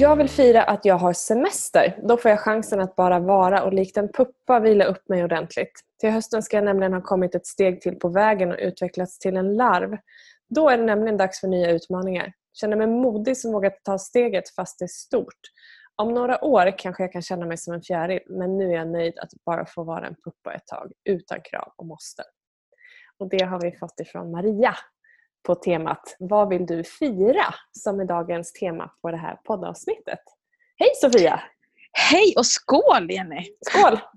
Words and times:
Jag 0.00 0.16
vill 0.16 0.28
fira 0.28 0.62
att 0.62 0.84
jag 0.84 0.94
har 0.94 1.12
semester. 1.12 1.98
Då 2.02 2.16
får 2.16 2.30
jag 2.30 2.40
chansen 2.40 2.80
att 2.80 2.96
bara 2.96 3.18
vara 3.18 3.62
och 3.62 3.72
likt 3.72 3.96
en 3.96 4.08
puppa 4.12 4.60
vila 4.60 4.84
upp 4.84 5.08
mig 5.08 5.24
ordentligt. 5.24 5.72
Till 6.00 6.10
hösten 6.10 6.42
ska 6.42 6.56
jag 6.56 6.64
nämligen 6.64 6.92
ha 6.92 7.00
kommit 7.00 7.34
ett 7.34 7.46
steg 7.46 7.80
till 7.80 7.96
på 7.96 8.08
vägen 8.08 8.50
och 8.50 8.58
utvecklats 8.60 9.18
till 9.18 9.36
en 9.36 9.54
larv. 9.54 9.98
Då 10.48 10.68
är 10.68 10.78
det 10.78 10.84
nämligen 10.84 11.16
dags 11.16 11.40
för 11.40 11.48
nya 11.48 11.70
utmaningar. 11.70 12.32
Känner 12.52 12.76
mig 12.76 12.86
modig 12.86 13.36
som 13.36 13.52
vågar 13.52 13.72
ta 13.84 13.98
steget 13.98 14.54
fast 14.54 14.78
det 14.78 14.84
är 14.84 14.88
stort. 14.88 15.40
Om 15.96 16.14
några 16.14 16.44
år 16.44 16.78
kanske 16.78 17.02
jag 17.02 17.12
kan 17.12 17.22
känna 17.22 17.46
mig 17.46 17.56
som 17.56 17.74
en 17.74 17.82
fjäril 17.82 18.20
men 18.26 18.58
nu 18.58 18.70
är 18.70 18.74
jag 18.74 18.88
nöjd 18.88 19.18
att 19.18 19.30
bara 19.46 19.66
få 19.66 19.84
vara 19.84 20.06
en 20.06 20.14
puppa 20.24 20.54
ett 20.54 20.66
tag 20.66 20.92
utan 21.04 21.38
krav 21.44 21.72
och 21.76 21.86
måste. 21.86 22.22
Och 23.18 23.28
det 23.28 23.44
har 23.44 23.60
vi 23.60 23.72
fått 23.72 24.00
ifrån 24.00 24.30
Maria 24.30 24.74
på 25.42 25.54
temat 25.54 26.16
Vad 26.18 26.48
vill 26.48 26.66
du 26.66 26.84
fira? 26.84 27.54
som 27.72 28.00
är 28.00 28.04
dagens 28.04 28.52
tema 28.52 28.90
på 29.02 29.10
det 29.10 29.16
här 29.16 29.36
poddavsnittet. 29.44 30.20
Hej 30.76 30.88
Sofia! 31.00 31.42
Hej 31.92 32.34
och 32.36 32.46
skål 32.46 33.10
Jenny! 33.10 33.46
Skål! 33.60 33.98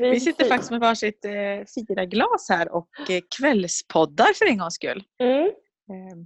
Vi, 0.00 0.10
Vi 0.10 0.20
sitter 0.20 0.44
faktiskt 0.44 0.70
med 0.70 0.80
varsitt 0.80 1.24
eh, 1.24 1.32
firaglas 1.74 2.46
här 2.48 2.72
och 2.74 3.10
eh, 3.10 3.20
kvällspoddar 3.38 4.32
för 4.34 4.46
en 4.46 4.58
gångs 4.58 4.74
skull. 4.74 5.04
Mm. 5.22 5.46
Eh, 5.46 6.16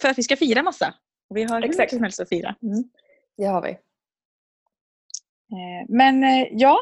för 0.00 0.08
att 0.08 0.18
vi 0.18 0.22
ska 0.22 0.36
fira 0.36 0.62
massa. 0.62 0.94
Och 1.30 1.36
vi 1.36 1.42
har 1.42 1.62
Exakt. 1.62 1.92
hur 1.92 1.96
som 1.96 2.02
helst 2.02 2.20
att 2.20 2.28
fira. 2.28 2.54
Mm. 2.62 2.84
Det 3.36 3.44
har 3.44 3.62
vi. 3.62 3.70
Eh, 3.70 3.76
men 5.88 6.24
eh, 6.24 6.46
ja, 6.50 6.78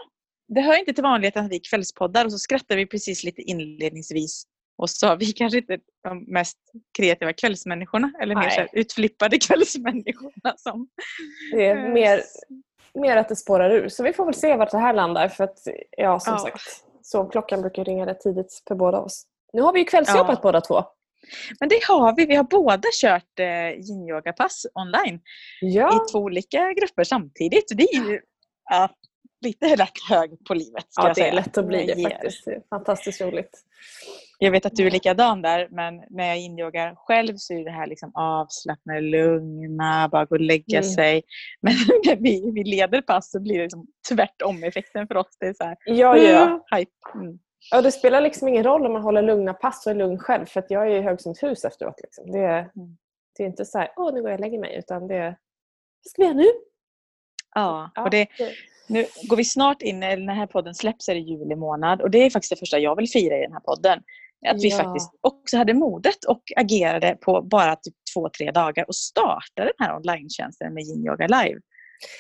det 0.48 0.61
hör 0.61 0.78
inte 0.78 0.93
till 0.93 1.03
vanligheten 1.03 1.45
att 1.45 1.50
vi 1.53 1.61
kvällspoddar 1.61 2.25
och 2.25 2.33
så 2.33 2.39
skrattar 2.39 2.77
vi 2.77 2.87
precis 2.87 3.25
lite 3.25 3.43
inledningsvis 3.43 4.47
och 4.77 4.91
så 4.91 5.16
vi 5.16 5.27
kanske 5.32 5.58
inte 5.58 5.78
de 6.05 6.24
mest 6.28 6.58
kreativa 6.98 7.32
kvällsmänniskorna 7.32 8.12
eller 8.20 8.34
mer 8.34 8.50
så 8.50 8.66
utflippade 8.72 9.38
kvällsmänniskorna. 9.46 10.55
Som, 10.56 10.88
det 11.52 11.66
är 11.66 11.88
mer, 11.88 12.22
mer 12.94 13.16
att 13.16 13.28
det 13.28 13.36
spårar 13.36 13.70
ur. 13.70 13.88
Så 13.88 14.02
vi 14.02 14.12
får 14.12 14.24
väl 14.24 14.34
se 14.34 14.56
vart 14.56 14.70
det 14.70 14.78
här 14.78 14.94
landar 14.94 15.28
för 15.28 15.44
att 15.44 15.58
ja, 15.97 16.20
som 16.20 16.32
ja. 16.32 16.38
sagt, 16.38 16.84
sovklockan 17.02 17.60
brukar 17.60 17.84
ringa 17.84 18.06
rätt 18.06 18.20
tidigt 18.20 18.62
för 18.69 18.74
båda 18.74 19.00
oss. 19.00 19.27
Nu 19.52 19.62
har 19.62 19.72
vi 19.72 19.78
ju 19.78 19.84
kvällsjobbat 19.84 20.28
ja. 20.28 20.41
båda 20.42 20.60
två. 20.60 20.84
Men 21.60 21.69
det 21.69 21.84
har 21.88 22.16
vi. 22.16 22.27
Vi 22.27 22.34
har 22.34 22.44
båda 22.44 22.88
kört 23.00 23.38
eh, 23.41 23.70
yin-yoga-pass 23.70 24.66
online 24.74 25.20
ja. 25.60 25.97
i 25.97 26.12
två 26.12 26.19
olika 26.19 26.72
grupper 26.72 27.04
samtidigt. 27.04 27.64
Det 27.77 27.82
är 27.82 28.10
ju 28.10 28.20
ja, 28.70 28.91
lite 29.41 29.77
lätt 29.77 29.98
hög 30.08 30.30
på 30.48 30.54
livet. 30.54 30.86
Ja, 30.97 31.12
det 31.14 31.28
är 31.28 31.32
lätt 31.32 31.58
att 31.58 31.66
bli 31.66 31.86
det 31.86 32.02
faktiskt. 32.02 32.44
Det 32.44 32.62
fantastiskt 32.70 33.20
roligt. 33.20 33.62
Jag 34.39 34.51
vet 34.51 34.67
att 34.67 34.77
du 34.77 34.87
är 34.87 34.91
likadan 34.91 35.42
där, 35.42 35.69
men 35.70 36.03
när 36.11 36.27
jag 36.27 36.39
inyogar 36.39 36.95
själv 36.97 37.37
så 37.37 37.55
är 37.55 37.65
det 37.65 37.70
här 37.70 37.87
liksom 37.87 38.11
avslappnade, 38.15 39.01
lugna, 39.01 40.09
bara 40.09 40.25
gå 40.25 40.34
och 40.34 40.41
lägga 40.41 40.78
mm. 40.78 40.91
sig. 40.91 41.23
Men 41.61 41.75
när 42.06 42.17
vi, 42.17 42.51
vi 42.55 42.65
leder 42.65 43.03
pass 43.03 43.31
så 43.31 43.41
blir 43.41 43.56
det 43.56 43.62
liksom 43.62 43.87
tvärtom 44.09 44.65
effekten 44.65 45.06
för 45.06 45.17
oss. 45.17 45.37
Det 45.41 45.47
är 45.47 45.55
så 45.55 45.65
här, 45.65 45.77
ja, 45.84 46.17
ja. 46.17 46.67
Hype. 46.77 46.93
Mm. 47.15 47.39
Ja, 47.70 47.83
det 47.83 47.93
spelar 47.93 48.20
liksom 48.20 48.48
ingen 48.48 48.65
roll 48.65 48.87
om 48.87 48.93
man 48.93 49.03
håller 49.03 49.23
lugna 49.23 49.55
pass 49.55 49.87
och 49.87 49.93
är 49.93 49.97
lugn 49.97 50.19
själv 50.19 50.47
för 50.47 50.65
jag 50.69 50.87
är 50.87 50.91
i 50.91 51.03
högsunshus 51.03 51.65
efteråt. 51.65 52.00
Liksom. 52.03 52.33
Det, 52.33 52.39
är, 52.39 52.59
mm. 52.59 52.97
det 53.37 53.43
är 53.43 53.47
inte 53.47 53.65
så 53.65 53.78
här, 53.78 53.93
åh 53.97 54.15
nu 54.15 54.21
går 54.21 54.31
jag 54.31 54.39
och 54.39 54.45
lägger 54.45 54.59
mig, 54.59 54.77
utan 54.77 55.09
det 55.09 55.17
är, 55.17 55.31
vad 56.05 56.11
ska 56.11 56.23
vi 56.23 56.27
göra 56.27 56.37
nu? 56.37 56.48
Ja, 57.55 57.91
och 57.97 58.11
det, 58.11 58.28
nu 58.89 59.06
går 59.28 59.37
vi 59.37 59.45
snart 59.45 59.83
in, 59.83 60.00
när 60.00 60.17
den 60.17 60.28
här 60.28 60.47
podden 60.47 60.75
släpps 60.75 61.09
är 61.09 61.15
det 61.15 61.21
juli 61.21 61.56
månad 61.56 62.03
och 62.03 62.11
det 62.11 62.19
är 62.19 62.31
faktiskt 62.31 62.50
det 62.50 62.56
första 62.56 62.78
jag 62.78 62.97
vill 62.97 63.09
fira 63.09 63.39
i 63.39 63.41
den 63.41 63.53
här 63.53 63.60
podden. 63.60 64.03
Att 64.47 64.62
vi 64.62 64.69
ja. 64.69 64.77
faktiskt 64.77 65.11
också 65.21 65.57
hade 65.57 65.75
modet 65.75 66.25
och 66.25 66.43
agerade 66.57 67.19
på 67.21 67.43
bara 67.43 67.77
typ 67.77 67.95
två, 68.15 68.29
tre 68.39 68.51
dagar 68.51 68.84
och 68.89 68.97
startade 68.97 69.73
den 69.79 69.87
här 69.87 69.97
online-tjänsten 69.97 70.75
med 70.75 70.84
Yin 70.84 71.07
Yoga 71.07 71.27
Live. 71.27 71.61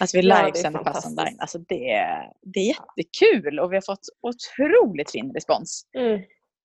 Alltså 0.00 0.16
vi 0.16 0.22
livesänder 0.22 0.80
ja, 0.84 0.92
pass 0.92 1.06
online. 1.06 1.36
Alltså 1.38 1.58
det, 1.58 2.08
det 2.42 2.60
är 2.60 2.66
jättekul 2.66 3.58
och 3.58 3.72
vi 3.72 3.76
har 3.76 3.82
fått 3.82 4.06
otroligt 4.20 5.10
fin 5.10 5.32
respons. 5.32 5.86
Mm. 5.98 6.20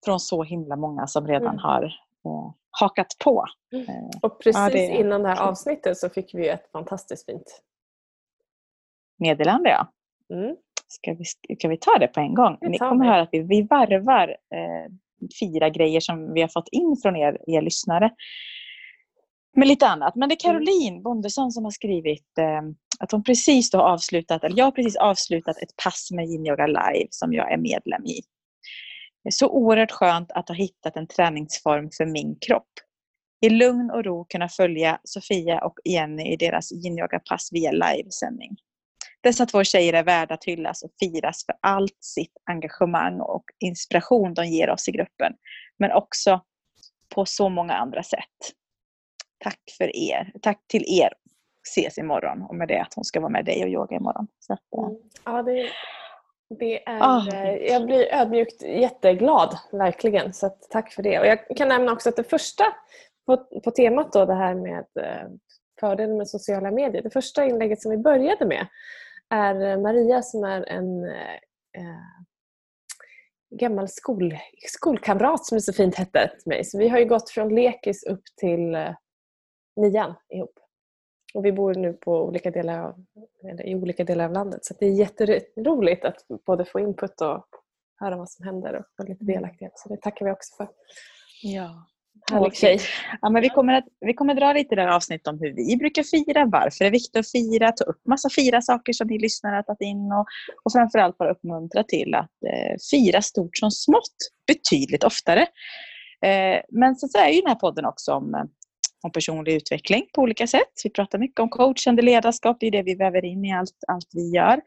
Från 0.06 0.20
så 0.20 0.44
himla 0.44 0.76
många 0.76 1.08
som 1.08 1.28
redan 1.28 1.48
mm. 1.48 1.60
har 1.60 1.84
eh, 2.26 2.54
hakat 2.72 3.16
på. 3.24 3.46
Mm. 3.74 3.90
Eh, 3.90 4.10
och 4.22 4.40
precis 4.40 4.62
ja, 4.62 4.70
det, 4.70 4.88
innan 4.88 5.24
det 5.24 5.30
här 5.30 5.42
avsnittet 5.42 5.98
så 5.98 6.10
fick 6.10 6.34
vi 6.34 6.48
ett 6.48 6.72
fantastiskt 6.72 7.26
fint 7.26 7.62
meddelande. 9.20 9.70
Ja. 9.70 9.88
Mm. 10.36 10.56
Ska, 10.88 11.14
vi, 11.14 11.26
ska 11.56 11.68
vi 11.68 11.78
ta 11.78 11.98
det 12.00 12.08
på 12.08 12.20
en 12.20 12.34
gång? 12.34 12.58
Ni 12.62 12.78
kommer 12.78 13.06
höra 13.06 13.22
att 13.22 13.30
vi, 13.32 13.40
vi 13.40 13.62
varvar 13.62 14.28
eh, 14.30 14.92
fyra 15.40 15.70
grejer 15.70 16.00
som 16.00 16.34
vi 16.34 16.42
har 16.42 16.48
fått 16.48 16.70
in 16.72 16.96
från 17.02 17.16
er, 17.16 17.38
er 17.48 17.62
lyssnare 17.62 18.10
med 19.56 19.68
lite 19.68 19.88
annat. 19.88 20.16
Men 20.16 20.30
det 20.30 20.46
är 20.46 20.50
mm. 20.50 20.66
Caroline 20.66 21.04
Bondesson 21.04 21.52
som 21.52 21.64
har 21.64 21.72
skrivit 21.72 22.38
eh, 22.38 22.62
att 23.00 23.12
hon 23.12 23.24
precis 23.24 23.74
har 23.74 23.84
avslutat, 23.84 24.44
eller 24.44 24.58
jag 24.58 24.66
har 24.66 24.72
precis 24.72 24.96
avslutat 24.96 25.58
ett 25.58 25.76
pass 25.84 26.12
med 26.12 26.26
Yin 26.26 26.46
Yoga 26.46 26.68
Live 26.68 27.08
som 27.10 27.34
jag 27.34 27.52
är 27.52 27.58
medlem 27.58 28.06
i. 28.06 28.22
Det 29.24 29.30
är 29.30 29.32
så 29.32 29.50
oerhört 29.50 29.92
skönt 29.92 30.32
att 30.32 30.48
ha 30.48 30.56
hittat 30.56 30.98
en 30.98 31.08
träningsform 31.08 31.90
för 31.98 32.06
min 32.06 32.36
kropp. 32.48 32.72
I 33.46 33.50
lugn 33.50 33.92
och 33.92 34.06
ro 34.06 34.26
kunna 34.26 34.50
följa 34.50 35.00
Sofia 35.04 35.66
och 35.66 35.80
Jenny 35.86 36.34
i 36.34 36.36
deras 36.36 36.72
yin 36.72 37.00
yoga 37.00 37.20
pass 37.20 37.50
via 37.52 37.72
livesändning. 37.72 38.50
Dessa 39.24 39.46
två 39.46 39.64
tjejer 39.64 39.94
är 39.94 40.04
värda 40.04 40.34
att 40.34 40.44
hyllas 40.44 40.84
och 40.84 40.92
firas 41.00 41.46
för 41.46 41.56
allt 41.62 41.98
sitt 42.00 42.34
engagemang 42.46 43.20
och 43.20 43.44
inspiration 43.60 44.34
de 44.34 44.46
ger 44.46 44.70
oss 44.70 44.88
i 44.88 44.92
gruppen. 44.92 45.34
Men 45.80 45.92
också 45.92 46.42
på 47.16 47.26
så 47.26 47.50
många 47.50 47.74
andra 47.74 48.04
sätt. 48.04 48.54
Tack 49.44 49.60
för 49.78 49.96
er. 49.96 50.32
Tack 50.42 50.68
till 50.68 50.84
er. 50.88 51.14
Ses 51.68 51.98
imorgon 51.98 52.42
och 52.42 52.56
med 52.56 52.68
det 52.68 52.82
att 52.82 52.94
hon 52.94 53.04
ska 53.04 53.20
vara 53.20 53.32
med 53.32 53.46
dig 53.46 53.64
och 53.64 53.70
yoga 53.70 53.96
imorgon. 53.96 54.28
Så 54.40 54.54
att, 54.54 54.60
eh. 54.78 54.84
mm. 54.84 54.98
Ja, 55.26 55.44
det, 55.44 55.70
det 56.60 56.88
är, 56.88 57.00
oh. 57.00 57.28
Jag 57.72 57.86
blir 57.86 58.14
ödmjukt 58.14 58.62
jätteglad, 58.62 59.58
verkligen. 59.72 60.34
Så 60.34 60.50
tack 60.50 60.94
för 60.94 61.04
det. 61.04 61.20
Och 61.20 61.26
jag 61.26 61.58
kan 61.58 61.68
nämna 61.68 61.92
också 61.92 62.10
att 62.10 62.16
det 62.16 62.24
första 62.24 62.64
på, 63.26 63.38
på 63.38 63.72
temat 63.72 64.14
då, 64.14 64.26
det 64.26 64.36
här 64.36 64.56
med 64.56 64.86
eh, 65.00 65.30
fördelen 65.80 66.18
med 66.18 66.28
sociala 66.28 66.72
medier. 66.72 67.02
Det 67.02 67.10
första 67.10 67.46
inlägget 67.46 67.82
som 67.82 67.92
vi 67.92 67.98
började 67.98 68.46
med 68.46 68.68
är 69.32 69.78
Maria 69.78 70.22
som 70.22 70.44
är 70.44 70.70
en 70.70 71.04
eh, 71.04 72.22
gammal 73.60 73.88
skol, 73.88 74.38
skolkamrat 74.68 75.46
som 75.46 75.56
det 75.56 75.62
så 75.62 75.74
fint 75.74 75.96
hette 75.96 76.32
till 76.40 76.50
mig. 76.50 76.64
Så 76.64 76.78
vi 76.78 76.88
har 76.88 77.00
ju 77.00 77.06
gått 77.06 77.30
från 77.30 77.56
lekis 77.56 78.04
upp 78.04 78.24
till 78.38 78.76
eh, 78.76 78.96
nian 79.76 80.14
ihop. 80.30 80.60
Och 81.34 81.46
vi 81.46 81.52
bor 81.52 81.74
nu 81.74 81.94
på 81.94 82.26
olika 82.26 82.52
delar 82.52 82.80
av, 82.84 83.06
i 83.66 83.76
olika 83.76 84.04
delar 84.04 84.26
av 84.26 84.32
landet 84.32 84.66
så 84.66 84.74
det 84.80 84.86
är 84.86 84.92
jätteroligt 84.92 86.06
att 86.06 86.16
både 86.46 86.66
få 86.66 86.80
input 86.80 87.22
och 87.22 87.46
höra 87.96 88.18
vad 88.18 88.30
som 88.30 88.46
händer 88.46 88.74
och 88.74 88.86
få 88.98 89.04
lite 89.04 89.26
delaktighet. 89.26 89.74
Så 89.76 89.90
det 89.90 90.02
tackar 90.02 90.26
vi 90.26 90.32
också 90.32 90.56
för. 90.56 90.68
Ja. 91.42 91.86
Härlig 92.32 92.56
tjej. 92.56 92.80
Ja, 93.22 93.30
men 93.30 93.42
vi, 93.42 93.50
kommer 93.50 93.74
att, 93.74 93.86
vi 94.06 94.14
kommer 94.14 94.34
att 94.34 94.40
dra 94.40 94.54
lite 94.54 94.76
där 94.76 94.88
avsnitt 94.88 95.28
om 95.28 95.40
hur 95.40 95.54
vi 95.56 95.78
brukar 95.78 96.04
fira, 96.04 96.46
varför 96.46 96.80
det 96.80 96.86
är 96.86 96.92
viktigt 96.92 97.16
att 97.16 97.32
fira, 97.32 97.72
ta 97.72 97.84
upp 97.84 98.02
massa 98.08 98.30
fira 98.30 98.62
saker 98.62 98.94
som 98.94 99.08
ni 99.08 99.20
lyssnare 99.20 99.56
har 99.56 99.64
tagit 99.64 99.82
in 99.82 100.12
och, 100.12 100.26
och 100.64 100.72
framförallt 100.72 101.18
bara 101.18 101.32
uppmuntra 101.32 101.84
till 101.84 102.16
att 102.16 102.44
eh, 102.48 102.76
fira 102.92 103.22
stort 103.22 103.58
som 103.58 103.72
smått 103.72 104.18
betydligt 104.48 105.04
oftare. 105.04 105.42
Eh, 106.26 106.62
men 106.70 106.96
så, 106.96 107.08
så 107.08 107.18
är 107.18 107.30
ju 107.30 107.42
den 107.42 107.50
här 107.50 107.56
podden 107.56 107.86
också 107.86 108.14
om, 108.14 108.36
eh, 108.36 108.44
om 109.04 109.12
personlig 109.12 109.54
utveckling 109.54 110.06
på 110.16 110.22
olika 110.22 110.48
sätt. 110.48 110.74
Vi 110.84 110.90
pratar 110.90 111.20
mycket 111.20 111.40
om 111.40 111.50
coachande 111.50 112.02
ledarskap, 112.02 112.58
det 112.60 112.68
är 112.68 112.72
det 112.72 112.84
vi 112.84 112.96
väver 112.96 113.26
in 113.26 113.46
i 113.46 113.54
allt, 113.54 113.84
allt 113.88 114.10
vi 114.14 114.30
gör. 114.30 114.62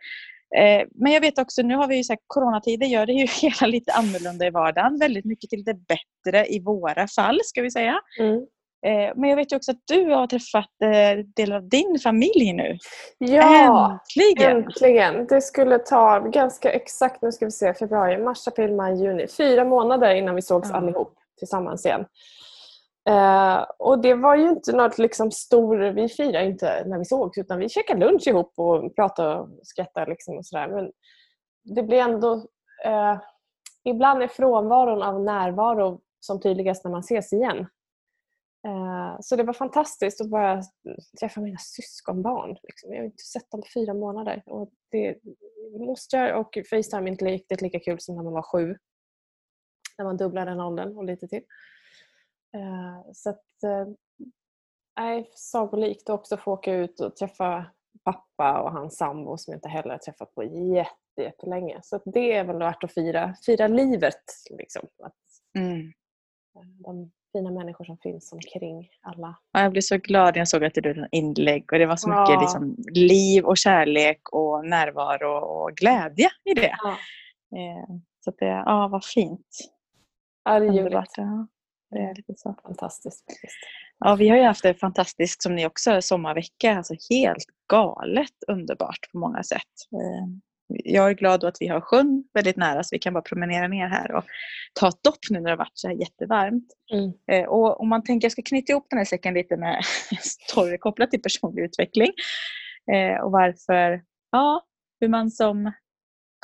Eh, 0.57 0.87
men 0.95 1.13
jag 1.13 1.21
vet 1.21 1.39
också, 1.39 1.63
nu 1.63 1.77
har 1.77 1.89
vi 1.89 1.97
ju 1.97 2.05
sagt 2.05 2.23
coronatider 2.27 2.87
gör 2.87 3.07
det 3.07 3.13
ju 3.13 3.27
hela 3.43 3.67
lite 3.67 3.93
annorlunda 3.93 4.47
i 4.47 4.51
vardagen. 4.51 4.99
Väldigt 4.99 5.25
mycket 5.25 5.51
till 5.51 5.65
det 5.65 5.75
bättre 5.75 6.47
i 6.47 6.63
våra 6.63 7.09
fall, 7.09 7.41
ska 7.45 7.63
vi 7.63 7.71
säga. 7.71 8.01
Mm. 8.21 8.47
Eh, 8.87 9.13
men 9.17 9.31
jag 9.31 9.37
vet 9.37 9.53
också 9.53 9.71
att 9.71 9.83
du 9.85 10.11
har 10.11 10.27
träffat 10.27 10.71
eh, 10.83 11.25
delar 11.37 11.57
av 11.57 11.69
din 11.69 11.99
familj 12.03 12.53
nu. 12.53 12.79
Ja, 13.19 13.99
äntligen! 14.17 14.57
äntligen. 14.57 15.27
Det 15.27 15.41
skulle 15.41 15.79
ta 15.79 16.19
ganska 16.19 16.71
exakt, 16.71 17.23
nu 17.23 17.33
ska 17.33 17.45
vi 17.45 17.51
se, 17.51 17.75
februari, 17.75 18.19
mars, 18.19 18.49
april, 18.49 18.73
maj, 18.73 19.03
juni. 19.03 19.27
Fyra 19.29 19.65
månader 19.65 20.15
innan 20.15 20.35
vi 20.35 20.43
sågs 20.43 20.69
ja. 20.71 20.77
allihop 20.77 21.15
tillsammans 21.39 21.87
igen. 21.87 22.05
Eh, 23.09 23.67
och 23.79 24.03
det 24.03 24.15
var 24.15 24.37
ju 24.37 24.49
inte 24.49 24.77
något 24.77 24.99
liksom 24.99 25.31
stor, 25.31 25.77
vi 25.77 26.09
firade 26.09 26.45
inte 26.45 26.85
när 26.87 26.99
vi 26.99 27.05
sågs 27.05 27.39
utan 27.39 27.59
vi 27.59 27.69
käkade 27.69 28.07
lunch 28.07 28.27
ihop 28.27 28.53
och 28.57 28.97
pratade 28.97 29.41
och 29.41 29.49
skrattade 29.63 30.11
liksom 30.11 30.37
och 30.37 30.47
sådär. 30.47 30.69
Men 30.69 30.93
det 31.65 31.83
blir 31.83 31.99
ändå, 31.99 32.33
eh, 32.85 33.21
ibland 33.85 34.23
är 34.23 34.29
frånvaron 34.29 35.03
av 35.03 35.21
närvaro 35.21 36.01
som 36.21 36.41
tydligast 36.41 36.85
när 36.85 36.91
man 36.91 37.01
ses 37.01 37.33
igen. 37.33 37.67
Eh, 38.67 39.17
så 39.21 39.37
det 39.37 39.43
var 39.43 39.53
fantastiskt 39.53 40.21
att 40.21 40.31
bara 40.31 40.63
träffa 41.21 41.41
mina 41.41 41.59
syskonbarn. 41.59 42.57
Liksom. 42.63 42.93
Jag 42.93 42.99
har 42.99 43.05
inte 43.05 43.25
sett 43.25 43.51
dem 43.51 43.61
på 43.61 43.69
fyra 43.75 43.95
månader. 43.95 44.43
Och 44.47 44.71
det, 44.91 45.19
mostrar 45.79 46.33
och 46.33 46.59
Facetime 46.71 47.09
är 47.09 47.13
inte 47.13 47.25
riktigt 47.25 47.61
lika 47.61 47.81
kul 47.81 48.01
som 48.01 48.17
när 48.17 48.23
man 48.23 48.33
var 48.33 48.43
sju. 48.43 48.77
När 49.99 50.05
man 50.05 50.17
dubblar 50.17 50.47
den 50.47 50.61
åldern 50.61 50.97
och 50.97 51.05
lite 51.05 51.29
till. 51.29 51.43
Eh, 52.55 53.13
så 53.13 53.31
att, 53.31 53.63
eh, 53.65 53.95
Nej, 54.97 55.31
sagolikt 55.35 56.09
och 56.09 56.15
också 56.15 56.37
få 56.37 56.53
åka 56.53 56.75
ut 56.75 57.01
och 57.01 57.17
träffa 57.17 57.67
pappa 58.05 58.63
och 58.63 58.73
hans 58.73 58.97
sambo 58.97 59.37
som 59.37 59.53
jag 59.53 59.59
inte 59.59 59.69
heller 59.69 59.91
har 59.91 59.99
träffat 59.99 60.35
på 60.35 60.45
jättelänge. 61.17 61.81
Så 61.83 62.01
det 62.05 62.33
är 62.33 62.45
väl 62.45 62.59
värt 62.59 62.85
att 62.85 62.95
fira, 62.95 63.35
fira 63.47 63.69
livet. 63.69 64.25
Liksom. 64.51 64.83
Att, 65.03 65.15
mm. 65.59 65.93
De 66.85 67.11
fina 67.33 67.51
människor 67.51 67.85
som 67.85 67.99
finns 67.99 68.33
omkring 68.33 68.89
alla. 69.01 69.39
Ja, 69.53 69.63
jag 69.63 69.73
blev 69.73 69.81
så 69.81 69.97
glad 69.97 70.35
när 70.35 70.39
jag 70.39 70.49
såg 70.49 70.65
att 70.65 70.75
du 70.75 70.89
gjorde 70.89 71.09
inlägg 71.13 71.73
och 71.73 71.79
det 71.79 71.87
var 71.87 71.97
så 71.97 72.09
mycket 72.09 72.35
ja. 72.35 72.41
liksom, 72.41 72.77
liv 72.93 73.45
och 73.45 73.57
kärlek 73.57 74.29
och 74.33 74.67
närvaro 74.67 75.31
och 75.31 75.77
glädje 75.77 76.29
i 76.45 76.55
det. 76.55 76.77
Ja. 76.83 76.91
Eh, 77.59 77.97
så 78.25 78.31
det, 78.39 78.47
ja, 78.47 78.89
vad 78.93 79.05
fint. 79.05 79.47
Ja, 80.45 80.61
det 80.61 80.67
är 80.67 80.73
ljuvligt. 80.73 81.13
Ja, 81.17 81.47
det 81.95 82.01
är 82.01 82.15
lite 82.15 82.35
så. 82.37 82.55
Fantastiskt. 82.63 83.25
Ja, 83.99 84.15
vi 84.15 84.29
har 84.29 84.37
ju 84.37 84.43
haft 84.43 84.65
en 84.65 84.75
fantastisk, 84.75 85.43
som 85.43 85.55
ni 85.55 85.67
också, 85.67 86.03
sommarvecka. 86.03 86.77
Alltså 86.77 86.95
helt 87.11 87.45
galet 87.69 88.45
underbart 88.49 88.99
på 89.13 89.19
många 89.19 89.43
sätt. 89.43 89.73
Eh, 89.93 90.27
jag 90.69 91.11
är 91.11 91.15
glad 91.15 91.45
att 91.45 91.57
vi 91.61 91.67
har 91.67 91.81
sjön 91.81 92.25
väldigt 92.35 92.57
nära 92.57 92.83
så 92.83 92.89
vi 92.93 92.99
kan 92.99 93.13
bara 93.13 93.23
promenera 93.23 93.69
ner 93.69 93.89
här 93.89 94.13
och 94.13 94.25
ta 94.75 94.89
ett 94.89 95.03
dopp 95.03 95.19
nu 95.31 95.41
när 95.41 95.45
det 95.45 95.51
har 95.51 95.57
varit 95.57 95.71
så 95.79 95.89
här 95.89 95.95
jättevarmt. 95.95 96.67
Mm. 96.93 97.13
Eh, 97.33 97.49
och 97.49 97.81
om 97.81 97.89
man 97.89 98.03
tänker, 98.03 98.25
jag 98.25 98.33
ska 98.33 98.43
knyta 98.43 98.73
ihop 98.73 98.87
den 98.91 98.99
här 98.99 99.05
säcken 99.05 99.35
lite 99.35 99.57
med 99.57 99.85
story 100.21 100.79
kopplat 100.79 101.11
till 101.11 101.23
personlig 101.23 101.63
utveckling. 101.63 102.13
Eh, 102.93 103.25
och 103.25 103.33
varför, 103.33 104.03
ja, 104.31 104.63
hur 105.01 105.09
man 105.09 105.31
som 105.31 105.73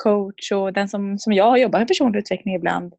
coach 0.03 0.51
och 0.51 0.73
den 0.73 0.89
som, 0.89 1.19
som 1.19 1.33
jag 1.33 1.49
har 1.49 1.57
jobbat 1.57 1.81
med 1.81 1.87
personlig 1.87 2.19
utveckling 2.19 2.55
ibland 2.55 2.93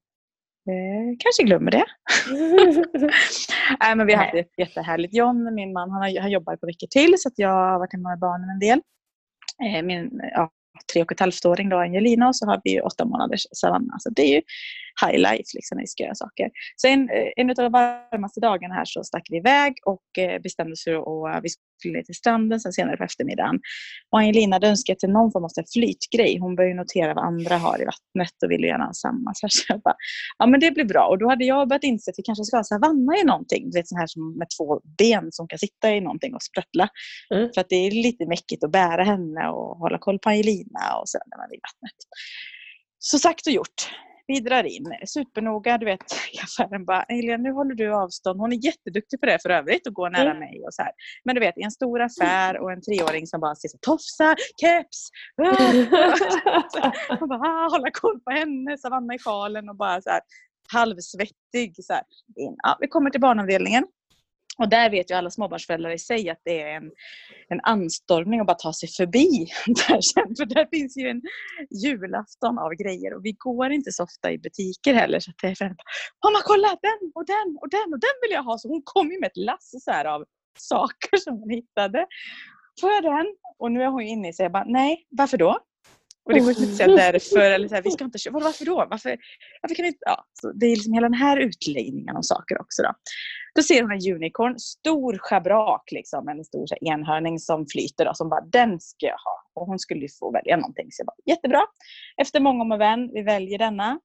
eh, 0.71 1.17
kanske 1.19 1.43
glömmer 1.43 1.71
det. 1.71 1.85
Nej, 3.81 3.97
men 3.97 4.07
vi 4.07 4.15
har 4.15 4.25
haft 4.25 4.35
ett 4.35 4.59
jättehärligt. 4.59 5.15
John, 5.15 5.55
min 5.55 5.73
man, 5.73 5.91
han, 5.91 6.03
har, 6.03 6.21
han 6.21 6.31
jobbar 6.31 6.57
på 6.57 6.67
veckor 6.67 6.87
till 6.87 7.15
så 7.19 7.31
jag 7.37 7.49
har 7.49 7.79
varit 7.79 7.93
hemma 7.93 8.09
med 8.09 8.19
barnen 8.19 8.51
en 8.51 8.59
del. 8.59 8.81
Eh, 9.65 9.83
min, 9.83 10.21
ja, 10.35 10.51
tre 10.93 11.03
och 11.03 11.13
ett 11.13 11.21
halvt-åring 11.21 11.69
då, 11.69 11.79
Angelina 11.79 12.29
och 12.29 12.37
så 12.37 12.47
har 12.47 12.61
vi 12.65 12.81
åtta 12.81 13.05
månaders 13.05 13.47
Savanna. 13.53 13.97
Så 13.99 14.11
det 14.11 14.23
är 14.23 14.35
ju 14.35 14.43
high 15.07 15.19
life 15.19 15.51
liksom, 15.55 15.77
när 15.77 15.83
vi 15.83 15.87
ska 15.87 16.03
göra 16.03 16.15
saker. 16.15 16.51
Så 16.77 16.89
en, 16.89 17.09
en 17.37 17.51
av 17.51 17.57
de 17.57 17.73
varmaste 17.73 18.41
dagarna 18.41 18.75
här 18.75 18.85
så 18.85 19.05
stack 19.05 19.27
vi 19.31 19.37
iväg 19.37 19.75
och 19.87 20.19
eh, 20.19 20.43
bestämde 20.43 20.73
oss 20.73 20.85
för 20.85 21.29
att 21.29 21.45
vi 21.45 21.49
skulle 21.83 22.05
till 22.05 22.15
stranden 22.15 22.61
sen 22.61 22.73
senare 22.73 22.97
på 22.97 23.05
eftermiddagen. 23.05 23.61
Och 24.11 24.19
Angelina 24.19 24.57
hade 24.57 24.69
önskat 24.69 25.01
sig 25.01 25.11
någon 25.11 25.33
form 25.33 25.45
av 25.45 25.51
flytgrej. 25.73 26.39
Hon 26.39 26.57
började 26.57 26.75
notera 26.75 27.15
vad 27.15 27.25
andra 27.25 27.57
har 27.57 27.83
i 27.83 27.85
vattnet 27.85 28.37
och 28.45 28.51
ville 28.51 28.67
gärna 28.67 28.85
ha 28.85 28.93
samma. 28.93 29.35
Så 29.35 29.47
jag 29.69 29.81
bara, 29.81 29.97
ja 30.39 30.47
men 30.47 30.61
det 30.61 30.71
blir 30.71 30.85
bra. 30.85 31.07
Och 31.07 31.19
då 31.19 31.29
hade 31.29 31.45
jag 31.45 31.69
börjat 31.69 31.85
inse 31.85 32.11
att 32.11 32.19
vi 32.19 32.23
kanske 32.23 32.45
ska 32.45 32.57
ha 32.57 32.65
savanna 32.65 33.17
i 33.17 33.25
någonting. 33.25 33.71
Du 33.71 33.79
vet 33.79 33.89
sån 33.89 33.99
här 33.99 34.07
som 34.07 34.39
med 34.39 34.49
två 34.59 34.81
ben 34.99 35.29
som 35.31 35.49
kan 35.49 35.59
sitta 35.59 35.95
i 35.95 36.01
någonting 36.01 36.35
och 36.35 36.43
sprattla. 36.43 36.89
Mm. 37.35 37.49
För 37.55 37.61
att 37.61 37.69
det 37.69 37.77
är 37.77 37.91
lite 37.91 38.27
mäckigt 38.27 38.65
att 38.65 38.73
bära 38.73 39.05
henne 39.05 39.49
och 39.49 39.79
hålla 39.79 39.99
koll 39.99 40.19
på 40.19 40.29
Angelina 40.29 40.83
och 41.01 41.09
så 41.09 41.19
när 41.27 41.39
man 41.39 41.51
är 41.51 41.55
i 41.55 41.61
vattnet. 41.69 41.99
Så 42.99 43.19
sagt 43.19 43.47
och 43.47 43.53
gjort 43.53 43.89
vi 44.27 44.41
drar 44.41 44.65
in. 44.65 44.85
Supernoga, 45.07 45.79
du 45.79 45.87
vet, 45.87 46.01
i 46.33 46.39
affären 46.39 46.85
bara, 46.85 47.05
Helena 47.09 47.43
nu 47.43 47.53
håller 47.53 47.75
du 47.75 47.95
avstånd. 47.95 48.41
Hon 48.41 48.53
är 48.53 48.65
jätteduktig 48.65 49.21
på 49.21 49.27
det 49.27 49.39
för 49.43 49.51
övrigt, 49.51 49.87
att 49.87 49.95
gå 49.95 50.09
nära 50.09 50.31
mm. 50.31 50.39
mig 50.39 50.63
och 50.67 50.75
så 50.75 50.83
här. 50.83 50.93
Men 51.25 51.35
du 51.35 51.41
vet, 51.41 51.59
i 51.59 51.63
en 51.63 51.71
stor 51.71 52.01
affär 52.01 52.59
och 52.59 52.73
en 52.73 52.83
treåring 52.83 53.27
som 53.27 53.41
bara 53.41 53.55
säger 53.55 53.79
tofsa, 53.79 54.37
keps, 54.61 55.11
och 57.21 57.29
bara, 57.29 57.41
ah, 57.41 57.69
hålla 57.71 57.91
koll 57.91 58.21
på 58.21 58.31
henne, 58.31 58.79
Savanna 58.79 59.15
i 59.15 59.19
sjalen 59.19 59.69
och 59.69 59.77
bara 59.77 60.03
så 60.03 60.11
här 60.11 60.21
halvsvettig. 60.73 61.75
Så 61.85 61.93
här. 61.93 62.03
Ja, 62.35 62.77
vi 62.81 62.89
kommer 62.89 63.11
till 63.11 63.21
barnavdelningen. 63.21 63.85
Och 64.59 64.69
där 64.69 64.91
vet 64.91 65.11
ju 65.11 65.15
alla 65.15 65.31
småbarnsföräldrar 65.31 65.91
i 65.91 65.99
sig 65.99 66.31
att 66.31 66.41
det 66.45 66.63
är 66.63 66.77
en, 66.77 66.91
en 67.49 67.61
anstormning 67.63 68.41
att 68.41 68.47
bara 68.47 68.55
ta 68.55 68.73
sig 68.73 68.89
förbi. 68.89 69.47
Där, 69.67 70.37
för 70.37 70.47
där 70.47 70.67
finns 70.71 70.97
ju 70.97 71.09
en 71.09 71.23
julafton 71.85 72.59
av 72.59 72.71
grejer 72.73 73.15
och 73.15 73.25
vi 73.25 73.33
går 73.33 73.71
inte 73.71 73.93
så 73.93 74.03
ofta 74.05 74.33
i 74.33 74.39
butiker 74.39 74.95
heller. 74.95 75.21
Så 75.21 75.31
att 75.31 75.37
det 75.43 75.49
är 75.49 75.55
för 75.55 75.65
Mamma 76.25 76.39
kolla 76.45 76.69
den 76.69 77.13
och 77.15 77.27
den 77.27 77.59
och 77.61 77.71
den 77.71 77.93
och 77.93 78.01
den 78.01 78.17
vill 78.23 78.31
jag 78.31 78.43
ha. 78.43 78.59
Så 78.59 78.69
hon 78.69 78.83
kom 78.85 79.11
ju 79.11 79.21
med 79.21 79.27
ett 79.27 79.37
lass 79.37 79.75
så 79.85 79.91
här 79.91 80.05
av 80.05 80.25
saker 80.59 81.17
som 81.25 81.39
hon 81.39 81.51
hittade. 81.51 82.07
Får 82.81 82.91
jag 82.91 83.03
den? 83.03 83.27
Och 83.59 83.73
nu 83.73 83.83
är 83.83 83.89
hon 83.89 84.03
inne 84.03 84.29
i 84.29 84.33
sig. 84.33 84.45
Jag 84.45 84.53
bara, 84.53 84.65
nej, 84.67 85.07
varför 85.11 85.37
då? 85.37 85.59
Och 86.25 86.33
det 86.33 86.41
går 86.41 86.51
inte 86.51 86.63
att 86.63 86.77
säga 86.77 86.97
därför 86.97 87.51
eller 87.51 87.69
så 87.69 87.75
här, 87.75 87.83
vi 87.83 87.91
ska 87.91 88.05
inte 88.05 88.19
köpa. 88.19 88.39
Varför 88.39 88.65
då? 88.65 88.87
Varför, 88.91 89.19
varför 89.63 89.75
kan 89.75 89.83
vi 89.83 89.89
inte? 89.89 89.99
Ja, 90.01 90.25
så 90.41 90.53
det 90.53 90.67
är 90.67 90.71
liksom 90.77 90.93
hela 90.93 91.09
den 91.09 91.19
här 91.19 91.37
utläggningen 91.37 92.17
om 92.17 92.23
saker 92.23 92.61
också. 92.61 92.83
Då. 92.83 92.93
Då 93.55 93.63
ser 93.63 93.83
hon 93.83 93.93
en 93.93 94.15
unicorn, 94.15 94.59
stor 94.59 95.19
schabrak, 95.19 95.83
liksom, 95.93 96.29
en 96.29 96.45
stor 96.45 96.67
så 96.67 96.75
här, 96.81 96.93
enhörning 96.93 97.39
som 97.39 97.67
flyter. 97.67 98.05
Då, 98.05 98.15
som 98.15 98.29
bara, 98.29 98.41
den 98.41 98.81
ska 98.81 99.07
jag 99.07 99.19
ha. 99.19 99.43
Och 99.55 99.67
hon 99.67 99.79
skulle 99.79 100.09
få 100.21 100.33
välja 100.33 100.57
någonting. 100.57 100.87
Så 100.91 101.01
jag 101.01 101.07
bara, 101.07 101.35
jättebra. 101.35 101.63
Efter 102.17 102.41
många 102.41 102.63
om 102.63 102.73
och 102.73 102.81
vän, 102.81 103.11
vi 103.15 103.23
väljer 103.23 103.59
denna. 103.59 104.01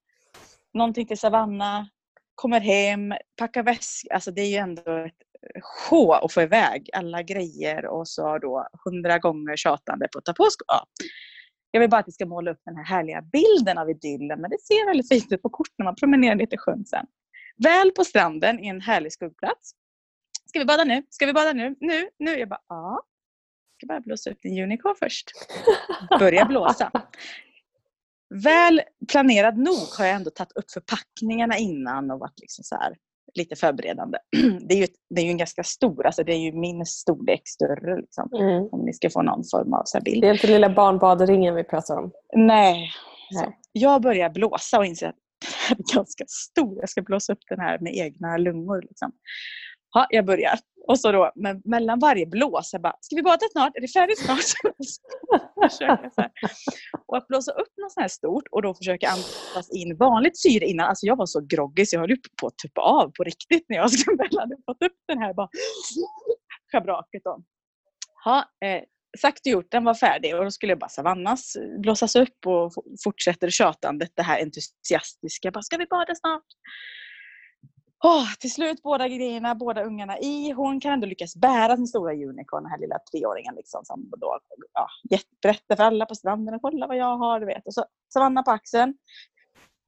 Någonting 0.74 1.06
till 1.06 1.18
Savanna, 1.18 1.88
kommer 2.34 2.60
hem, 2.60 3.14
packar 3.36 3.62
väska. 3.62 4.14
Alltså 4.14 4.30
det 4.30 4.40
är 4.40 4.50
ju 4.50 4.56
ändå 4.56 4.96
ett 5.06 5.12
sjå 5.62 6.12
att 6.12 6.32
få 6.32 6.42
iväg 6.42 6.90
alla 6.92 7.22
grejer 7.22 7.86
och 7.86 8.08
så 8.08 8.38
då 8.38 8.68
hundra 8.84 9.18
gånger 9.18 9.56
tjatande 9.56 10.08
på 10.12 10.18
att 10.18 10.24
ta 10.24 10.32
på 10.32 10.44
skor. 10.50 10.66
Ja. 10.68 10.86
Jag 11.70 11.80
vill 11.80 11.90
bara 11.90 12.00
att 12.00 12.08
vi 12.08 12.12
ska 12.12 12.26
måla 12.26 12.50
upp 12.50 12.60
den 12.64 12.76
här 12.76 12.84
härliga 12.84 13.22
bilden 13.22 13.78
av 13.78 13.90
idyllen 13.90 14.40
men 14.40 14.50
det 14.50 14.60
ser 14.60 14.86
väldigt 14.86 15.08
fint 15.08 15.32
ut 15.32 15.42
på 15.42 15.50
kort 15.50 15.74
när 15.78 15.84
man 15.84 15.94
promenerar 15.94 16.34
ner 16.34 16.46
till 16.46 16.58
sjön 16.58 16.84
sen. 16.84 17.06
Väl 17.56 17.90
på 17.90 18.04
stranden 18.04 18.64
i 18.64 18.68
en 18.68 18.80
härlig 18.80 19.12
skuggplats. 19.12 19.72
Ska 20.46 20.58
vi 20.58 20.64
bada 20.64 20.84
nu? 20.84 21.02
Ska 21.10 21.26
vi 21.26 21.32
bada 21.32 21.52
nu? 21.52 21.76
Nu? 21.80 22.08
Nu? 22.18 22.30
Jag 22.30 22.48
bara, 22.48 22.60
ja. 22.68 23.02
Jag 23.72 23.80
ska 23.80 23.86
bara 23.86 24.00
blåsa 24.00 24.30
upp 24.30 24.42
din 24.42 24.62
unicorn 24.62 24.94
först. 24.98 25.30
Börja 26.18 26.44
blåsa. 26.44 26.90
Väl 28.34 28.82
planerad 29.08 29.58
nog 29.58 29.88
har 29.98 30.04
jag 30.04 30.14
ändå 30.14 30.30
tagit 30.30 30.52
upp 30.52 30.70
förpackningarna 30.70 31.58
innan 31.58 32.10
och 32.10 32.18
varit 32.18 32.40
liksom 32.40 32.64
så 32.64 32.76
här, 32.76 32.96
lite 33.34 33.56
förberedande. 33.56 34.18
Det 34.68 34.74
är 34.74 34.78
ju, 34.78 34.86
det 35.14 35.20
är 35.20 35.24
ju 35.24 35.30
en 35.30 35.38
ganska 35.38 35.62
stor, 35.62 36.06
alltså 36.06 36.24
det 36.24 36.32
är 36.32 36.38
ju 36.38 36.52
min 36.52 36.86
storlek 36.86 37.42
större 37.44 38.00
liksom, 38.00 38.30
mm. 38.34 38.68
om 38.72 38.84
ni 38.84 38.92
ska 38.92 39.10
få 39.10 39.22
någon 39.22 39.44
form 39.50 39.74
av 39.74 39.82
så 39.84 40.00
bild. 40.00 40.22
Det 40.22 40.28
är 40.28 40.32
inte 40.32 40.46
lilla 40.46 40.70
barnbadringen 40.70 41.54
vi 41.54 41.64
pratar 41.64 41.96
om? 41.96 42.10
Nej. 42.36 42.90
Nej. 43.30 43.58
Jag 43.72 44.02
börjar 44.02 44.30
blåsa 44.30 44.78
och 44.78 44.86
inser 44.86 45.06
att 45.08 45.16
den 45.68 45.78
är 45.78 45.94
ganska 45.94 46.24
stor. 46.28 46.78
Jag 46.80 46.88
ska 46.88 47.02
blåsa 47.02 47.32
upp 47.32 47.42
den 47.48 47.60
här 47.60 47.78
med 47.78 47.96
egna 47.96 48.36
lungor. 48.36 48.82
Liksom. 48.82 49.12
Ja, 49.94 50.06
jag 50.10 50.26
börjar. 50.26 50.58
Och 50.88 51.00
så 51.00 51.12
då, 51.12 51.32
men 51.34 51.62
mellan 51.64 51.98
varje 51.98 52.26
blås, 52.26 52.72
jag 52.72 52.82
bara, 52.82 52.96
ska 53.00 53.16
vi 53.16 53.22
bada 53.22 53.46
snart? 53.52 53.76
Är 53.76 53.80
det 53.80 53.88
färdigt 53.88 54.18
snart? 54.18 54.72
och 57.06 57.16
att 57.16 57.26
blåsa 57.28 57.52
upp 57.52 57.72
något 57.76 57.92
sånt 57.92 58.02
här 58.02 58.08
stort 58.08 58.44
och 58.50 58.62
då 58.62 58.74
försöka 58.74 59.08
andas 59.08 59.70
in 59.70 59.96
vanligt 59.96 60.38
syre 60.38 60.66
innan. 60.66 60.88
Alltså 60.88 61.06
jag 61.06 61.16
var 61.16 61.26
så 61.26 61.40
groggy 61.40 61.86
så 61.86 61.96
jag 61.96 62.00
höll 62.00 62.16
på 62.40 62.46
att 62.46 62.58
tuppa 62.58 62.80
av 62.80 63.12
på 63.16 63.24
riktigt 63.24 63.64
när 63.68 63.76
jag 63.76 63.90
skulle 63.98 64.22
hade 64.22 64.56
fått 64.66 64.82
upp 64.82 64.96
den 65.08 65.18
här 65.18 65.34
bara 65.34 65.48
schabraket. 66.72 67.22
Då. 67.24 67.42
Ha, 68.24 68.38
eh, 68.38 68.82
sagt 69.18 69.46
och 69.46 69.52
gjort, 69.52 69.70
den 69.70 69.84
var 69.84 69.94
färdig 69.94 70.36
och 70.36 70.44
då 70.44 70.50
skulle 70.50 70.72
jag 70.72 70.78
bara 70.78 70.88
savannas 70.88 71.56
eh, 71.56 71.80
blåsas 71.80 72.16
upp 72.16 72.46
och 72.46 72.72
fortsätter 73.04 73.50
tjatandet, 73.50 74.10
det 74.14 74.22
här 74.22 74.42
entusiastiska. 74.42 75.50
Bara, 75.50 75.62
ska 75.62 75.76
vi 75.76 75.86
bada 75.86 76.14
snart? 76.14 76.46
Oh, 78.04 78.34
till 78.40 78.52
slut 78.52 78.82
båda 78.82 79.08
grejerna, 79.08 79.54
båda 79.54 79.84
ungarna 79.84 80.18
i. 80.18 80.50
Hon 80.52 80.80
kan 80.80 80.92
ändå 80.92 81.06
lyckas 81.06 81.36
bära 81.36 81.76
sin 81.76 81.86
stora 81.86 82.12
unicorn, 82.12 82.62
den 82.62 82.70
här 82.70 82.78
lilla 82.78 82.98
treåringen. 83.12 83.54
Liksom, 83.54 83.84
som 83.84 84.10
då, 84.16 84.38
ja, 84.72 84.88
berättar 85.42 85.76
för 85.76 85.84
alla 85.84 86.06
på 86.06 86.14
stranden 86.14 86.54
och 86.54 86.62
kolla 86.62 86.86
vad 86.86 86.96
jag 86.96 87.16
har. 87.16 87.40
Du 87.40 87.46
vet. 87.46 87.66
Och 87.66 87.74
så 87.74 87.84
Savanna 88.12 88.42
på 88.42 88.50
axeln. 88.50 88.94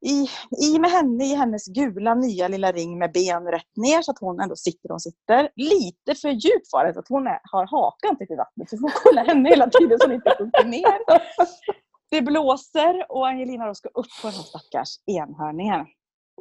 I, 0.07 0.29
I 0.67 0.79
med 0.79 0.91
henne 0.91 1.25
i 1.25 1.35
hennes 1.35 1.67
gula 1.67 2.15
nya 2.15 2.49
lilla 2.49 2.73
ring 2.73 2.99
med 2.99 3.13
ben 3.13 3.45
rätt 3.45 3.77
ner 3.77 4.03
så 4.03 4.11
att 4.11 4.19
hon 4.19 4.41
ändå 4.41 4.57
sitter 4.57 4.89
där 4.89 4.93
hon 4.93 5.01
sitter. 5.01 5.51
Lite 5.57 6.15
för 6.15 6.29
djupt 6.29 6.73
var 6.73 6.85
det 6.85 6.95
så 6.95 7.01
att 7.01 7.09
hon 7.09 7.27
är, 7.27 7.41
har 7.43 7.67
hakan 7.67 8.19
typ 8.19 8.29
till 8.29 8.37
vattnet. 8.37 8.71
Så 8.71 8.79
får 8.79 8.93
kolla 9.05 9.23
henne 9.23 9.49
hela 9.49 9.71
tiden 9.71 9.99
så 9.99 10.07
hon 10.07 10.15
inte 10.15 10.35
sjunker 10.39 10.65
ner. 10.65 10.99
Det 12.11 12.23
blåser 12.23 13.07
och 13.09 13.29
Angelina 13.29 13.67
då 13.67 13.75
ska 13.75 13.89
upp 13.89 14.07
på 14.23 14.27
den 14.27 14.33
här 14.33 14.43
stackars 14.43 14.89
enhörningen. 15.07 15.87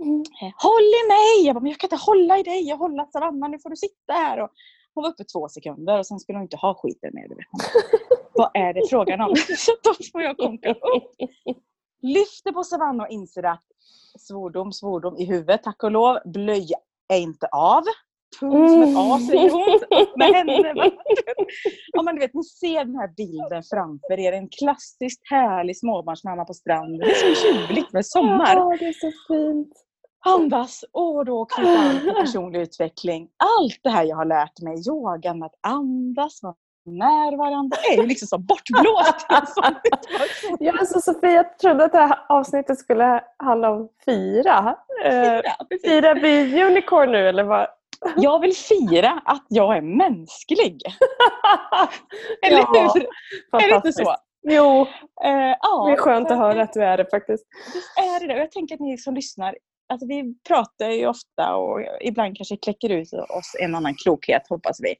Mm. 0.01 0.23
Håll 0.55 0.89
i 1.01 1.03
mig! 1.07 1.45
Jag 1.45 1.55
bara, 1.55 1.59
men 1.61 1.71
jag 1.71 1.79
kan 1.79 1.87
inte 1.87 2.05
hålla 2.05 2.37
i 2.37 2.43
dig, 2.43 2.67
jag 2.67 2.77
håller 2.77 3.05
Savanna, 3.11 3.47
nu 3.47 3.59
får 3.59 3.69
du 3.69 3.75
sitta 3.75 4.13
här. 4.13 4.41
Och 4.41 4.49
hon 4.93 5.01
var 5.03 5.09
uppe 5.09 5.23
två 5.23 5.49
sekunder 5.49 5.99
och 5.99 6.05
sen 6.05 6.19
skulle 6.19 6.37
hon 6.37 6.43
inte 6.43 6.57
ha 6.57 6.73
skiten 6.73 7.11
mer. 7.13 7.27
Vad 8.33 8.51
är 8.53 8.73
det 8.73 8.87
frågan 8.89 9.21
om? 9.21 9.35
Så 9.57 9.71
då 9.83 9.93
får 10.11 10.21
jag 10.21 10.37
konka 10.37 10.71
upp. 10.71 11.03
Lyfter 12.01 12.51
på 12.51 12.63
Savanna 12.63 13.03
och 13.03 13.09
inser 13.09 13.43
att 13.43 13.63
svordom, 14.19 14.71
svordom 14.71 15.17
i 15.17 15.25
huvudet, 15.25 15.63
tack 15.63 15.83
och 15.83 15.91
lov. 15.91 16.17
Blöja 16.25 16.77
är 17.13 17.17
inte 17.17 17.47
av. 17.47 17.83
Tung 18.39 18.69
som 18.69 18.81
ett 18.81 18.97
as 18.97 19.27
säger 19.27 19.49
hon. 19.49 19.79
Med 20.15 20.27
henne. 20.27 20.91
Ja, 21.93 22.01
men 22.01 22.15
du 22.15 22.21
vet, 22.21 22.33
ni 22.33 22.43
ser 22.43 22.85
den 22.85 22.95
här 22.95 23.07
bilden 23.17 23.63
framför 23.63 24.19
er. 24.19 24.33
En 24.33 24.49
klassiskt 24.49 25.21
härlig 25.29 25.79
småbarnsmamma 25.79 26.45
på 26.45 26.53
stranden. 26.53 26.97
Det 26.97 27.05
är 27.05 27.35
så 27.35 27.47
ljuvligt 27.47 27.93
med 27.93 28.05
sommar. 28.05 28.55
Ja, 28.55 28.77
det 28.79 28.85
är 28.85 28.93
så 28.93 29.11
fint. 29.27 29.73
Andas 30.25 30.85
och 30.91 31.25
då 31.25 31.45
knyta 31.45 31.79
an 31.79 31.99
till 31.99 32.13
personlig 32.21 32.59
utveckling. 32.59 33.29
Allt 33.37 33.79
det 33.83 33.89
här 33.89 34.03
jag 34.03 34.15
har 34.15 34.25
lärt 34.25 34.61
mig, 34.61 34.87
yogan, 34.87 35.43
att 35.43 35.55
andas, 35.61 36.43
vara 36.43 36.55
närvarande, 36.85 37.77
är 37.91 38.01
ju 38.01 38.07
liksom 38.07 38.27
så 38.27 38.37
bortblåst. 38.37 39.25
ja, 40.59 40.73
alltså 40.79 41.01
Sofia, 41.01 41.31
jag 41.31 41.59
trodde 41.59 41.85
att 41.85 41.91
det 41.91 41.97
här 41.97 42.25
avsnittet 42.29 42.79
skulle 42.79 43.23
handla 43.37 43.71
om 43.71 43.89
fira. 44.05 44.75
Fira, 45.03 45.37
uh, 45.37 45.41
fira 45.83 46.13
vi 46.13 46.63
unicorn 46.63 47.11
nu 47.11 47.29
eller 47.29 47.43
vad? 47.43 47.67
Jag 48.15 48.39
vill 48.39 48.55
fira 48.55 49.21
att 49.25 49.45
jag 49.47 49.77
är 49.77 49.81
mänsklig. 49.81 50.81
Eller 52.41 52.57
ja, 52.57 52.91
hur? 52.93 53.07
Är 53.61 53.69
det 53.69 53.75
inte 53.75 53.93
så? 53.93 54.15
Jo, 54.41 54.81
eh, 55.23 55.55
ja, 55.61 55.85
det 55.87 55.91
är 55.91 55.97
skönt 55.97 56.31
att 56.31 56.37
höra 56.37 56.61
att 56.61 56.73
du 56.73 56.83
är 56.83 56.97
det 56.97 57.05
faktiskt. 57.11 57.45
Visst 57.73 57.97
är 57.97 58.27
det 58.27 58.37
Jag 58.37 58.51
tänker 58.51 58.75
att 58.75 58.81
ni 58.81 58.97
som 58.97 59.13
lyssnar, 59.13 59.55
alltså 59.89 60.07
vi 60.07 60.35
pratar 60.47 60.89
ju 60.89 61.07
ofta 61.07 61.55
och 61.55 61.81
ibland 62.01 62.37
kanske 62.37 62.57
kläcker 62.57 62.89
ut 62.89 63.13
oss 63.13 63.55
en 63.59 63.75
annan 63.75 63.95
klokhet, 63.95 64.41
hoppas 64.49 64.77
vi. 64.81 64.95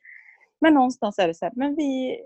Men 0.62 0.74
någonstans 0.74 1.20
är 1.20 1.28
det 1.28 1.34
så 1.34 1.46
här, 1.46 1.54
men 1.56 1.76
vi, 1.76 2.20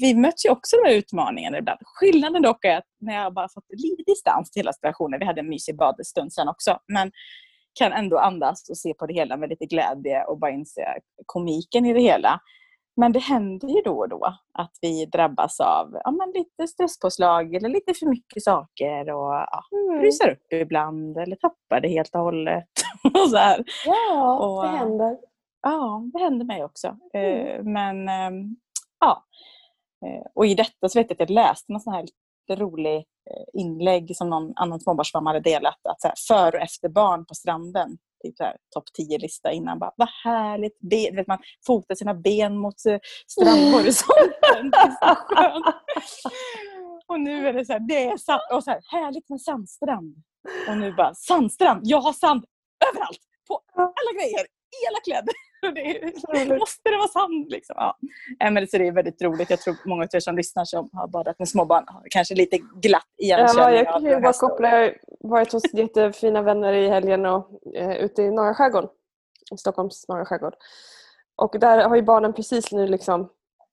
vi 0.00 0.14
möts 0.14 0.46
ju 0.46 0.50
också 0.50 0.76
med 0.84 0.92
utmaningar 0.92 1.58
ibland. 1.58 1.78
Skillnaden 1.84 2.42
dock 2.42 2.64
är 2.64 2.76
att 2.76 2.88
när 3.00 3.14
jag 3.14 3.34
bara 3.34 3.48
fått 3.48 3.64
lite 3.68 4.02
distans 4.06 4.50
till 4.50 4.60
hela 4.60 4.72
situationen, 4.72 5.20
vi 5.20 5.26
hade 5.26 5.40
en 5.40 5.48
mysig 5.48 5.76
badstund 5.76 6.32
sen 6.32 6.48
också, 6.48 6.78
men 6.88 7.12
kan 7.78 7.92
ändå 7.92 8.18
andas 8.18 8.68
och 8.70 8.78
se 8.78 8.94
på 8.94 9.06
det 9.06 9.14
hela 9.14 9.36
med 9.36 9.48
lite 9.48 9.66
glädje 9.66 10.24
och 10.24 10.38
bara 10.38 10.50
inse 10.50 10.84
komiken 11.26 11.86
i 11.86 11.92
det 11.92 12.00
hela. 12.00 12.40
Men 12.96 13.12
det 13.12 13.18
händer 13.18 13.68
ju 13.68 13.80
då 13.84 13.98
och 13.98 14.08
då 14.08 14.36
att 14.58 14.78
vi 14.80 15.06
drabbas 15.06 15.60
av 15.60 16.00
ja, 16.04 16.10
men 16.10 16.30
lite 16.30 16.66
stresspåslag 16.68 17.54
eller 17.54 17.68
lite 17.68 17.94
för 17.94 18.06
mycket 18.06 18.42
saker 18.42 19.10
och 19.10 19.32
ja, 19.32 19.62
mm. 19.72 20.02
rusar 20.02 20.30
upp 20.30 20.52
ibland 20.52 21.16
eller 21.16 21.36
tappar 21.36 21.80
det 21.80 21.88
helt 21.88 22.14
och 22.14 22.20
hållet. 22.20 22.68
och 23.14 23.30
så 23.30 23.36
här. 23.36 23.64
Ja, 23.86 24.38
och, 24.38 24.62
det 24.62 24.68
händer. 24.68 25.18
Ja, 25.62 26.10
det 26.12 26.18
händer 26.18 26.44
mig 26.44 26.64
också. 26.64 26.96
Mm. 27.14 27.46
Eh, 27.46 27.64
men 27.64 28.08
ehm, 28.08 28.56
ja. 29.00 29.24
Eh, 30.06 30.26
och 30.34 30.46
i 30.46 30.54
detta 30.54 30.88
så 30.88 30.98
vet 30.98 31.10
jag 31.10 31.14
att 31.14 31.30
jag 31.30 31.34
läste 31.34 31.72
någon 31.72 31.80
sån 31.80 31.92
här 31.92 32.06
rolig 32.50 32.96
eh, 32.96 33.60
inlägg 33.60 34.16
som 34.16 34.30
någon 34.30 34.52
annan 34.56 34.80
småbarnsmamma 34.80 35.30
hade 35.30 35.40
delat. 35.40 35.86
Att 35.88 36.00
så 36.00 36.08
här, 36.08 36.14
för 36.28 36.56
och 36.56 36.62
efter 36.62 36.88
barn 36.88 37.26
på 37.26 37.34
stranden. 37.34 37.98
Typ 38.24 38.36
topp 38.74 38.84
10-lista 38.98 39.52
innan. 39.52 39.78
Bara, 39.78 39.92
Vad 39.96 40.08
härligt! 40.24 40.80
Be, 40.80 41.10
vet, 41.16 41.26
man 41.26 41.38
fotar 41.66 41.94
sina 41.94 42.14
ben 42.14 42.56
mot 42.58 42.86
eh, 42.86 42.98
strandhorisonten. 43.26 44.72
och 47.06 47.20
nu 47.20 47.48
är 47.48 47.52
det 47.52 47.64
så 47.64 47.72
här, 47.72 47.80
det 47.80 48.04
är 48.04 48.16
sand, 48.16 48.40
och 48.52 48.64
så 48.64 48.70
här, 48.70 48.80
härligt 48.86 49.28
med 49.28 49.40
sandstrand. 49.40 50.16
Och 50.68 50.76
nu 50.76 50.92
bara, 50.92 51.14
sandstrand! 51.14 51.80
Jag 51.84 52.00
har 52.00 52.12
sand 52.12 52.44
överallt! 52.90 53.20
På 53.48 53.62
alla 53.74 54.12
grejer! 54.20 54.40
I 54.82 54.86
alla 54.88 55.00
kläder! 55.04 55.34
det 56.48 56.58
måste 56.58 56.90
det 56.90 56.96
vara 56.96 57.08
sant? 57.08 57.50
Liksom. 57.50 57.74
Ja. 57.78 57.96
men 58.50 58.66
så 58.66 58.78
det 58.78 58.86
är 58.86 58.92
väldigt 58.92 59.22
roligt. 59.22 59.50
Jag 59.50 59.60
tror 59.60 59.76
många 59.84 60.02
av 60.02 60.08
er 60.12 60.20
som 60.20 60.36
lyssnar 60.36 60.64
som 60.64 60.90
har 60.92 61.08
badat 61.08 61.38
med 61.38 61.48
småbarn 61.48 61.84
har 61.86 62.02
kanske 62.10 62.34
lite 62.34 62.58
glatt 62.58 63.02
igenkänning. 63.18 63.58
Ja, 63.58 63.70
jag 63.70 63.86
kan 63.86 64.04
ju 64.04 64.20
bara 64.20 64.32
koppla. 64.32 64.70
Jag 64.70 64.78
har 64.78 64.94
varit 65.20 65.52
hos 65.52 65.74
jättefina 65.74 66.42
vänner 66.42 66.72
i 66.72 66.88
helgen 66.88 67.26
och 67.26 67.74
eh, 67.74 67.96
ute 67.96 68.22
i 68.22 68.30
norra 68.30 68.54
skärgården. 68.54 68.90
I 69.54 69.58
Stockholms 69.58 70.08
norra 70.08 70.24
skärgård. 70.24 70.54
Och 71.36 71.60
där 71.60 71.88
har 71.88 71.96
ju 71.96 72.02
barnen 72.02 72.32
precis 72.32 72.72
nu 72.72 72.86
liksom 72.86 73.30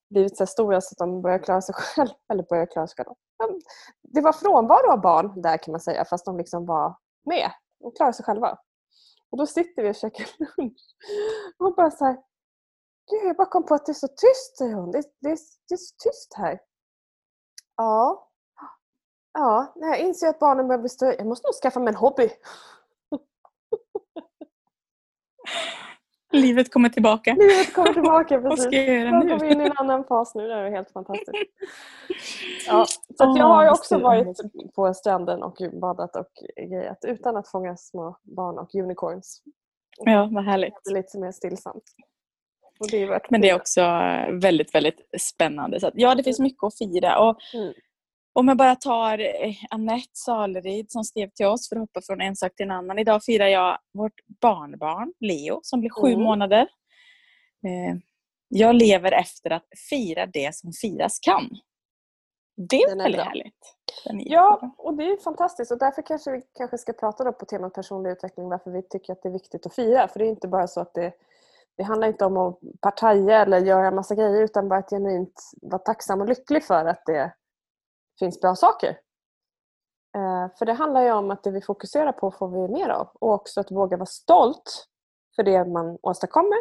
blivit 0.10 0.38
så 0.38 0.46
stora 0.46 0.82
så 0.82 0.94
att 0.94 0.98
de 0.98 1.22
börjar 1.22 1.40
klara 1.40 1.62
sig 1.62 1.76
själva. 1.76 2.14
Eller 2.34 2.44
börjar 2.44 2.66
klara 2.66 2.88
sig 2.88 2.96
själva. 2.98 3.16
Det 4.04 4.22
var 4.22 4.34
frånvaro 4.34 4.92
av 4.92 5.02
barn 5.02 5.42
där 5.42 5.58
kan 5.58 5.72
man 5.72 5.82
säga 5.82 6.06
fast 6.06 6.26
de 6.26 6.38
liksom 6.38 6.66
var 6.66 6.96
med. 7.26 7.52
De 7.80 7.92
klarade 7.92 8.14
sig 8.14 8.26
själva. 8.26 8.58
Och 9.32 9.38
då 9.38 9.46
sitter 9.46 9.84
vi 9.84 9.92
och 9.92 9.96
käkar 9.96 10.28
lunch. 10.40 10.96
Och 11.58 11.76
bara 11.76 11.92
så 11.92 12.06
här, 12.06 12.14
Gud, 13.12 13.24
jag 13.24 13.36
bara 13.36 13.50
kom 13.50 13.66
på 13.66 13.76
att 13.76 13.86
det 13.86 13.92
är 13.92 13.94
så 13.94 14.08
tyst, 14.08 14.58
säger 14.58 14.74
hon. 14.74 14.92
Det, 14.92 15.02
det, 15.02 15.38
det 15.70 15.74
är 15.74 15.78
så 15.78 15.96
tyst 16.04 16.34
här. 16.34 16.60
Ja. 17.76 18.28
Ja, 19.34 19.74
jag 19.76 20.00
inser 20.00 20.28
att 20.28 20.40
barnen 20.40 20.68
börjar 20.68 20.80
bli 20.80 20.90
större. 20.90 21.16
Jag 21.16 21.28
måste 21.28 21.48
nog 21.48 21.54
skaffa 21.54 21.80
mig 21.80 21.90
en 21.90 21.96
hobby. 21.96 22.30
Livet 26.32 26.72
kommer 26.72 26.90
tillbaka. 26.90 27.34
Livet 27.40 27.74
kommer 27.74 27.94
tillbaka, 27.94 28.42
precis. 28.42 28.50
Vad 28.50 28.60
ska 28.60 28.76
jag 28.76 29.00
göra 29.00 29.20
nu? 29.20 29.30
Går 29.30 29.40
vi 29.40 29.52
in 29.52 29.62
i 29.62 29.66
en 29.66 29.72
annan 29.76 30.04
fas 30.04 30.36
nu. 30.36 30.48
Det 30.48 30.54
är 30.54 30.72
helt 30.72 30.92
fantastiskt. 30.92 31.32
Ja, 32.68 32.86
så 33.18 33.36
jag 33.38 33.46
har 33.46 33.70
också 33.70 33.98
varit 33.98 34.38
på 34.76 34.94
stranden 34.94 35.44
och 35.44 35.58
badat 35.82 36.16
och 36.16 36.28
grejat 36.70 36.98
utan 37.08 37.38
att 37.38 37.48
fånga 37.48 37.78
små 37.78 38.18
barn 38.24 38.60
och 38.60 38.76
unicorns. 38.76 39.42
Ja, 39.98 40.30
vad 40.32 40.46
härligt. 40.46 40.74
Det 40.84 40.92
är 40.92 40.94
lite 40.94 41.20
mer 41.20 41.32
stillsamt. 41.32 41.84
Det 42.92 43.22
Men 43.30 43.42
det 43.42 43.50
är 43.50 43.56
också 43.56 43.82
väldigt, 44.42 44.76
väldigt 44.76 45.00
spännande. 45.20 45.80
Så 45.80 45.88
att, 45.88 45.94
ja, 45.96 46.16
det 46.16 46.24
finns 46.24 46.40
mycket 46.40 46.64
att 46.64 46.78
fira. 46.78 47.20
Och 47.20 47.38
mm. 47.54 47.74
Om 48.34 48.48
jag 48.48 48.58
bara 48.58 48.76
tar 48.76 49.20
eh, 49.20 49.56
Annette 49.70 50.12
Saleryd 50.14 50.92
som 50.92 51.04
skrev 51.04 51.30
till 51.30 51.46
oss 51.46 51.70
för 51.70 51.76
att 51.76 51.82
hoppa 51.82 52.02
från 52.02 52.22
en 52.22 52.36
sak 52.36 52.56
till 52.56 52.64
en 52.66 52.72
annan. 52.72 53.00
Idag 53.00 53.24
firar 53.24 53.48
jag 53.48 53.78
vårt 53.94 54.20
barnbarn 54.42 55.14
Leo 55.20 55.60
som 55.64 55.80
blir 55.80 55.90
sju 55.90 56.08
mm. 56.08 56.22
månader. 56.22 56.62
Eh, 57.68 57.98
jag 58.48 58.76
lever 58.76 59.12
efter 59.12 59.50
att 59.50 59.66
fira 59.90 60.26
det 60.26 60.56
som 60.56 60.72
firas 60.74 61.20
kan. 61.20 61.50
Det 62.70 62.82
är, 62.82 62.92
är 62.92 62.96
väldigt 62.96 63.16
bra. 63.16 63.24
härligt. 63.24 63.76
ja, 64.30 64.76
och 64.78 64.94
det 64.94 65.04
är 65.04 65.24
fantastiskt 65.24 65.72
och 65.72 65.80
därför 65.80 66.02
kanske 66.02 66.32
vi 66.32 66.42
kanske 66.58 66.78
ska 66.78 66.94
prata 66.94 67.24
då 67.24 67.34
på 67.34 67.46
temat 67.46 67.74
personlig 67.74 68.12
utveckling 68.12 68.50
varför 68.50 68.72
vi 68.72 68.82
tycker 68.82 69.14
att 69.14 69.24
det 69.24 69.30
är 69.30 69.34
viktigt 69.34 69.66
att 69.66 69.76
fira. 69.76 70.08
För 70.08 70.20
det 70.20 70.26
är 70.26 70.30
inte 70.30 70.48
bara 70.48 70.68
så 70.68 70.82
att 70.82 70.94
det, 70.94 71.14
det 71.78 71.84
handlar 71.84 72.08
inte 72.08 72.26
om 72.26 72.38
att 72.38 72.60
partaja 72.82 73.42
eller 73.42 73.58
göra 73.58 73.92
massa 73.92 74.16
grejer 74.16 74.42
utan 74.42 74.70
bara 74.70 74.80
att 74.80 74.90
genuint 74.90 75.52
vara 75.62 75.80
tacksam 75.80 76.22
och 76.22 76.28
lycklig 76.28 76.64
för 76.64 76.86
att 76.86 77.06
det 77.06 77.34
finns 78.26 78.42
bra 78.42 78.56
saker. 78.56 78.90
Eh, 80.16 80.58
för 80.58 80.66
det 80.66 80.74
handlar 80.74 81.04
ju 81.04 81.12
om 81.12 81.32
att 81.32 81.44
det 81.44 81.52
vi 81.52 81.62
fokuserar 81.62 82.12
på 82.12 82.32
får 82.32 82.48
vi 82.48 82.74
mer 82.74 82.90
av 82.90 83.08
och 83.14 83.34
också 83.34 83.60
att 83.60 83.72
våga 83.72 83.98
vara 83.98 84.06
stolt 84.06 84.88
för 85.36 85.44
det 85.44 85.66
man 85.66 85.98
åstadkommer 86.02 86.58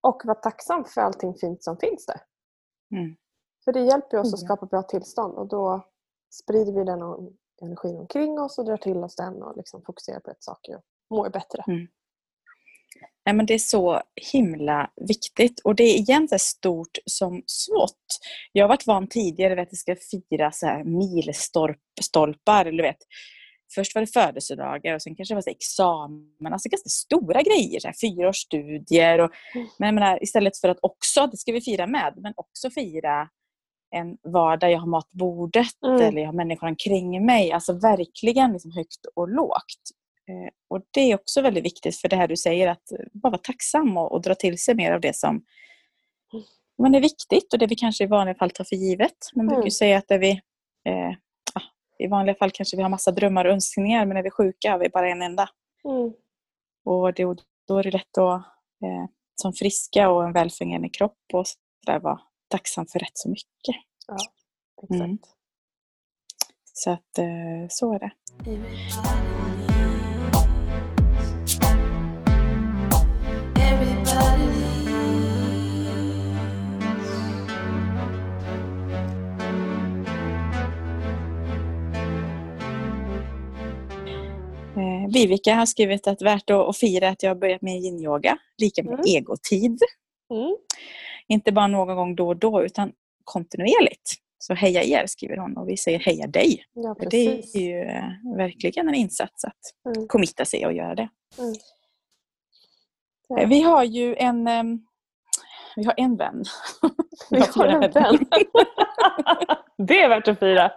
och 0.00 0.22
vara 0.24 0.38
tacksam 0.38 0.84
för 0.84 1.00
allting 1.00 1.34
fint 1.34 1.64
som 1.64 1.76
finns 1.76 2.06
där. 2.06 2.20
Mm. 2.90 3.16
För 3.64 3.72
det 3.72 3.80
hjälper 3.80 4.18
oss 4.18 4.34
att 4.34 4.40
mm. 4.40 4.46
skapa 4.46 4.66
bra 4.66 4.82
tillstånd 4.82 5.34
och 5.34 5.48
då 5.48 5.86
sprider 6.30 6.72
vi 6.72 6.84
den 6.84 7.00
energin 7.62 7.98
omkring 7.98 8.40
oss 8.40 8.58
och 8.58 8.64
drar 8.64 8.76
till 8.76 9.04
oss 9.04 9.16
den 9.16 9.42
och 9.42 9.56
liksom 9.56 9.82
fokuserar 9.82 10.20
på 10.20 10.30
rätt 10.30 10.42
saker 10.42 10.76
och 10.76 10.82
mår 11.10 11.30
bättre. 11.30 11.64
Mm. 11.66 11.86
Nej, 13.26 13.34
men 13.34 13.46
det 13.46 13.54
är 13.54 13.58
så 13.58 14.02
himla 14.32 14.90
viktigt 15.08 15.60
och 15.64 15.74
det 15.74 15.82
är 15.82 15.94
egentligen 15.94 16.38
stort 16.38 16.98
som 17.06 17.42
smått. 17.46 18.06
Jag 18.52 18.64
har 18.64 18.68
varit 18.68 18.86
van 18.86 19.08
tidigare 19.08 19.62
att 19.62 19.70
det 19.70 19.76
ska 19.76 19.96
fira 20.10 20.52
så 20.52 20.66
här 20.66 20.84
milstolpar. 20.84 22.66
Eller 22.66 22.82
vet. 22.82 22.96
Först 23.74 23.94
var 23.94 24.02
det 24.02 24.12
födelsedagar 24.12 24.94
och 24.94 25.02
sen 25.02 25.16
kanske 25.16 25.34
det 25.34 25.36
var 25.36 25.42
så 25.42 25.50
examen. 25.50 26.52
Alltså 26.52 26.68
ganska 26.68 26.88
stora 26.88 27.42
grejer. 27.42 27.80
Så 27.80 27.88
här, 27.88 27.94
fyraårsstudier. 28.00 29.18
Och, 29.18 29.30
mm. 29.54 29.68
men 29.78 29.94
menar, 29.94 30.22
istället 30.22 30.58
för 30.58 30.68
att 30.68 30.78
också, 30.82 31.26
det 31.26 31.36
ska 31.36 31.52
vi 31.52 31.60
fira 31.60 31.86
med, 31.86 32.14
men 32.16 32.32
också 32.36 32.70
fira 32.70 33.28
en 33.94 34.16
vardag. 34.32 34.72
Jag 34.72 34.78
har 34.78 34.86
mat 34.86 35.10
på 35.10 35.16
bordet 35.16 35.82
mm. 35.86 36.00
eller 36.00 36.20
jag 36.20 36.28
har 36.28 36.34
människor 36.34 36.68
omkring 36.68 37.26
mig. 37.26 37.52
Alltså 37.52 37.72
verkligen 37.72 38.52
liksom 38.52 38.72
högt 38.72 39.06
och 39.14 39.28
lågt. 39.28 39.82
Eh, 40.28 40.52
och 40.68 40.82
Det 40.90 41.00
är 41.00 41.14
också 41.14 41.42
väldigt 41.42 41.64
viktigt 41.64 41.96
för 41.96 42.08
det 42.08 42.16
här 42.16 42.28
du 42.28 42.36
säger 42.36 42.68
att 42.68 42.82
bara 43.12 43.30
vara 43.30 43.40
tacksam 43.42 43.96
och, 43.96 44.12
och 44.12 44.22
dra 44.22 44.34
till 44.34 44.58
sig 44.58 44.74
mer 44.74 44.92
av 44.92 45.00
det 45.00 45.16
som 45.16 45.44
men 46.78 46.94
är 46.94 47.00
viktigt 47.00 47.52
och 47.52 47.58
det 47.58 47.66
vi 47.66 47.76
kanske 47.76 48.04
i 48.04 48.06
vanliga 48.06 48.34
fall 48.34 48.50
tar 48.50 48.64
för 48.64 48.76
givet. 48.76 49.16
Man 49.34 49.46
brukar 49.46 49.60
mm. 49.60 49.70
säga 49.70 49.98
att 49.98 50.10
vi, 50.10 50.30
eh, 50.84 51.12
i 51.98 52.06
vanliga 52.06 52.34
fall 52.34 52.50
kanske 52.50 52.76
vi 52.76 52.82
har 52.82 52.90
massa 52.90 53.10
drömmar 53.10 53.44
och 53.44 53.52
önskningar 53.52 54.06
men 54.06 54.14
när 54.14 54.22
vi 54.22 54.26
är 54.26 54.30
sjuka 54.30 54.70
har 54.70 54.78
vi 54.78 54.88
bara 54.88 55.10
en 55.10 55.22
enda. 55.22 55.48
Mm. 55.84 56.12
Och 56.84 57.14
det, 57.14 57.24
då 57.68 57.78
är 57.78 57.82
det 57.82 57.90
lätt 57.90 58.18
att 58.18 58.46
eh, 58.84 59.06
som 59.34 59.52
friska 59.52 60.10
och 60.10 60.24
en 60.24 60.32
välfungerande 60.32 60.88
kropp 60.88 61.18
och 61.32 61.46
så 61.46 61.54
där, 61.86 62.00
vara 62.00 62.20
tacksam 62.48 62.86
för 62.86 62.98
rätt 62.98 63.18
så 63.18 63.28
mycket. 63.30 63.76
Ja, 64.06 64.16
exakt. 64.82 65.00
Mm. 65.02 65.18
Så 66.72 66.90
att 66.90 67.18
eh, 67.18 67.66
så 67.68 67.94
är 67.94 67.98
det. 67.98 68.12
Vivica 85.12 85.54
har 85.54 85.66
skrivit 85.66 86.06
att 86.06 86.22
värt 86.22 86.50
att 86.50 86.76
fira 86.76 87.08
att 87.08 87.22
jag 87.22 87.30
har 87.30 87.34
börjat 87.34 87.62
med 87.62 87.74
yin-yoga, 87.74 88.38
lika 88.58 88.82
med 88.82 88.92
mm. 88.92 89.04
egotid. 89.06 89.78
Mm. 90.30 90.56
Inte 91.28 91.52
bara 91.52 91.66
någon 91.66 91.96
gång 91.96 92.14
då 92.14 92.28
och 92.28 92.36
då 92.36 92.62
utan 92.64 92.92
kontinuerligt. 93.24 94.12
Så 94.38 94.54
heja 94.54 94.82
er 94.82 95.06
skriver 95.06 95.36
hon 95.36 95.56
och 95.56 95.68
vi 95.68 95.76
säger 95.76 95.98
heja 95.98 96.26
dig. 96.26 96.64
Ja, 96.74 96.96
För 97.00 97.10
det 97.10 97.26
är 97.26 97.60
ju 97.60 97.80
eh, 97.80 98.36
verkligen 98.36 98.88
en 98.88 98.94
insats 98.94 99.44
att 99.44 99.94
mm. 99.96 100.08
committa 100.08 100.44
sig 100.44 100.66
och 100.66 100.72
göra 100.72 100.94
det. 100.94 101.08
Mm. 101.38 101.54
Ja. 103.28 103.46
Vi 103.46 103.62
har 103.62 103.84
ju 103.84 104.16
en 104.16 104.48
vi 105.76 105.84
har 105.84 105.94
en 105.96 106.16
vän. 106.16 106.44
Vi 107.30 107.40
har 107.40 107.66
en 107.66 107.80
vän. 107.90 108.18
det 109.88 110.02
är 110.02 110.08
värt 110.08 110.28
att 110.28 110.38
fira. 110.38 110.72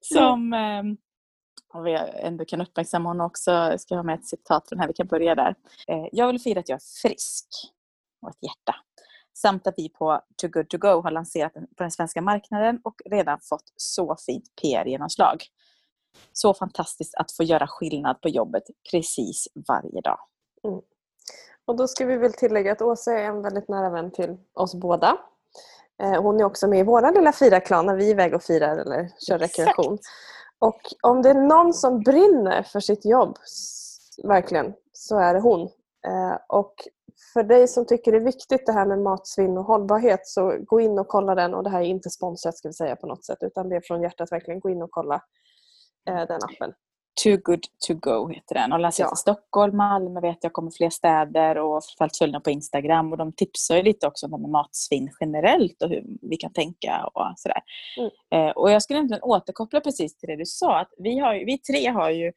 Som 0.00 0.52
och 1.72 1.86
vi 1.86 1.98
ändå 2.14 2.44
kan 2.44 2.60
uppmärksamma 2.60 3.08
honom 3.08 3.26
också. 3.26 3.50
Jag 3.50 3.80
ska 3.80 3.94
ha 3.94 4.02
med 4.02 4.14
ett 4.14 4.26
citat 4.26 4.68
från 4.68 4.78
här, 4.78 4.86
vi 4.86 4.92
kan 4.92 5.06
börja 5.06 5.34
där. 5.34 5.54
Eh, 5.88 6.06
jag 6.12 6.26
vill 6.26 6.40
fira 6.40 6.60
att 6.60 6.68
jag 6.68 6.76
är 6.76 7.08
frisk 7.08 7.46
och 8.22 8.30
ett 8.30 8.42
hjärta. 8.42 8.74
Samt 9.34 9.66
att 9.66 9.74
vi 9.76 9.88
på 9.88 10.20
Too 10.40 10.50
Good 10.50 10.68
To 10.68 10.78
Go 10.78 11.00
har 11.00 11.10
lanserat 11.10 11.54
den 11.54 11.66
på 11.66 11.82
den 11.82 11.90
svenska 11.90 12.22
marknaden 12.22 12.80
och 12.84 13.02
redan 13.04 13.40
fått 13.40 13.72
så 13.76 14.16
fint 14.26 14.44
PR-genomslag. 14.62 15.42
Så 16.32 16.54
fantastiskt 16.54 17.14
att 17.14 17.32
få 17.32 17.42
göra 17.42 17.66
skillnad 17.66 18.20
på 18.20 18.28
jobbet 18.28 18.62
precis 18.90 19.48
varje 19.68 20.00
dag. 20.00 20.18
Mm. 20.64 20.80
Och 21.64 21.76
då 21.76 21.88
ska 21.88 22.06
vi 22.06 22.16
väl 22.16 22.32
tillägga 22.32 22.72
att 22.72 22.82
Åsa 22.82 23.12
är 23.12 23.24
en 23.24 23.42
väldigt 23.42 23.68
nära 23.68 23.90
vän 23.90 24.10
till 24.10 24.36
oss 24.54 24.74
båda. 24.74 25.18
Eh, 26.02 26.22
hon 26.22 26.40
är 26.40 26.44
också 26.44 26.68
med 26.68 26.78
i 26.78 26.82
vår 26.82 27.14
lilla 27.14 27.32
firaklan 27.32 27.86
när 27.86 27.96
vi 27.96 28.06
är 28.06 28.10
iväg 28.10 28.34
och 28.34 28.42
firar 28.42 28.76
eller 28.76 29.08
kör 29.28 29.38
rekreation. 29.38 29.94
Exakt. 29.94 30.08
Och 30.62 30.80
om 31.02 31.22
det 31.22 31.30
är 31.30 31.34
någon 31.34 31.74
som 31.74 32.00
brinner 32.00 32.62
för 32.62 32.80
sitt 32.80 33.04
jobb, 33.04 33.38
verkligen, 34.24 34.74
så 34.92 35.18
är 35.18 35.34
det 35.34 35.40
hon. 35.40 35.60
Eh, 36.06 36.36
och 36.48 36.74
för 37.32 37.42
dig 37.42 37.68
som 37.68 37.86
tycker 37.86 38.12
det 38.12 38.18
är 38.18 38.24
viktigt 38.24 38.66
det 38.66 38.72
här 38.72 38.86
med 38.86 38.98
matsvinn 38.98 39.58
och 39.58 39.64
hållbarhet 39.64 40.26
så 40.26 40.56
gå 40.60 40.80
in 40.80 40.98
och 40.98 41.08
kolla 41.08 41.34
den 41.34 41.54
och 41.54 41.64
det 41.64 41.70
här 41.70 41.80
är 41.80 41.84
inte 41.84 42.10
sponsrat 42.10 42.56
ska 42.56 42.68
vi 42.68 42.74
säga 42.74 42.96
på 42.96 43.06
något 43.06 43.24
sätt 43.24 43.38
utan 43.40 43.68
det 43.68 43.76
är 43.76 43.80
från 43.84 44.02
hjärtat 44.02 44.32
verkligen. 44.32 44.60
Gå 44.60 44.70
in 44.70 44.82
och 44.82 44.90
kolla 44.90 45.22
eh, 46.08 46.26
den 46.26 46.40
appen. 46.42 46.72
Too 47.24 47.36
good 47.36 47.62
to 47.86 47.94
go 47.94 48.28
heter 48.28 48.54
den. 48.54 48.72
Och 48.72 48.80
lanseras 48.80 49.10
ja. 49.10 49.14
i 49.14 49.16
Stockholm, 49.16 49.76
Malmö 49.76 50.20
vet 50.20 50.38
jag 50.40 50.52
kommer 50.52 50.70
fler 50.70 50.90
städer 50.90 51.58
och 51.58 51.84
framförallt 51.84 52.16
följer 52.16 52.40
på 52.40 52.50
Instagram. 52.50 53.12
Och 53.12 53.18
de 53.18 53.32
tipsar 53.32 53.76
ju 53.76 53.82
lite 53.82 54.06
också 54.06 54.26
om 54.26 54.50
matsvinn 54.50 55.10
generellt 55.20 55.82
och 55.82 55.88
hur 55.88 56.04
vi 56.22 56.36
kan 56.36 56.52
tänka 56.52 57.10
och 57.14 57.32
sådär. 57.36 57.60
Mm. 57.98 58.10
Eh, 58.34 58.50
och 58.50 58.70
jag 58.70 58.82
skulle 58.82 58.98
egentligen 58.98 59.22
återkoppla 59.22 59.80
precis 59.80 60.16
till 60.16 60.28
det 60.28 60.36
du 60.36 60.46
sa. 60.46 60.78
Att 60.78 60.90
vi, 60.98 61.18
har, 61.18 61.34
vi 61.34 61.58
tre 61.58 61.88
har 61.88 62.10
ju 62.10 62.32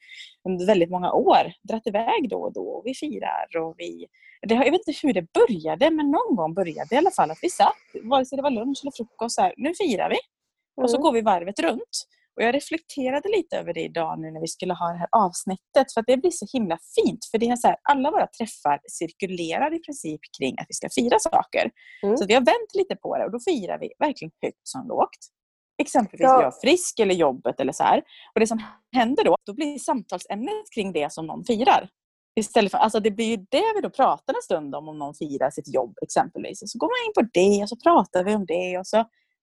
under 0.48 0.66
väldigt 0.66 0.90
många 0.90 1.12
år 1.14 1.54
dratt 1.62 1.88
iväg 1.88 2.30
då 2.30 2.38
och 2.42 2.54
då. 2.54 2.68
Och 2.68 2.82
vi 2.86 2.94
firar 2.94 3.58
och 3.58 3.76
vi... 3.78 4.08
Det, 4.42 4.56
jag 4.56 4.72
vet 4.72 4.88
inte 4.88 5.08
hur 5.08 5.14
det 5.14 5.34
började 5.34 5.92
men 5.92 6.12
någon 6.12 6.36
gång 6.36 6.54
började 6.54 6.88
det 6.90 6.96
i 6.96 6.98
alla 6.98 7.12
fall 7.12 7.32
att 7.32 7.40
vi 7.42 7.50
satt, 7.50 7.76
vare 8.04 8.26
sig 8.26 8.36
det 8.36 8.42
var 8.42 8.52
lunch 8.52 8.80
eller 8.84 8.92
frukost, 8.92 9.36
så 9.36 9.42
här, 9.42 9.54
nu 9.58 9.74
firar 9.74 10.10
vi. 10.10 10.18
Mm. 10.78 10.84
Och 10.84 10.90
så 10.90 10.96
mm. 10.96 11.04
går 11.04 11.12
vi 11.12 11.22
varvet 11.22 11.60
runt. 11.60 12.08
Och 12.36 12.44
Jag 12.44 12.56
reflekterade 12.56 13.30
lite 13.30 13.58
över 13.58 13.74
det 13.74 13.82
idag 13.82 14.20
nu 14.20 14.32
när 14.32 14.42
vi 14.42 14.48
skulle 14.48 14.74
ha 14.74 14.88
det 14.92 14.98
här 14.98 15.08
avsnittet 15.12 15.94
för 15.94 16.04
det 16.08 16.18
blir 16.18 16.32
så 16.32 16.46
himla 16.54 16.78
fint. 16.96 17.26
För 17.32 17.38
det 17.38 17.50
är 17.50 17.56
så 17.56 17.68
här, 17.68 17.78
alla 17.90 18.12
våra 18.12 18.28
träffar 18.28 18.80
cirkulerar 18.90 19.74
i 19.74 19.80
princip 19.80 20.22
kring 20.38 20.56
att 20.60 20.66
vi 20.70 20.74
ska 20.74 20.90
fira 20.96 21.20
saker. 21.20 21.72
Mm. 22.04 22.18
Så 22.18 22.26
vi 22.26 22.34
har 22.34 22.42
vänt 22.42 22.72
lite 22.74 22.96
på 22.96 23.18
det 23.18 23.26
och 23.26 23.32
då 23.32 23.40
firar 23.40 23.80
vi 23.80 23.90
verkligen 24.00 24.32
högt 24.42 24.68
som 24.68 24.88
lågt. 24.88 25.22
Exempelvis 25.78 26.24
ja. 26.24 26.42
jag 26.42 26.54
är 26.54 26.62
frisk 26.62 27.00
eller 27.00 27.16
jobbet 27.16 27.60
eller 27.60 27.74
så 27.74 27.84
här. 27.84 27.98
Och 28.34 28.40
det 28.40 28.48
som 28.48 28.64
händer 28.96 29.24
då, 29.24 29.36
då 29.46 29.54
blir 29.54 29.78
samtalsämnet 29.80 30.72
kring 30.76 30.94
det 30.94 31.12
som 31.14 31.28
någon 31.28 31.44
firar. 31.44 31.90
Istället 32.40 32.72
för, 32.72 32.78
alltså 32.78 33.00
det 33.00 33.12
blir 33.12 33.26
ju 33.26 33.38
det 33.38 33.74
vi 33.76 33.82
då 33.82 33.90
pratar 33.90 34.34
en 34.34 34.42
stund 34.42 34.76
om, 34.76 34.90
om 34.90 35.00
någon 35.00 35.14
firar 35.14 35.50
sitt 35.50 35.74
jobb 35.74 35.98
exempelvis. 36.02 36.72
Så 36.72 36.80
går 36.80 36.88
man 36.88 37.08
in 37.08 37.14
på 37.14 37.40
det 37.40 37.64
och 37.64 37.70
så 37.70 37.76
pratar 37.76 38.24
vi 38.24 38.36
om 38.36 38.46
det 38.46 38.78
och 38.78 38.88
så, 38.88 38.98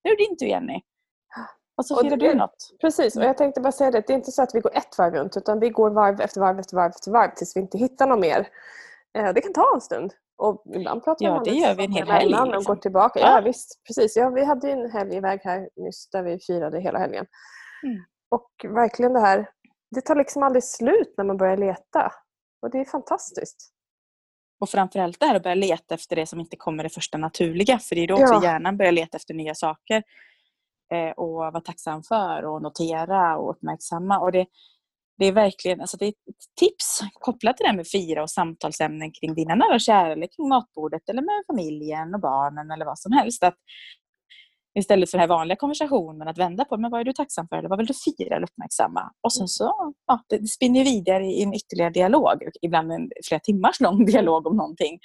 nu 0.05 0.11
är 0.11 0.17
det 0.17 0.25
inte 0.25 0.45
Jenny. 0.45 0.81
Och 1.83 1.87
så 1.87 2.01
firar 2.01 2.17
du 2.17 2.35
något. 2.35 2.71
Precis, 2.81 3.17
och 3.17 3.25
jag 3.25 3.37
tänkte 3.37 3.61
bara 3.61 3.73
säga 3.73 3.91
det. 3.91 4.05
Det 4.07 4.13
är 4.13 4.15
inte 4.15 4.33
så 4.33 4.43
att 4.43 4.55
vi 4.55 4.61
går 4.61 4.77
ett 4.77 4.99
varv 4.99 5.15
runt 5.15 5.37
utan 5.37 5.61
vi 5.61 5.71
går 5.71 5.91
varv 5.91 6.21
efter 6.21 6.41
varv 6.41 6.59
efter 6.59 6.77
varv 6.77 6.91
efter 6.91 7.11
varv 7.11 7.31
tills 7.37 7.57
vi 7.57 7.61
inte 7.61 7.79
hittar 7.79 8.07
något 8.07 8.21
mer. 8.21 8.49
Eh, 9.19 9.33
det 9.33 9.41
kan 9.41 9.53
ta 9.53 9.75
en 9.75 9.81
stund. 9.81 10.15
Och 10.37 10.63
ibland 10.75 11.05
pratar 11.05 11.27
ja, 11.27 11.43
det 11.45 11.51
gör 11.51 11.75
vi 11.75 11.85
en 11.85 11.93
hel 11.93 12.11
helg. 12.11 12.29
Liksom. 12.29 12.55
Och 12.55 12.65
går 12.65 12.77
tillbaka. 12.77 13.21
Ja, 13.21 13.35
ja 13.35 13.41
visst, 13.41 13.83
precis. 13.87 14.17
Ja, 14.17 14.31
vi 14.31 14.45
hade 14.45 14.71
en 14.71 14.91
helg 14.91 15.17
iväg 15.17 15.41
här 15.45 15.69
nyss 15.77 16.11
där 16.11 16.23
vi 16.23 16.39
firade 16.39 16.81
hela 16.81 16.99
helgen. 16.99 17.27
Mm. 17.83 18.05
Och 18.31 18.51
verkligen 18.65 19.13
det 19.13 19.21
här, 19.21 19.49
det 19.91 20.01
tar 20.01 20.17
liksom 20.17 20.43
aldrig 20.43 20.65
slut 20.65 21.15
när 21.17 21.25
man 21.25 21.37
börjar 21.37 21.57
leta. 21.57 22.13
Och 22.63 22.71
det 22.71 22.79
är 22.79 22.85
fantastiskt. 22.85 23.73
Och 24.61 24.69
framförallt 24.69 25.21
det 25.21 25.27
här 25.27 25.35
att 25.35 25.43
börja 25.43 25.55
leta 25.55 25.95
efter 25.95 26.17
det 26.17 26.27
som 26.27 26.41
inte 26.41 26.57
kommer 26.57 26.83
det 26.83 26.91
första 26.91 27.19
naturliga. 27.19 27.79
För 27.79 27.95
det 27.95 28.01
är 28.01 28.07
då 28.07 28.15
också 28.15 28.35
ja. 28.35 28.45
hjärnan 28.45 28.77
börjar 28.77 28.93
leta 28.93 29.17
efter 29.17 29.35
nya 29.35 29.55
saker. 29.55 30.03
Eh, 30.93 31.11
och 31.11 31.35
vara 31.35 31.61
tacksam 31.61 32.03
för 32.03 32.45
och 32.45 32.63
notera 32.63 33.39
och 33.39 33.51
uppmärksamma. 33.51 34.19
Och 34.19 34.33
det, 34.33 34.47
det 35.19 35.27
är 35.27 35.33
verkligen 35.33 35.81
alltså 35.81 35.97
det 35.97 36.05
är 36.05 36.09
ett 36.09 36.45
tips 36.61 37.01
kopplat 37.13 37.57
till 37.57 37.65
det 37.65 37.69
här 37.69 37.77
med 37.77 37.87
fira 37.87 38.23
och 38.23 38.31
samtalsämnen 38.31 39.13
kring 39.13 39.35
dina 39.35 39.55
nära 39.55 39.75
och 39.75 39.81
kära 39.81 40.13
eller 40.13 40.29
kring 40.37 40.49
matbordet 40.49 41.09
eller 41.09 41.23
med 41.23 41.43
familjen 41.47 42.15
och 42.15 42.21
barnen 42.21 42.71
eller 42.71 42.85
vad 42.85 42.99
som 42.99 43.13
helst. 43.13 43.43
Att 43.43 43.55
istället 44.79 45.11
för 45.11 45.19
den 45.19 45.21
här 45.21 45.37
vanliga 45.37 45.57
konversationen 45.57 46.29
att 46.29 46.39
vända 46.39 46.65
på 46.65 46.77
men 46.77 46.91
vad 46.91 47.01
är 47.01 47.05
du 47.05 47.13
tacksam 47.13 47.49
för 47.49 47.57
eller 47.57 47.69
vad 47.69 47.79
vill 47.79 47.87
du 47.87 47.95
fira 47.95 48.37
eller 48.37 48.47
uppmärksamma? 48.47 49.13
Och 49.21 49.33
sen 49.33 49.49
så 49.49 49.95
ja, 50.07 50.25
det 50.29 50.47
spinner 50.47 50.85
vidare 50.85 51.27
i 51.27 51.43
en 51.43 51.55
ytterligare 51.55 51.91
dialog, 51.91 52.43
ibland 52.63 52.93
en 52.93 53.11
flera 53.29 53.41
timmars 53.41 53.81
lång 53.81 54.05
dialog 54.07 54.47
om 54.47 54.57
någonting. 54.57 54.99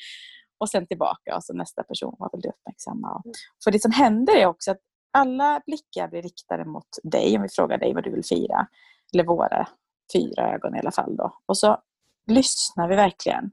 Och 0.60 0.70
sen 0.70 0.88
tillbaka 0.88 1.36
och 1.36 1.44
så 1.44 1.54
nästa 1.54 1.84
person, 1.84 2.16
vad 2.20 2.30
vill 2.32 2.42
du 2.42 2.50
uppmärksamma? 2.50 3.22
Mm. 3.26 3.34
För 3.64 3.72
det 3.72 3.82
som 3.82 3.92
händer 3.92 4.36
är 4.36 4.46
också 4.46 4.72
att 4.72 4.80
alla 5.12 5.62
blickar 5.66 6.08
blir 6.08 6.22
riktade 6.22 6.66
mot 6.66 6.88
dig 7.04 7.36
om 7.36 7.42
vi 7.42 7.50
frågar 7.50 7.78
dig 7.78 7.94
vad 7.94 8.04
du 8.04 8.12
vill 8.12 8.26
fira. 8.26 8.68
Eller 9.14 9.24
våra 9.24 9.68
fyra 10.14 10.54
ögon 10.54 10.76
i 10.76 10.80
alla 10.80 10.92
fall. 10.92 11.16
Då. 11.16 11.34
Och 11.46 11.58
så 11.58 11.82
lyssnar 12.28 12.88
vi 12.88 12.96
verkligen 12.96 13.52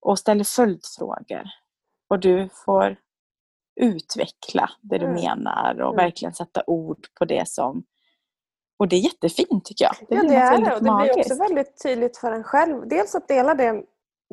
och 0.00 0.18
ställer 0.18 0.44
följdfrågor. 0.44 1.44
Och 2.08 2.20
du 2.20 2.48
får 2.64 2.96
utveckla 3.80 4.70
det 4.80 4.98
du 4.98 5.06
mm. 5.06 5.14
menar 5.14 5.80
och 5.80 5.94
mm. 5.94 6.04
verkligen 6.04 6.34
sätta 6.34 6.62
ord 6.66 7.06
på 7.18 7.24
det 7.24 7.48
som... 7.48 7.84
Och 8.78 8.88
det 8.88 8.96
är 8.96 9.00
jättefint 9.00 9.64
tycker 9.64 9.84
jag. 9.84 9.94
Det 10.08 10.14
ja, 10.14 10.22
det 10.22 10.34
är 10.34 10.60
det. 10.60 10.76
Och 10.76 10.84
det 10.84 11.04
blir 11.04 11.18
också 11.18 11.34
väldigt 11.34 11.82
tydligt 11.82 12.16
för 12.16 12.32
en 12.32 12.44
själv. 12.44 12.88
Dels 12.88 13.14
att 13.14 13.28
dela 13.28 13.54
det 13.54 13.84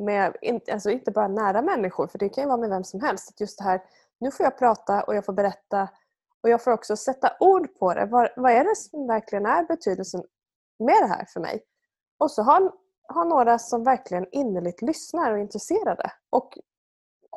med, 0.02 0.36
alltså 0.72 0.90
inte 0.90 1.12
bara 1.12 1.28
nära 1.28 1.62
människor, 1.62 2.08
för 2.08 2.20
det 2.20 2.30
kan 2.30 2.44
ju 2.44 2.48
vara 2.48 2.58
med 2.58 2.70
vem 2.70 2.84
som 2.84 3.02
helst. 3.02 3.30
Att 3.30 3.40
just 3.40 3.58
det 3.58 3.64
här, 3.64 3.82
nu 4.20 4.32
får 4.32 4.44
jag 4.44 4.58
prata 4.58 5.04
och 5.04 5.16
jag 5.16 5.26
får 5.26 5.34
berätta 5.34 5.90
och 6.44 6.50
jag 6.50 6.64
får 6.64 6.72
också 6.72 6.96
sätta 6.96 7.36
ord 7.40 7.80
på 7.80 7.94
det. 7.94 8.06
Vad, 8.06 8.30
vad 8.36 8.52
är 8.52 8.64
det 8.64 8.76
som 8.76 9.08
verkligen 9.08 9.46
är 9.46 9.64
betydelsen 9.64 10.24
med 10.80 10.96
det 11.02 11.08
här 11.08 11.26
för 11.26 11.40
mig? 11.40 11.64
Och 12.18 12.32
så 12.32 12.42
ha, 12.42 12.74
ha 13.14 13.24
några 13.24 13.60
som 13.60 13.84
verkligen 13.84 14.28
innerligt 14.32 14.82
lyssnar 14.82 15.32
och 15.32 15.38
är 15.38 15.42
intresserade. 15.42 16.12
Och 16.30 16.58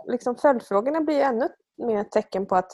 liksom 0.07 0.37
följdfrågorna 0.37 1.01
blir 1.01 1.21
ännu 1.21 1.49
mer 1.77 2.01
ett 2.01 2.11
tecken 2.11 2.47
på 2.47 2.57
att 2.57 2.73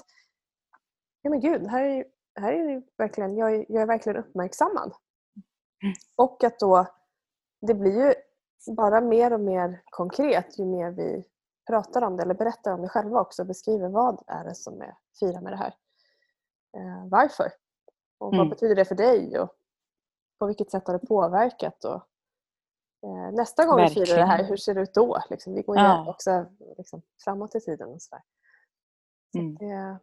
ja 1.22 1.30
men 1.30 1.40
gud, 1.40 1.66
här 1.66 1.84
är, 1.84 2.04
här 2.40 2.52
är 2.52 2.74
det 2.74 2.82
verkligen, 2.98 3.36
jag, 3.36 3.54
är, 3.54 3.66
jag 3.68 3.82
är 3.82 3.86
verkligen 3.86 4.18
uppmärksammad. 4.18 4.92
Mm. 5.82 5.94
Och 6.16 6.44
att 6.44 6.58
då, 6.58 6.86
det 7.60 7.74
blir 7.74 8.06
ju 8.06 8.14
bara 8.76 9.00
mer 9.00 9.32
och 9.32 9.40
mer 9.40 9.82
konkret 9.84 10.58
ju 10.58 10.64
mer 10.64 10.90
vi 10.90 11.24
pratar 11.70 12.02
om 12.02 12.16
det 12.16 12.22
eller 12.22 12.34
berättar 12.34 12.72
om 12.72 12.82
det 12.82 12.88
själva 12.88 13.20
också. 13.20 13.42
och 13.42 13.48
Beskriver 13.48 13.88
vad 13.88 14.22
är 14.26 14.44
det 14.44 14.54
som 14.54 14.82
är 14.82 14.94
fira 15.20 15.40
med 15.40 15.52
det 15.52 15.56
här 15.56 15.74
varför. 17.08 17.52
Och 18.18 18.34
mm. 18.34 18.38
Vad 18.38 18.48
betyder 18.48 18.74
det 18.74 18.84
för 18.84 18.94
dig? 18.94 19.38
Och 19.38 19.56
på 20.38 20.46
vilket 20.46 20.70
sätt 20.70 20.86
har 20.86 20.98
det 20.98 21.06
påverkat? 21.06 21.84
Och, 21.84 22.06
eh, 23.06 23.32
nästa 23.32 23.64
gång 23.64 23.76
Verkligen. 23.76 24.00
vi 24.00 24.06
firar 24.06 24.18
det 24.18 24.26
här, 24.26 24.44
hur 24.44 24.56
ser 24.56 24.74
det 24.74 24.80
ut 24.80 24.94
då? 24.94 25.22
Liksom, 25.30 25.54
vi 25.54 25.62
går 25.62 25.78
ja. 25.78 26.10
också 26.10 26.46
liksom, 26.76 27.02
framåt 27.24 27.54
i 27.54 27.60
tiden. 27.60 27.88
och 27.88 28.02
så, 28.02 28.16
så 29.32 29.38
mm. 29.38 29.54
det, 29.54 29.98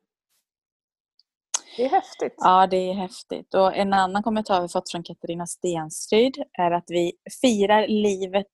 det 1.77 1.85
är 1.85 1.89
häftigt. 1.89 2.35
Ja, 2.37 2.67
det 2.67 2.77
är 2.77 2.93
häftigt. 2.93 3.53
Och 3.53 3.75
en 3.75 3.93
annan 3.93 4.23
kommentar 4.23 4.61
vi 4.61 4.67
fått 4.67 4.91
från 4.91 5.03
Katarina 5.03 5.47
Stenstryd 5.47 6.43
är 6.53 6.71
att 6.71 6.85
vi 6.87 7.13
firar 7.41 7.87
livet 7.87 8.47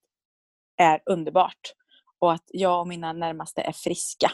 är 0.78 1.02
underbart 1.06 1.74
och 2.20 2.34
att 2.34 2.44
jag 2.48 2.80
och 2.80 2.88
mina 2.88 3.14
närmaste 3.14 3.62
är 3.62 3.72
friska. 3.72 4.32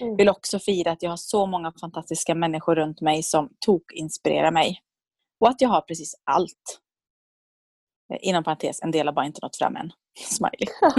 Mm. 0.00 0.16
Vill 0.16 0.28
också 0.28 0.58
fira 0.58 0.90
att 0.90 1.02
jag 1.02 1.10
har 1.10 1.16
så 1.16 1.46
många 1.46 1.72
fantastiska 1.80 2.34
människor 2.34 2.74
runt 2.74 3.00
mig 3.00 3.22
som 3.22 3.48
tok-inspirerar 3.66 4.50
mig. 4.50 4.80
Och 5.40 5.48
att 5.48 5.60
jag 5.60 5.68
har 5.68 5.80
precis 5.80 6.14
allt. 6.24 6.80
Eh, 8.12 8.18
inom 8.20 8.44
parentes, 8.44 8.82
en 8.82 8.90
del 8.90 9.06
har 9.06 9.14
bara 9.14 9.26
inte 9.26 9.40
nått 9.42 9.56
fram 9.56 9.76
än. 9.76 9.92
Smiley. 10.18 10.66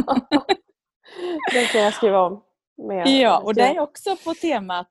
Den 1.54 1.66
kan 1.66 1.82
jag 1.82 1.94
skriva 1.94 2.22
om. 2.22 2.44
Med. 2.88 3.08
Ja, 3.08 3.40
och 3.40 3.56
det 3.56 3.62
är 3.62 3.80
också 3.80 4.16
på 4.24 4.34
temat 4.34 4.90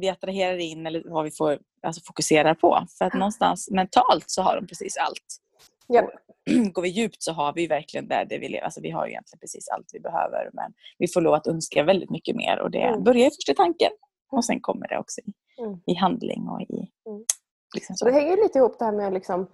vi 0.00 0.08
attraherar 0.08 0.58
in 0.58 0.86
eller 0.86 1.02
vad 1.06 1.24
vi 1.24 1.30
får 1.30 1.58
alltså 1.82 2.02
fokusera 2.06 2.54
på. 2.54 2.86
För 2.98 3.04
att 3.04 3.14
någonstans 3.14 3.70
mentalt 3.70 4.24
så 4.30 4.42
har 4.42 4.56
de 4.56 4.66
precis 4.66 4.96
allt. 4.96 5.36
Ja. 5.86 6.10
går 6.72 6.82
vi 6.82 6.88
djupt 6.88 7.22
så 7.22 7.32
har 7.32 7.52
vi 7.52 7.66
verkligen 7.66 8.08
där 8.08 8.24
det 8.24 8.38
vi 8.38 8.48
lever. 8.48 8.64
Alltså 8.64 8.80
vi 8.80 8.90
har 8.90 9.06
egentligen 9.06 9.40
precis 9.40 9.68
allt 9.68 9.90
vi 9.92 10.00
behöver 10.00 10.50
men 10.52 10.72
vi 10.98 11.08
får 11.08 11.20
lov 11.20 11.34
att 11.34 11.46
önska 11.46 11.82
väldigt 11.82 12.10
mycket 12.10 12.36
mer 12.36 12.58
och 12.58 12.70
det 12.70 12.82
mm. 12.82 13.04
börjar 13.04 13.30
först 13.30 13.48
i 13.48 13.54
tanken. 13.54 13.90
Och 14.30 14.44
sen 14.44 14.60
kommer 14.60 14.88
det 14.88 14.98
också 14.98 15.20
i, 15.20 15.32
mm. 15.62 15.80
i 15.86 15.94
handling 15.94 16.48
och 16.48 16.60
i... 16.60 16.90
Mm. 17.06 17.24
Liksom 17.74 17.96
så. 17.96 18.04
Det 18.04 18.12
hänger 18.12 18.36
lite 18.36 18.58
ihop 18.58 18.78
det 18.78 18.84
här 18.84 18.92
med 18.92 19.06
att 19.06 19.12
liksom 19.12 19.46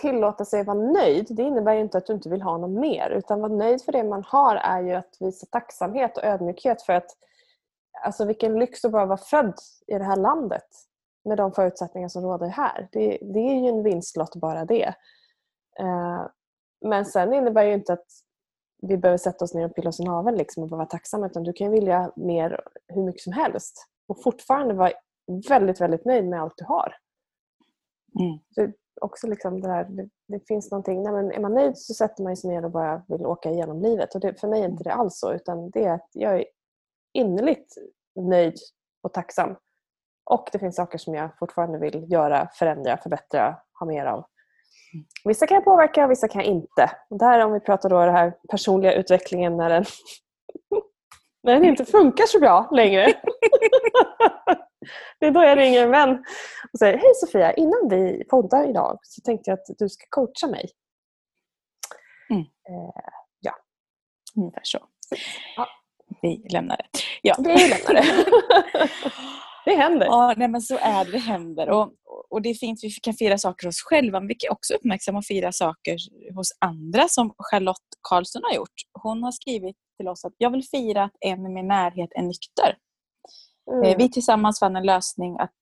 tillåta 0.00 0.44
sig 0.44 0.60
att 0.60 0.66
vara 0.66 0.92
nöjd. 0.92 1.26
Det 1.30 1.42
innebär 1.42 1.74
ju 1.74 1.80
inte 1.80 1.98
att 1.98 2.06
du 2.06 2.12
inte 2.12 2.28
vill 2.28 2.42
ha 2.42 2.58
något 2.58 2.80
mer. 2.80 3.10
Utan 3.10 3.40
vara 3.40 3.52
nöjd 3.52 3.82
för 3.82 3.92
det 3.92 4.04
man 4.04 4.24
har 4.26 4.56
är 4.56 4.82
ju 4.82 4.92
att 4.92 5.16
visa 5.20 5.46
tacksamhet 5.46 6.16
och 6.16 6.24
ödmjukhet 6.24 6.82
för 6.82 6.92
att 6.92 7.10
Alltså 8.02 8.24
vilken 8.24 8.58
lyx 8.58 8.84
att 8.84 8.92
bara 8.92 9.06
vara 9.06 9.18
född 9.18 9.54
i 9.86 9.94
det 9.94 10.04
här 10.04 10.16
landet 10.16 10.66
med 11.24 11.36
de 11.36 11.52
förutsättningar 11.52 12.08
som 12.08 12.22
råder 12.22 12.48
här. 12.48 12.88
Det, 12.92 13.18
det 13.20 13.38
är 13.38 13.54
ju 13.54 13.68
en 13.68 13.82
vinstlott 13.82 14.36
bara 14.36 14.64
det. 14.64 14.94
Uh, 15.80 16.26
men 16.84 17.04
sen 17.04 17.34
innebär 17.34 17.64
ju 17.64 17.74
inte 17.74 17.92
att 17.92 18.06
vi 18.82 18.96
behöver 18.96 19.18
sätta 19.18 19.44
oss 19.44 19.54
ner 19.54 19.64
och 19.64 19.74
pilla 19.74 19.88
oss 19.88 20.00
i 20.00 20.04
naveln 20.04 20.36
liksom 20.36 20.62
och 20.62 20.70
vara 20.70 20.86
tacksamma. 20.86 21.26
Utan 21.26 21.42
du 21.42 21.52
kan 21.52 21.70
vilja 21.70 22.12
mer 22.16 22.60
hur 22.88 23.02
mycket 23.02 23.22
som 23.22 23.32
helst 23.32 23.86
och 24.08 24.22
fortfarande 24.22 24.74
vara 24.74 24.92
väldigt, 25.48 25.80
väldigt 25.80 26.04
nöjd 26.04 26.28
med 26.28 26.40
allt 26.40 26.54
du 26.56 26.64
har. 26.64 26.96
Mm. 28.20 28.38
Det, 28.56 28.72
också 29.00 29.26
liksom 29.26 29.60
det, 29.60 29.68
där, 29.68 29.84
det, 29.84 30.08
det, 30.28 30.46
finns 30.48 30.70
någonting, 30.70 31.02
nej 31.02 31.12
men 31.12 31.32
är 31.32 31.40
man 31.40 31.54
nöjd 31.54 31.78
så 31.78 31.94
sätter 31.94 32.22
man 32.22 32.36
sig 32.36 32.50
ner 32.50 32.64
och 32.64 32.70
bara 32.70 33.02
vill 33.08 33.26
åka 33.26 33.50
igenom 33.50 33.80
livet. 33.80 34.14
Och 34.14 34.20
det, 34.20 34.40
för 34.40 34.48
mig 34.48 34.60
är 34.60 34.68
inte 34.68 34.84
det 34.84 34.92
alls 34.92 35.18
så. 35.18 35.32
Utan 35.32 35.70
det 35.70 35.84
är 35.84 35.92
att 35.92 36.08
jag 36.12 36.34
är 36.34 36.44
innerligt 37.12 37.74
nöjd 38.20 38.54
och 39.02 39.12
tacksam. 39.12 39.56
Och 40.30 40.48
det 40.52 40.58
finns 40.58 40.76
saker 40.76 40.98
som 40.98 41.14
jag 41.14 41.38
fortfarande 41.38 41.78
vill 41.78 42.12
göra, 42.12 42.48
förändra, 42.54 42.96
förbättra, 42.96 43.56
ha 43.78 43.86
mer 43.86 44.06
av. 44.06 44.24
Vissa 45.24 45.46
kan 45.46 45.54
jag 45.54 45.64
påverka, 45.64 46.06
vissa 46.06 46.28
kan 46.28 46.42
jag 46.42 46.50
inte. 46.50 46.90
Och 47.10 47.18
där 47.18 47.44
om 47.44 47.52
vi 47.52 47.60
pratar 47.60 47.88
då 47.88 48.00
den 48.00 48.14
här 48.14 48.32
personliga 48.50 48.92
utvecklingen 48.92 49.56
när 49.56 49.70
den, 49.70 49.84
när 51.42 51.54
den 51.54 51.64
inte 51.64 51.84
funkar 51.84 52.26
så 52.26 52.40
bra 52.40 52.68
längre. 52.72 53.06
det 55.20 55.26
är 55.26 55.30
då 55.30 55.42
jag 55.42 55.58
ringer 55.58 55.82
en 55.82 55.90
vän 55.90 56.24
och 56.72 56.78
säger 56.78 56.98
Hej 56.98 57.14
Sofia, 57.14 57.52
innan 57.52 57.88
vi 57.90 58.24
poddar 58.24 58.70
idag 58.70 58.98
så 59.02 59.20
tänkte 59.20 59.50
jag 59.50 59.58
att 59.58 59.78
du 59.78 59.88
ska 59.88 60.04
coacha 60.10 60.46
mig. 60.46 60.70
Mm. 62.30 62.42
Eh, 62.42 63.10
ja. 63.40 63.52
Ungefär 64.36 64.60
så. 64.64 64.78
Ja. 65.56 65.68
Vi 66.22 66.46
lämnar 66.52 66.76
det. 66.76 66.88
Ja. 67.22 67.36
Vi 67.38 67.68
lämnar 67.68 67.94
det. 67.94 68.04
det 69.66 69.76
händer. 69.76 70.06
Ja, 70.06 70.34
nej, 70.36 70.48
men 70.48 70.62
så 70.62 70.78
är 70.80 71.04
det. 71.04 71.10
Det 71.10 71.18
händer. 71.18 71.70
Och, 71.70 71.92
och 72.30 72.42
det 72.42 72.48
är 72.48 72.54
fint, 72.54 72.78
vi 72.82 72.90
kan 72.90 73.14
fira 73.14 73.38
saker 73.38 73.66
hos 73.66 73.80
själva, 73.80 74.20
men 74.20 74.28
vi 74.28 74.34
kan 74.34 74.52
också 74.52 74.74
uppmärksamma 74.74 75.18
och 75.18 75.24
fira 75.24 75.52
saker 75.52 75.96
hos 76.34 76.48
andra 76.58 77.08
som 77.08 77.34
Charlotte 77.38 77.90
Karlsson 78.08 78.42
har 78.44 78.56
gjort. 78.56 78.74
Hon 79.02 79.22
har 79.22 79.32
skrivit 79.32 79.76
till 79.96 80.08
oss 80.08 80.24
att 80.24 80.32
jag 80.38 80.50
vill 80.50 80.64
fira 80.64 81.04
att 81.04 81.16
en 81.20 81.46
i 81.46 81.48
min 81.48 81.68
närhet 81.68 82.10
är 82.14 82.22
nykter. 82.22 82.76
Mm. 83.72 83.84
Eh, 83.84 83.96
vi 83.96 84.10
tillsammans 84.10 84.58
fann 84.58 84.76
en 84.76 84.86
lösning 84.86 85.36
att, 85.38 85.52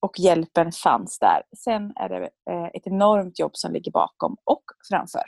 och 0.00 0.18
hjälpen 0.18 0.72
fanns 0.72 1.18
där. 1.18 1.42
Sen 1.56 1.92
är 1.96 2.08
det 2.08 2.30
eh, 2.50 2.64
ett 2.74 2.86
enormt 2.86 3.38
jobb 3.38 3.56
som 3.56 3.72
ligger 3.72 3.92
bakom 3.92 4.36
och 4.44 4.64
framför. 4.90 5.24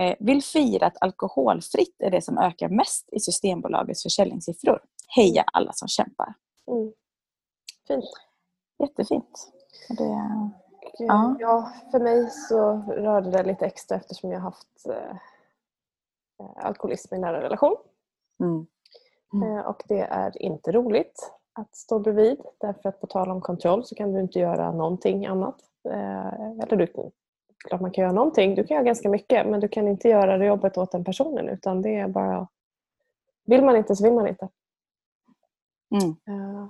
Eh, 0.00 0.16
vill 0.20 0.42
fira 0.42 0.86
att 0.86 0.96
alkoholfritt 1.02 1.96
är 2.04 2.10
det 2.10 2.22
som 2.22 2.38
ökar 2.38 2.68
mest 2.68 3.08
i 3.12 3.20
Systembolagets 3.20 4.02
försäljningssiffror. 4.02 4.80
Heja 5.16 5.44
alla 5.52 5.72
som 5.72 5.88
kämpar. 5.88 6.34
Mm. 6.70 6.92
Fint. 7.90 8.04
Jättefint. 8.78 9.52
Det, 9.88 10.04
ja. 10.98 11.36
ja, 11.40 11.72
för 11.90 12.00
mig 12.00 12.30
så 12.30 12.72
rörde 12.88 13.30
det 13.30 13.42
lite 13.42 13.66
extra 13.66 13.96
eftersom 13.96 14.32
jag 14.32 14.40
haft 14.40 14.86
eh, 14.86 15.16
eh, 16.40 16.66
alkoholism 16.66 17.14
i 17.14 17.18
nära 17.18 17.42
relation. 17.42 17.76
Mm. 18.40 18.66
Mm. 19.32 19.58
Eh, 19.58 19.66
och 19.66 19.82
det 19.88 20.00
är 20.00 20.42
inte 20.42 20.72
roligt 20.72 21.32
att 21.52 21.76
stå 21.76 21.98
bredvid 21.98 22.40
därför 22.58 22.88
att 22.88 23.00
på 23.00 23.06
tal 23.06 23.30
om 23.30 23.40
kontroll 23.40 23.84
så 23.84 23.94
kan 23.94 24.12
du 24.12 24.20
inte 24.20 24.38
göra 24.38 24.72
någonting 24.72 25.26
annat. 25.26 25.60
Eh, 25.88 26.50
eller 26.62 26.76
du, 26.76 26.86
klart 27.68 27.80
man 27.80 27.90
kan 27.90 28.02
göra 28.02 28.12
någonting, 28.12 28.54
du 28.54 28.64
kan 28.64 28.74
göra 28.74 28.84
ganska 28.84 29.08
mycket 29.08 29.46
men 29.46 29.60
du 29.60 29.68
kan 29.68 29.88
inte 29.88 30.08
göra 30.08 30.38
det 30.38 30.46
jobbet 30.46 30.78
åt 30.78 30.92
den 30.92 31.04
personen 31.04 31.48
utan 31.48 31.82
det 31.82 31.96
är 31.96 32.08
bara 32.08 32.48
Vill 33.44 33.64
man 33.64 33.76
inte 33.76 33.96
så 33.96 34.04
vill 34.04 34.12
man 34.12 34.28
inte. 34.28 34.48
Mm. 35.90 36.10
Eh, 36.10 36.68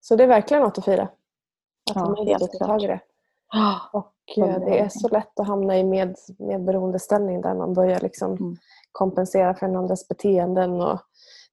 så 0.00 0.16
det 0.16 0.22
är 0.22 0.28
verkligen 0.28 0.62
något 0.62 0.78
att 0.78 0.84
fira. 0.84 1.02
Att 1.02 2.18
ja, 2.26 2.38
ta 2.38 2.66
tag 2.66 2.82
i 2.82 2.86
det. 2.86 3.00
Och 3.92 4.14
eh, 4.36 4.60
det 4.60 4.78
är 4.78 4.88
så 4.88 5.08
lätt 5.08 5.40
att 5.40 5.46
hamna 5.46 5.78
i 5.78 5.84
med, 5.84 6.16
medberoendeställning 6.38 7.40
där 7.40 7.54
man 7.54 7.74
börjar 7.74 8.00
liksom 8.00 8.32
mm. 8.32 8.56
kompensera 8.92 9.54
för 9.54 9.66
den 9.66 9.76
andras 9.76 10.08
beteenden. 10.08 10.80
Och 10.80 11.00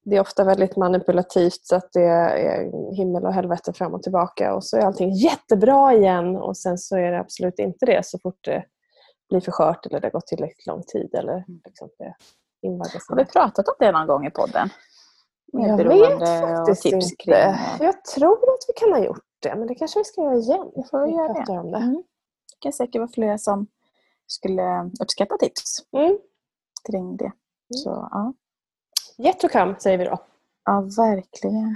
det 0.04 0.16
är 0.16 0.22
ofta 0.22 0.44
väldigt 0.44 0.76
manipulativt 0.76 1.60
så 1.66 1.76
att 1.76 1.94
det 1.94 2.04
är 2.04 2.94
himmel 2.96 3.26
och 3.26 3.34
helvete 3.34 3.74
fram 3.74 3.94
och 3.94 4.04
tillbaka 4.04 4.56
och 4.56 4.64
så 4.64 4.78
är 4.78 4.82
allting 4.82 5.12
jättebra 5.14 5.94
igen 5.94 6.36
och 6.36 6.58
sen 6.58 6.78
så 6.78 6.98
är 6.98 7.12
det 7.12 7.20
absolut 7.20 7.60
inte 7.60 7.86
det 7.86 8.06
så 8.06 8.20
fort 8.20 8.44
det 8.44 8.66
blir 9.30 9.42
för 9.42 9.52
skört 9.52 9.86
eller 9.86 10.00
det 10.00 10.08
har 10.08 10.12
gått 10.12 10.28
tillräckligt 10.28 10.68
lång 10.68 10.84
tid. 10.84 11.16
Eller 11.16 11.34
mm. 11.34 11.62
liksom 11.66 11.90
det 11.98 12.14
Har 13.10 13.16
vi 13.16 13.26
pratat 13.26 13.68
om 13.68 13.76
det 13.80 13.92
någon 13.92 14.08
gång 14.08 14.26
i 14.26 14.32
podden? 14.32 14.70
Jag 15.62 15.78
vet 15.78 16.20
faktiskt 16.20 16.86
inte. 16.86 17.16
Kring... 17.20 17.36
Jag 17.80 18.04
tror 18.04 18.54
att 18.54 18.66
vi 18.68 18.74
kan 18.76 18.94
ha 18.94 19.00
gjort 19.06 19.24
det 19.40 19.56
men 19.56 19.68
det 19.68 19.76
kanske 19.76 20.00
vi 20.00 20.04
ska 20.04 20.22
göra 20.22 20.36
igen. 20.36 20.72
Vi 20.76 20.84
får 20.84 21.06
vi 21.06 21.12
göra 21.12 21.34
det. 21.34 21.60
Om 21.60 21.72
det. 21.72 21.78
Mm. 21.78 21.94
det 21.94 22.60
kan 22.60 22.74
säkert 22.74 23.00
vara 23.00 23.12
flera 23.14 23.38
som 23.38 23.68
skulle 24.28 24.92
uppskatta 25.02 25.38
tips 25.38 25.84
mm. 25.92 26.18
kring 26.92 27.18
det. 27.18 27.26
Mm. 27.26 27.34
Så, 27.70 28.10
ja. 28.12 28.34
Yet 29.18 29.40
to 29.40 29.48
come 29.48 29.76
säger 29.80 29.98
vi 29.98 30.06
då. 30.06 30.18
Ja, 30.66 30.82
verkligen. 30.82 31.76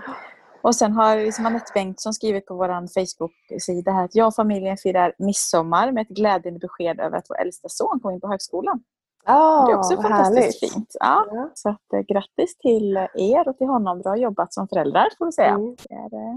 Och 0.62 0.76
sen 0.76 0.92
har 0.92 1.16
liksom 1.16 1.46
Anette 1.46 1.72
Bengtsson 1.74 2.14
skrivit 2.14 2.46
på 2.46 2.56
vår 2.56 2.88
Facebook-sida 2.88 3.92
här 3.92 4.06
att 4.06 4.16
jag 4.16 4.28
och 4.28 4.36
familjen 4.36 4.78
firar 4.78 5.14
midsommar 5.18 5.92
med 5.92 6.02
ett 6.02 6.08
glädjande 6.08 6.60
besked 6.60 7.00
över 7.00 7.18
att 7.18 7.30
vår 7.30 7.42
äldsta 7.42 7.70
son 7.70 8.00
kom 8.00 8.12
in 8.12 8.22
på 8.22 8.28
högskolan. 8.28 8.84
Oh, 9.30 9.66
det 9.66 9.72
är 9.72 9.78
också 9.78 10.02
fantastiskt 10.02 10.62
härligt. 10.62 10.74
fint. 10.74 10.96
Ja, 11.00 11.26
ja. 11.32 11.50
Så 11.54 11.70
att, 11.70 11.94
eh, 11.94 12.00
grattis 12.00 12.58
till 12.58 12.98
er 13.14 13.48
och 13.48 13.58
till 13.58 13.68
honom. 13.68 14.02
Bra 14.02 14.18
jobbat 14.18 14.54
som 14.54 14.68
föräldrar 14.68 15.08
får 15.18 15.26
vi 15.26 15.32
säga. 15.32 15.50
Mm. 15.50 15.76
Det 15.90 15.96
är 15.96 16.14
eh, 16.14 16.36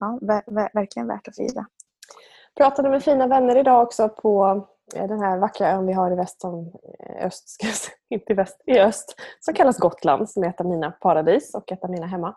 ja, 0.00 0.18
ver 0.22 0.42
ver 0.46 0.70
verkligen 0.74 1.08
värt 1.08 1.28
att 1.28 1.36
fira. 1.36 1.66
Pratade 2.56 2.90
med 2.90 3.02
fina 3.02 3.26
vänner 3.26 3.56
idag 3.56 3.82
också 3.82 4.08
på 4.08 4.66
eh, 4.94 5.08
den 5.08 5.20
här 5.20 5.38
vackra 5.38 5.70
ön 5.70 5.86
vi 5.86 5.92
har 5.92 6.12
i 6.12 6.14
väst 6.14 6.40
som, 6.40 6.72
öst, 7.20 7.48
ska 7.48 7.66
jag 7.66 7.74
säga, 7.74 7.96
inte 8.10 8.34
väst, 8.34 8.62
i 8.66 8.78
öst, 8.78 9.14
som 9.40 9.54
kallas 9.54 9.78
Gotland, 9.78 10.30
som 10.30 10.44
är 10.44 10.48
ett 10.48 10.60
av 10.60 10.66
mina 10.66 10.90
paradis 10.90 11.54
och 11.54 11.72
ett 11.72 11.84
av 11.84 11.90
mina 11.90 12.06
hemma. 12.06 12.34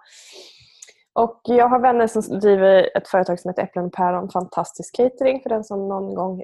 Och 1.14 1.42
jag 1.44 1.70
har 1.70 1.80
vänner 1.80 2.08
som 2.08 2.40
driver 2.40 2.98
ett 2.98 3.08
företag 3.08 3.40
som 3.40 3.50
heter 3.50 3.64
Äpplen 3.64 3.86
och 3.86 3.94
päron, 3.94 4.30
fantastisk 4.30 4.96
catering 4.96 5.42
för 5.42 5.50
den 5.50 5.64
som 5.64 5.88
någon 5.88 6.16
gång 6.16 6.44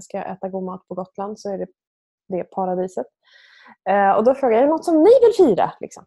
ska 0.00 0.18
äta 0.18 0.48
god 0.48 0.62
mat 0.62 0.88
på 0.88 0.94
Gotland 0.94 1.40
så 1.40 1.50
är 1.50 1.58
det 1.58 1.66
det 2.28 2.44
paradiset. 2.44 3.06
Eh, 3.88 4.10
och 4.10 4.24
då 4.24 4.34
frågade 4.34 4.54
jag, 4.54 4.62
är 4.62 4.66
det 4.66 4.72
något 4.72 4.84
som 4.84 5.02
ni 5.02 5.10
vill 5.22 5.46
fira? 5.46 5.72
Liksom? 5.80 6.04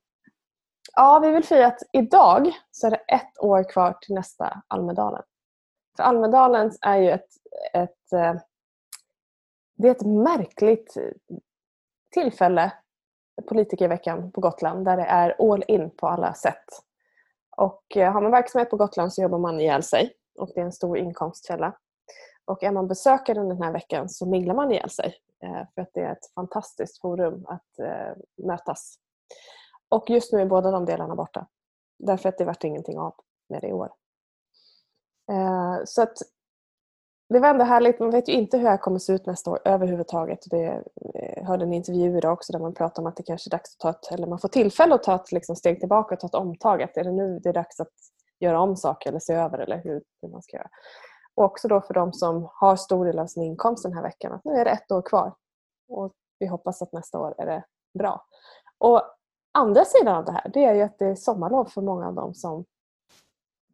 Ja, 0.96 1.20
vi 1.20 1.32
vill 1.32 1.44
fira 1.44 1.68
att 1.68 1.80
idag 1.92 2.52
så 2.72 2.88
är 2.88 2.92
det 2.92 2.98
ett 3.08 3.40
år 3.40 3.70
kvar 3.70 3.98
till 4.02 4.16
nästa 4.16 4.62
Almedalen. 4.68 5.24
För 5.98 6.04
Almedalen 6.04 6.72
är 6.82 6.98
ju 6.98 7.10
ett, 7.10 7.30
ett, 7.74 8.14
eh, 8.14 8.36
det 9.78 9.88
är 9.88 9.92
ett 9.92 10.06
märkligt 10.06 10.98
tillfälle, 12.14 12.74
politikerveckan 13.48 14.32
på 14.32 14.42
Gotland, 14.42 14.86
där 14.86 14.98
det 14.98 15.04
är 15.06 15.54
all 15.54 15.64
in 15.68 15.90
på 15.90 16.08
alla 16.08 16.34
sätt. 16.34 16.66
Och 17.58 17.98
eh, 17.98 18.14
har 18.14 18.22
man 18.22 18.32
verksamhet 18.32 18.70
på 18.70 18.78
Gotland 18.78 19.14
så 19.14 19.22
jobbar 19.22 19.38
man 19.38 19.60
ihjäl 19.60 19.84
sig 19.84 20.14
och 20.40 20.52
det 20.56 20.62
är 20.62 20.66
en 20.66 20.72
stor 20.72 20.98
inkomstkälla. 20.98 21.74
Och 22.46 22.64
är 22.64 22.72
man 22.72 22.88
besökare 22.88 23.40
den 23.40 23.62
här 23.62 23.72
veckan 23.72 24.10
så 24.10 24.26
minglar 24.26 24.56
man 24.56 24.72
ihjäl 24.72 24.90
sig. 24.90 25.16
Eh, 25.44 25.64
för 25.76 25.82
att 25.82 25.90
det 25.94 26.02
är 26.02 26.12
ett 26.12 26.34
fantastiskt 26.36 27.02
forum 27.02 27.46
att 27.48 27.80
eh, 27.80 28.46
mötas. 28.46 28.96
Och 29.90 30.10
just 30.10 30.34
nu 30.34 30.42
är 30.42 30.46
båda 30.46 30.72
de 30.72 30.86
delarna 30.86 31.16
borta. 31.16 31.48
Därför 32.00 32.30
att 32.30 32.38
det 32.38 32.46
vart 32.46 32.64
ingenting 32.64 33.00
av 33.00 33.14
med 33.50 33.62
det 33.62 33.68
i 33.68 33.74
år. 33.74 33.90
Eh, 35.32 35.80
så 35.86 36.02
att 36.02 36.18
det 37.30 37.40
var 37.40 37.50
ändå 37.50 37.64
härligt. 37.64 38.00
Man 38.00 38.12
vet 38.12 38.30
ju 38.30 38.34
inte 38.34 38.58
hur 38.58 38.64
det 38.64 38.70
här 38.70 38.78
kommer 38.78 39.00
se 39.00 39.14
ut 39.14 39.26
nästa 39.26 39.52
år 39.52 39.60
överhuvudtaget. 39.66 40.40
Det, 40.50 40.84
jag 41.14 41.44
hörde 41.44 41.66
en 41.66 41.74
intervju 41.74 42.18
idag 42.18 42.34
också 42.34 42.54
där 42.54 42.60
man 42.60 42.74
pratar 42.74 43.02
om 43.02 43.08
att 43.08 43.16
det 43.16 43.24
kanske 43.24 43.48
är 43.48 43.52
dags 43.52 43.76
att 43.76 43.80
ta 43.80 43.90
ett, 43.90 44.12
eller 44.12 44.28
man 44.28 44.40
får 44.40 44.50
tillfälle 44.50 44.96
att 44.96 45.04
ta 45.04 45.16
ett 45.16 45.32
liksom, 45.32 45.56
steg 45.56 45.80
tillbaka 45.80 46.16
och 46.16 46.20
ta 46.20 46.28
ett 46.28 46.36
omtag. 46.36 46.84
Att 46.84 46.98
är 46.98 47.04
det 47.04 47.12
nu 47.12 47.40
det 47.40 47.50
är 47.50 47.54
dags 47.54 47.80
att 47.80 47.94
göra 48.40 48.60
om 48.60 48.76
saker 48.76 49.10
eller 49.10 49.20
se 49.20 49.34
över 49.34 49.58
eller 49.58 49.82
hur, 49.84 50.04
hur 50.22 50.30
man 50.30 50.42
ska 50.42 50.58
göra. 50.58 50.70
Och 51.36 51.44
också 51.44 51.68
då 51.68 51.82
för 51.82 51.94
de 51.94 52.14
som 52.14 52.50
har 52.54 52.76
stor 52.76 53.06
del 53.06 53.20
av 53.20 53.28
sin 53.28 53.44
inkomst 53.44 53.84
den 53.84 53.94
här 53.94 54.02
veckan 54.02 54.34
att 54.34 54.46
nu 54.46 54.52
är 54.52 54.66
det 54.66 54.72
ett 54.72 54.92
år 54.92 55.02
kvar. 55.02 55.36
Och 55.88 56.14
vi 56.40 56.48
hoppas 56.48 56.82
att 56.82 56.94
nästa 56.94 57.20
år 57.20 57.36
är 57.38 57.46
det 57.46 57.64
bra. 58.00 58.26
Och 58.78 59.02
andra 59.52 59.86
sidan 59.86 60.16
av 60.16 60.26
det 60.26 60.32
här 60.32 60.52
det 60.54 60.66
är 60.66 60.74
ju 60.74 60.82
att 60.82 61.00
det 61.00 61.06
är 61.06 61.16
sommarlov 61.16 61.66
för 61.66 61.82
många 61.82 62.08
av 62.08 62.14
dem 62.14 62.34
som 62.34 62.66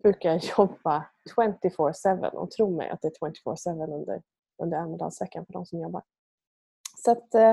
brukar 0.03 0.57
jobba 0.57 1.05
24-7 1.37 2.29
och 2.29 2.51
tro 2.51 2.77
mig 2.77 2.89
att 2.89 3.01
det 3.01 3.07
är 3.07 3.31
24-7 3.31 3.93
under, 3.93 4.21
under 4.63 4.77
Almedalsveckan 4.77 5.45
för 5.45 5.53
de 5.53 5.65
som 5.65 5.79
jobbar. 5.79 6.03
Så 6.97 7.11
att 7.11 7.35
eh, 7.35 7.51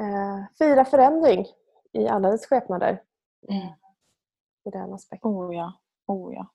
eh, 0.00 0.44
fira 0.58 0.84
förändring 0.84 1.46
i 1.92 2.08
alla 2.08 2.30
dess 2.30 2.46
skepnader. 2.46 3.02
Mm. 3.48 3.68
I 4.64 4.70
den 4.70 4.92
aspekten. 4.92 5.30
Oh, 5.30 5.54
ja. 5.54 5.72
Oh 6.06 6.34
ja. 6.34 6.46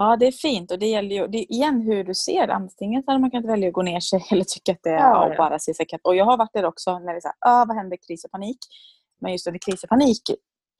Ja, 0.00 0.16
det 0.16 0.26
är 0.26 0.32
fint 0.32 0.70
och 0.70 0.78
det 0.78 0.86
gäller 0.86 1.16
ju 1.16 1.26
det 1.26 1.38
är 1.38 1.52
igen 1.52 1.80
hur 1.80 2.04
du 2.04 2.14
ser 2.14 2.48
Antingen 2.48 3.02
så 3.02 3.10
hade 3.10 3.20
man 3.20 3.30
kunnat 3.30 3.50
välja 3.50 3.68
att 3.68 3.74
gå 3.74 3.82
ner 3.82 4.00
sig 4.00 4.24
eller 4.30 4.44
tycka 4.44 4.72
att 4.72 4.82
det 4.82 4.90
är 4.90 5.10
ja, 5.10 5.28
ja. 5.28 5.36
bara 5.36 5.58
se 5.58 5.74
sig 5.74 5.86
Och 6.02 6.16
jag 6.16 6.24
har 6.24 6.36
varit 6.36 6.52
där 6.52 6.64
också 6.64 6.98
när 6.98 7.12
det 7.12 7.18
är 7.18 7.20
så 7.20 7.30
här, 7.40 7.66
vad 7.66 7.76
händer 7.76 7.98
kris 8.06 8.24
och 8.24 8.30
panik? 8.30 8.58
Men 9.20 9.32
just 9.32 9.46
under 9.46 9.58
kris 9.58 9.82
och 9.82 9.88
panik, 9.88 10.22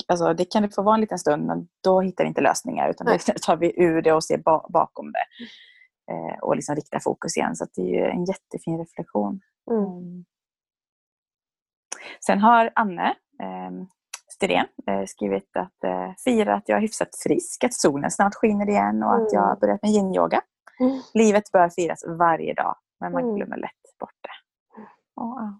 alltså, 0.06 0.34
det 0.34 0.44
kan 0.44 0.62
det 0.62 0.74
få 0.74 0.82
vara 0.82 0.94
en 0.94 1.00
liten 1.00 1.18
stund 1.18 1.46
men 1.46 1.68
då 1.84 2.00
hittar 2.00 2.24
vi 2.24 2.28
inte 2.28 2.40
lösningar 2.40 2.90
utan 2.90 3.06
då 3.06 3.18
tar 3.42 3.56
vi 3.56 3.82
ur 3.82 4.02
det 4.02 4.12
och 4.12 4.24
ser 4.24 4.38
ba 4.38 4.66
bakom 4.68 5.12
det. 5.12 5.26
Eh, 6.12 6.38
och 6.38 6.56
liksom 6.56 6.76
riktar 6.76 7.00
fokus 7.00 7.36
igen. 7.36 7.56
Så 7.56 7.66
det 7.74 7.82
är 7.82 7.86
ju 7.86 8.04
en 8.04 8.24
jättefin 8.24 8.78
reflektion. 8.78 9.40
Mm. 9.70 10.24
Sen 12.26 12.38
har 12.38 12.72
Anne 12.74 13.14
eh, 13.42 13.70
Styrén 14.38 14.66
eh, 14.86 15.04
skrivit 15.06 15.56
att 15.56 15.84
eh, 15.84 16.12
fira 16.24 16.54
att 16.54 16.68
jag 16.68 16.76
är 16.76 16.82
hyfsat 16.82 17.08
frisk, 17.22 17.64
att 17.64 17.74
solen 17.74 18.10
snart 18.10 18.34
skiner 18.34 18.68
igen 18.68 19.02
och 19.02 19.14
att 19.14 19.32
jag 19.32 19.40
har 19.40 19.46
mm. 19.46 19.58
börjat 19.60 19.82
med 19.82 19.90
yin-yoga. 19.90 20.40
Mm. 20.80 21.00
Livet 21.14 21.52
bör 21.52 21.68
firas 21.68 22.04
varje 22.06 22.54
dag, 22.54 22.76
men 23.00 23.12
man 23.12 23.22
mm. 23.22 23.36
glömmer 23.36 23.56
lätt 23.56 23.98
bort 24.00 24.18
det. 24.20 24.30
Oh, 25.20 25.32
oh. 25.32 25.50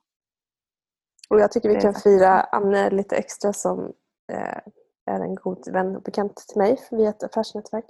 Och 1.31 1.41
jag 1.41 1.53
tycker 1.53 1.69
vi 1.69 1.81
kan 1.81 1.95
fira 1.95 2.41
Anne 2.41 2.91
lite 2.91 3.17
extra 3.17 3.53
som 3.53 3.93
eh, 4.33 4.59
är 5.07 5.21
en 5.21 5.35
god 5.35 5.73
vän 5.73 5.97
och 5.97 6.03
bekant 6.03 6.37
till 6.37 6.59
mig 6.59 6.79
via 6.91 7.09
ett 7.09 7.23
affärsnätverk. 7.23 7.87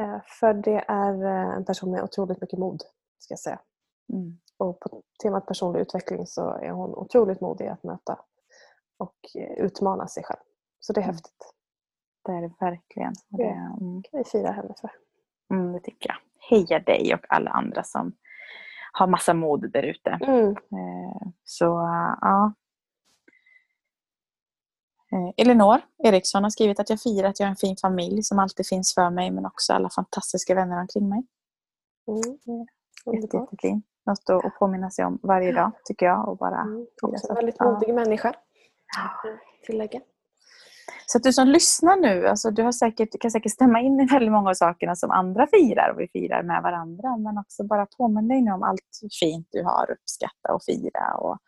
Eh, 0.00 0.18
för 0.40 0.54
det 0.54 0.84
är 0.88 1.24
eh, 1.24 1.56
en 1.56 1.64
person 1.64 1.90
med 1.90 2.02
otroligt 2.02 2.40
mycket 2.40 2.58
mod, 2.58 2.82
ska 3.18 3.32
jag 3.32 3.38
säga. 3.38 3.60
Mm. 4.12 4.38
Och 4.58 4.80
på 4.80 5.02
temat 5.22 5.46
personlig 5.46 5.80
utveckling 5.80 6.26
så 6.26 6.50
är 6.50 6.70
hon 6.70 6.94
otroligt 6.94 7.40
modig 7.40 7.66
att 7.66 7.84
möta 7.84 8.18
och 9.00 9.16
eh, 9.34 9.64
utmana 9.64 10.08
sig 10.08 10.24
själv. 10.24 10.40
Så 10.80 10.92
det 10.92 11.00
är 11.00 11.02
mm. 11.02 11.14
häftigt. 11.14 11.54
Det 12.24 12.32
är 12.32 12.40
det 12.42 12.52
verkligen. 12.60 13.12
Det 13.28 13.42
mm. 13.42 14.02
kan 14.02 14.18
vi 14.18 14.24
fira 14.24 14.52
henne 14.52 14.74
för. 14.80 14.90
Mm, 15.54 15.72
det 15.72 15.80
tycker 15.80 16.08
jag. 16.08 16.16
Heja 16.50 16.78
dig 16.78 17.14
och 17.14 17.26
alla 17.28 17.50
andra 17.50 17.82
som 17.82 18.12
har 18.92 19.06
massa 19.06 19.34
mod 19.34 19.72
där 19.72 19.82
ute. 19.82 20.10
Mm. 20.10 20.56
Så 21.44 21.64
ja, 22.20 22.52
Eh, 25.12 25.32
Elinor 25.36 25.80
Eriksson 26.04 26.42
har 26.42 26.50
skrivit 26.50 26.80
att 26.80 26.90
jag 26.90 27.00
firar 27.00 27.28
att 27.28 27.40
jag 27.40 27.46
har 27.46 27.50
en 27.50 27.56
fin 27.56 27.76
familj 27.76 28.22
som 28.22 28.38
alltid 28.38 28.66
finns 28.66 28.94
för 28.94 29.10
mig 29.10 29.30
men 29.30 29.46
också 29.46 29.72
alla 29.72 29.90
fantastiska 29.90 30.54
vänner 30.54 30.80
omkring 30.80 31.08
mig. 31.08 31.26
Mm. 32.08 32.66
Jätte, 33.20 33.36
jättefint. 33.36 33.86
Något 34.06 34.44
att 34.44 34.58
påminna 34.58 34.90
sig 34.90 35.04
om 35.04 35.18
varje 35.22 35.52
dag 35.52 35.70
tycker 35.84 36.06
jag. 36.06 36.28
Och 36.28 36.36
bara 36.36 36.60
mm. 36.60 36.86
Också 37.02 37.28
en 37.28 37.34
väldigt 37.34 37.60
modig 37.60 37.94
människa. 37.94 38.34
Tillägga. 39.66 40.00
Så 41.06 41.18
att 41.18 41.24
du 41.24 41.32
som 41.32 41.48
lyssnar 41.48 41.96
nu, 41.96 42.26
alltså 42.26 42.50
du 42.50 42.62
har 42.62 42.72
säkert, 42.72 43.20
kan 43.20 43.30
säkert 43.30 43.52
stämma 43.52 43.80
in 43.80 44.00
i 44.00 44.06
väldigt 44.06 44.32
många 44.32 44.50
av 44.50 44.54
sakerna 44.54 44.96
som 44.96 45.10
andra 45.10 45.46
firar 45.46 45.92
och 45.92 46.00
vi 46.00 46.08
firar 46.08 46.42
med 46.42 46.62
varandra. 46.62 47.16
Men 47.16 47.38
också 47.38 47.64
bara 47.64 47.86
påminn 47.86 48.28
dig 48.28 48.52
om 48.52 48.62
allt 48.62 48.80
fint 49.20 49.48
du 49.50 49.64
har, 49.64 49.90
uppskatta 49.90 50.54
och 50.54 50.64
fira. 50.64 51.14
Och 51.14 51.38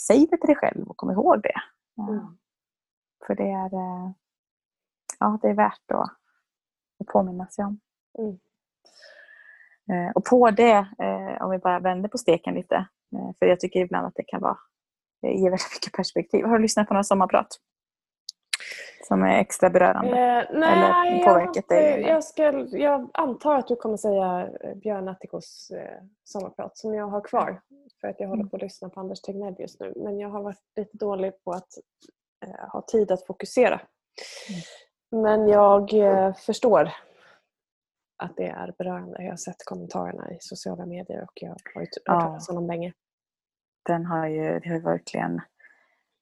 säg 0.00 0.26
det 0.30 0.36
till 0.36 0.46
dig 0.46 0.56
själv 0.56 0.88
och 0.88 0.96
kom 0.96 1.10
ihåg 1.10 1.42
det. 1.42 1.60
Mm. 2.02 2.38
För 3.26 3.34
det 3.34 3.50
är, 3.50 3.74
eh, 3.74 4.12
ja, 5.18 5.38
det 5.42 5.48
är 5.48 5.54
värt 5.54 5.90
att, 5.92 6.10
att 7.00 7.06
påminna 7.06 7.46
sig 7.46 7.64
om. 7.64 7.80
Mm. 8.18 8.38
Eh, 9.92 10.12
och 10.14 10.24
på 10.24 10.50
det, 10.50 10.88
eh, 10.98 11.42
om 11.42 11.50
vi 11.50 11.58
bara 11.58 11.80
vänder 11.80 12.08
på 12.08 12.18
steken 12.18 12.54
lite, 12.54 12.86
för 13.38 13.46
jag 13.46 13.60
tycker 13.60 13.80
ibland 13.80 14.06
att 14.06 14.14
det 14.14 14.24
kan 14.24 14.40
vara, 14.40 14.58
ger 15.22 15.50
väldigt 15.50 15.74
mycket 15.74 15.92
perspektiv. 15.92 16.44
Har 16.44 16.56
du 16.56 16.62
lyssnat 16.62 16.88
på 16.88 16.94
några 16.94 17.04
sommarprat? 17.04 17.48
Som 19.08 19.22
är 19.22 19.40
extra 19.40 19.70
berörande? 19.70 20.10
Eh, 20.10 20.58
nej, 20.58 20.78
eller 20.78 21.24
påverkat 21.24 21.68
dig? 21.68 22.00
Jag, 22.00 22.24
ska, 22.24 22.42
jag 22.70 23.10
antar 23.14 23.54
att 23.54 23.68
du 23.68 23.76
kommer 23.76 23.96
säga 23.96 24.48
Björn 24.74 25.08
Attikos 25.08 25.70
eh, 25.70 26.02
sommarprat 26.24 26.78
som 26.78 26.94
jag 26.94 27.06
har 27.06 27.20
kvar. 27.20 27.60
För 28.00 28.08
att 28.08 28.20
jag 28.20 28.28
håller 28.28 28.40
mm. 28.40 28.50
på 28.50 28.56
att 28.56 28.62
lyssna 28.62 28.88
på 28.88 29.00
Anders 29.00 29.20
Tegnell 29.20 29.54
just 29.58 29.80
nu. 29.80 29.92
Men 29.96 30.18
jag 30.18 30.28
har 30.28 30.42
varit 30.42 30.62
lite 30.76 30.96
dålig 30.96 31.32
på 31.44 31.52
att 31.52 31.68
eh, 32.46 32.68
ha 32.72 32.82
tid 32.82 33.10
att 33.10 33.26
fokusera. 33.26 33.80
Mm. 34.48 35.24
Men 35.24 35.48
jag 35.48 35.94
eh, 35.94 36.34
förstår 36.34 36.90
att 38.22 38.36
det 38.36 38.46
är 38.46 38.74
berörande. 38.78 39.22
Jag 39.22 39.30
har 39.30 39.36
sett 39.36 39.64
kommentarerna 39.64 40.32
i 40.32 40.36
sociala 40.40 40.86
medier 40.86 41.22
och 41.22 41.32
jag 41.34 41.48
har 41.48 41.80
hört 41.80 41.88
talas 42.04 42.48
om 42.48 42.54
dem 42.54 42.66
länge. 42.66 42.92
Den 43.88 44.06
har 44.06 44.26
ju, 44.26 44.60
det 44.60 44.68
har 44.68 44.80
verkligen 44.80 45.40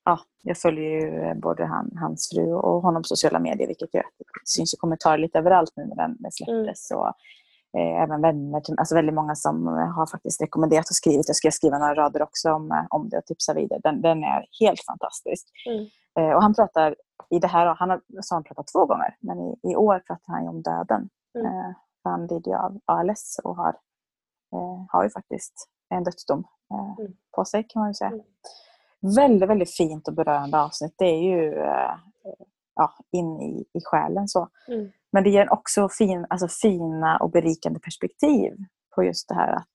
ja, 0.04 0.18
jag 0.42 0.58
följer 0.58 0.90
ju 0.90 1.22
eh, 1.22 1.34
både 1.34 1.64
han, 1.64 1.90
hans 2.00 2.30
fru 2.34 2.52
och 2.54 2.82
honom 2.82 3.02
på 3.02 3.06
sociala 3.06 3.38
medier 3.38 3.66
vilket 3.66 3.92
det 3.92 4.02
syns 4.44 4.74
i 4.74 4.76
kommentarer 4.76 5.18
lite 5.18 5.38
överallt 5.38 5.72
nu 5.76 5.84
när 5.86 5.96
den 5.96 6.16
släpptes. 6.30 6.90
Mm. 6.90 7.00
Och, 7.00 7.08
eh, 7.78 8.02
även 8.02 8.20
vänner, 8.20 8.62
alltså 8.78 8.94
väldigt 8.94 9.14
många 9.14 9.34
som 9.34 9.66
har 9.66 10.06
faktiskt 10.06 10.42
rekommenderat 10.42 10.90
och 10.90 10.96
skrivit. 10.96 11.28
Jag 11.28 11.36
ska 11.36 11.50
skriva 11.50 11.78
några 11.78 11.94
rader 11.94 12.22
också 12.22 12.52
om, 12.52 12.72
eh, 12.72 12.86
om 12.90 13.08
det 13.08 13.18
och 13.18 13.26
tipsa 13.26 13.54
vidare. 13.54 13.80
Den, 13.82 14.02
den 14.02 14.24
är 14.24 14.46
helt 14.60 14.84
fantastisk. 14.86 15.46
Mm. 15.66 15.86
Eh, 16.18 16.36
och 16.36 16.42
han 16.42 16.54
pratar 16.54 16.96
i 17.30 17.38
det 17.38 17.46
här, 17.46 17.74
han 17.74 17.90
har, 17.90 18.00
så 18.20 18.34
han 18.34 18.44
pratat 18.44 18.66
två 18.66 18.86
gånger, 18.86 19.16
men 19.20 19.40
i, 19.40 19.72
i 19.72 19.76
år 19.76 19.98
pratar 19.98 20.32
han 20.32 20.48
om 20.48 20.62
döden. 20.62 21.08
Mm. 21.38 21.46
Eh, 21.46 21.70
han 22.04 22.26
lider 22.26 22.50
ju 22.50 22.56
av 22.56 22.80
ALS 22.84 23.40
och 23.44 23.56
har, 23.56 23.76
eh, 24.54 24.84
har 24.88 25.04
ju 25.04 25.10
faktiskt 25.10 25.68
en 25.94 26.04
dödsdom 26.04 26.44
eh, 26.70 26.98
mm. 26.98 27.12
på 27.36 27.44
sig 27.44 27.64
kan 27.68 27.80
man 27.80 27.90
ju 27.90 27.94
säga. 27.94 28.10
Mm. 28.10 28.24
Väldigt, 29.16 29.48
väldigt 29.48 29.74
fint 29.74 30.08
och 30.08 30.14
berörande 30.14 30.60
avsnitt. 30.60 30.94
Det 30.98 31.04
är 31.04 31.22
ju 31.22 31.52
eh, 31.54 31.94
ja, 32.74 32.92
in 33.12 33.42
i, 33.42 33.64
i 33.72 33.80
själen. 33.84 34.28
Så. 34.28 34.48
Mm. 34.68 34.90
Men 35.12 35.24
det 35.24 35.30
ger 35.30 35.52
också 35.52 35.88
fin, 35.88 36.26
alltså 36.30 36.48
fina 36.48 37.16
och 37.16 37.30
berikande 37.30 37.80
perspektiv 37.80 38.56
på 38.94 39.04
just 39.04 39.28
det 39.28 39.34
här 39.34 39.52
att 39.52 39.74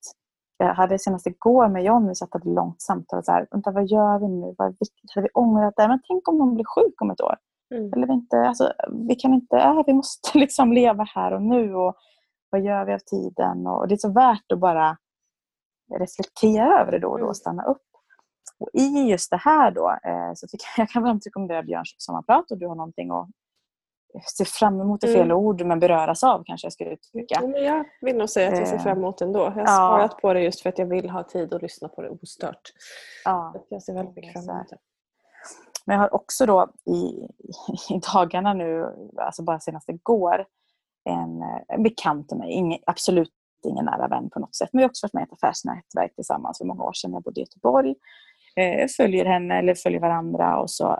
jag 0.58 0.74
hade 0.74 1.00
senast 1.00 1.28
igår 1.28 1.68
med 1.68 1.84
John, 1.84 2.08
vi 2.08 2.16
satt 2.16 2.36
ett 2.36 2.46
långt 2.46 2.82
samtal. 2.82 3.24
Så 3.24 3.32
här, 3.32 3.48
vad 3.52 3.88
gör 3.88 4.20
vi 4.20 4.28
nu? 4.28 4.56
Vad 4.58 4.68
är 4.68 4.72
viktigt? 4.72 5.12
Hade 5.16 5.28
vi 5.28 5.30
ångrat 5.34 5.74
det? 5.78 5.88
Men 5.88 6.02
tänk 6.08 6.28
om 6.28 6.38
någon 6.38 6.56
blir 6.56 6.66
sjuk 6.66 7.02
om 7.02 7.12
ett 7.12 7.22
år? 7.22 7.36
Mm. 7.76 7.94
Eller 7.94 8.08
vi, 8.08 8.14
inte, 8.14 8.38
alltså, 8.38 8.74
vi 9.08 9.16
kan 9.16 9.34
inte, 9.34 9.58
äh, 9.58 9.84
vi 9.86 9.94
måste 9.94 10.38
liksom 10.38 10.74
leva 10.74 11.04
här 11.04 11.32
och 11.32 11.42
nu. 11.42 11.76
Och 11.76 11.96
vad 12.50 12.62
gör 12.62 12.86
vi 12.86 12.94
av 12.94 13.00
tiden? 13.00 13.68
Och 13.68 13.88
det 13.88 13.96
är 13.96 13.98
så 13.98 14.12
värt 14.12 14.52
att 14.54 14.60
bara 14.60 14.98
reflektera 16.00 16.82
över 16.82 16.92
det 16.92 17.00
då 17.00 17.08
och 17.08 17.20
då 17.20 17.24
och 17.24 17.28
mm. 17.28 17.36
stanna 17.36 17.64
upp. 17.64 17.82
Och 18.60 18.70
I 18.74 19.10
just 19.10 19.32
det 19.32 19.38
här 19.38 19.72
då, 19.72 19.90
eh, 19.90 20.34
så 20.36 20.48
tycker 20.48 20.66
jag, 20.78 20.84
jag 20.84 20.90
kan 20.90 21.04
varmt 21.04 21.26
rekommendera 21.26 21.64
Björns 21.64 21.96
sommarprat 21.98 22.52
och 22.52 22.58
du 22.58 22.68
har 22.68 22.76
någonting 22.76 23.12
att 23.12 23.30
se 24.24 24.46
fram 24.46 24.82
emot 24.82 25.04
är 25.04 25.08
fel 25.08 25.22
mm. 25.22 25.38
ord, 25.38 25.66
men 25.66 25.80
beröras 25.80 26.24
av 26.24 26.44
kanske 26.46 26.66
jag 26.66 26.74
skulle 26.74 26.90
uttrycka. 26.90 27.42
Men 27.42 27.64
jag 27.64 27.86
vill 28.02 28.18
nog 28.18 28.30
säga 28.30 28.52
att 28.52 28.58
jag 28.58 28.68
ser 28.68 28.78
fram 28.78 28.98
emot 28.98 29.22
ändå. 29.22 29.40
Jag 29.40 29.52
har 29.52 29.62
ja. 29.62 29.66
svarat 29.66 30.18
på 30.18 30.34
det 30.34 30.42
just 30.42 30.62
för 30.62 30.70
att 30.70 30.78
jag 30.78 30.86
vill 30.86 31.10
ha 31.10 31.24
tid 31.24 31.54
att 31.54 31.62
lyssna 31.62 31.88
på 31.88 32.02
det 32.02 32.10
ostört. 32.10 32.62
Ja. 33.26 33.54
Jag 33.70 33.84
ser 33.84 33.94
väldigt 33.94 34.16
mycket 34.16 34.34
fram 34.34 34.56
emot 34.56 34.70
det. 34.70 34.78
Men 35.86 35.94
jag 35.94 36.02
har 36.02 36.14
också 36.14 36.46
då 36.46 36.68
i, 36.86 37.28
i 37.94 38.00
dagarna 38.14 38.54
nu, 38.54 38.86
alltså 39.18 39.44
bara 39.44 39.60
senast 39.60 39.90
igår, 39.90 40.46
en, 41.10 41.42
en 41.68 41.84
bekant 41.84 42.30
till 42.30 42.38
mig, 42.38 42.52
ingen, 42.52 42.80
absolut 42.86 43.32
ingen 43.65 43.86
nära 43.86 44.08
vän 44.08 44.30
på 44.30 44.39
något 44.39 44.56
sätt, 44.56 44.69
men 44.74 44.80
vi 44.80 44.84
har 44.84 44.89
också 44.89 45.06
varit 45.06 45.13
med 45.13 45.21
i 45.21 45.24
ett 45.24 45.43
affärsnätverk 45.43 46.15
tillsammans 46.15 46.58
för 46.58 46.65
många 46.65 46.84
år 46.84 46.93
sedan 46.93 47.13
jag 47.13 47.24
bodde 47.24 47.39
i 47.39 47.43
Göteborg. 47.43 47.95
Eh, 48.56 48.65
jag 48.65 48.82
eh, 48.82 48.88
följer 48.88 49.26
henne 49.26 49.60
eller 49.60 49.76
följer 49.76 50.00
varandra 50.00 50.60
och 50.60 50.71
så 50.71 51.00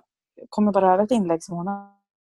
kommer 0.50 0.72
bara 0.72 0.94
över 0.94 1.04
ett 1.04 1.12
inlägg 1.12 1.44
som 1.44 1.58
hon 1.58 1.68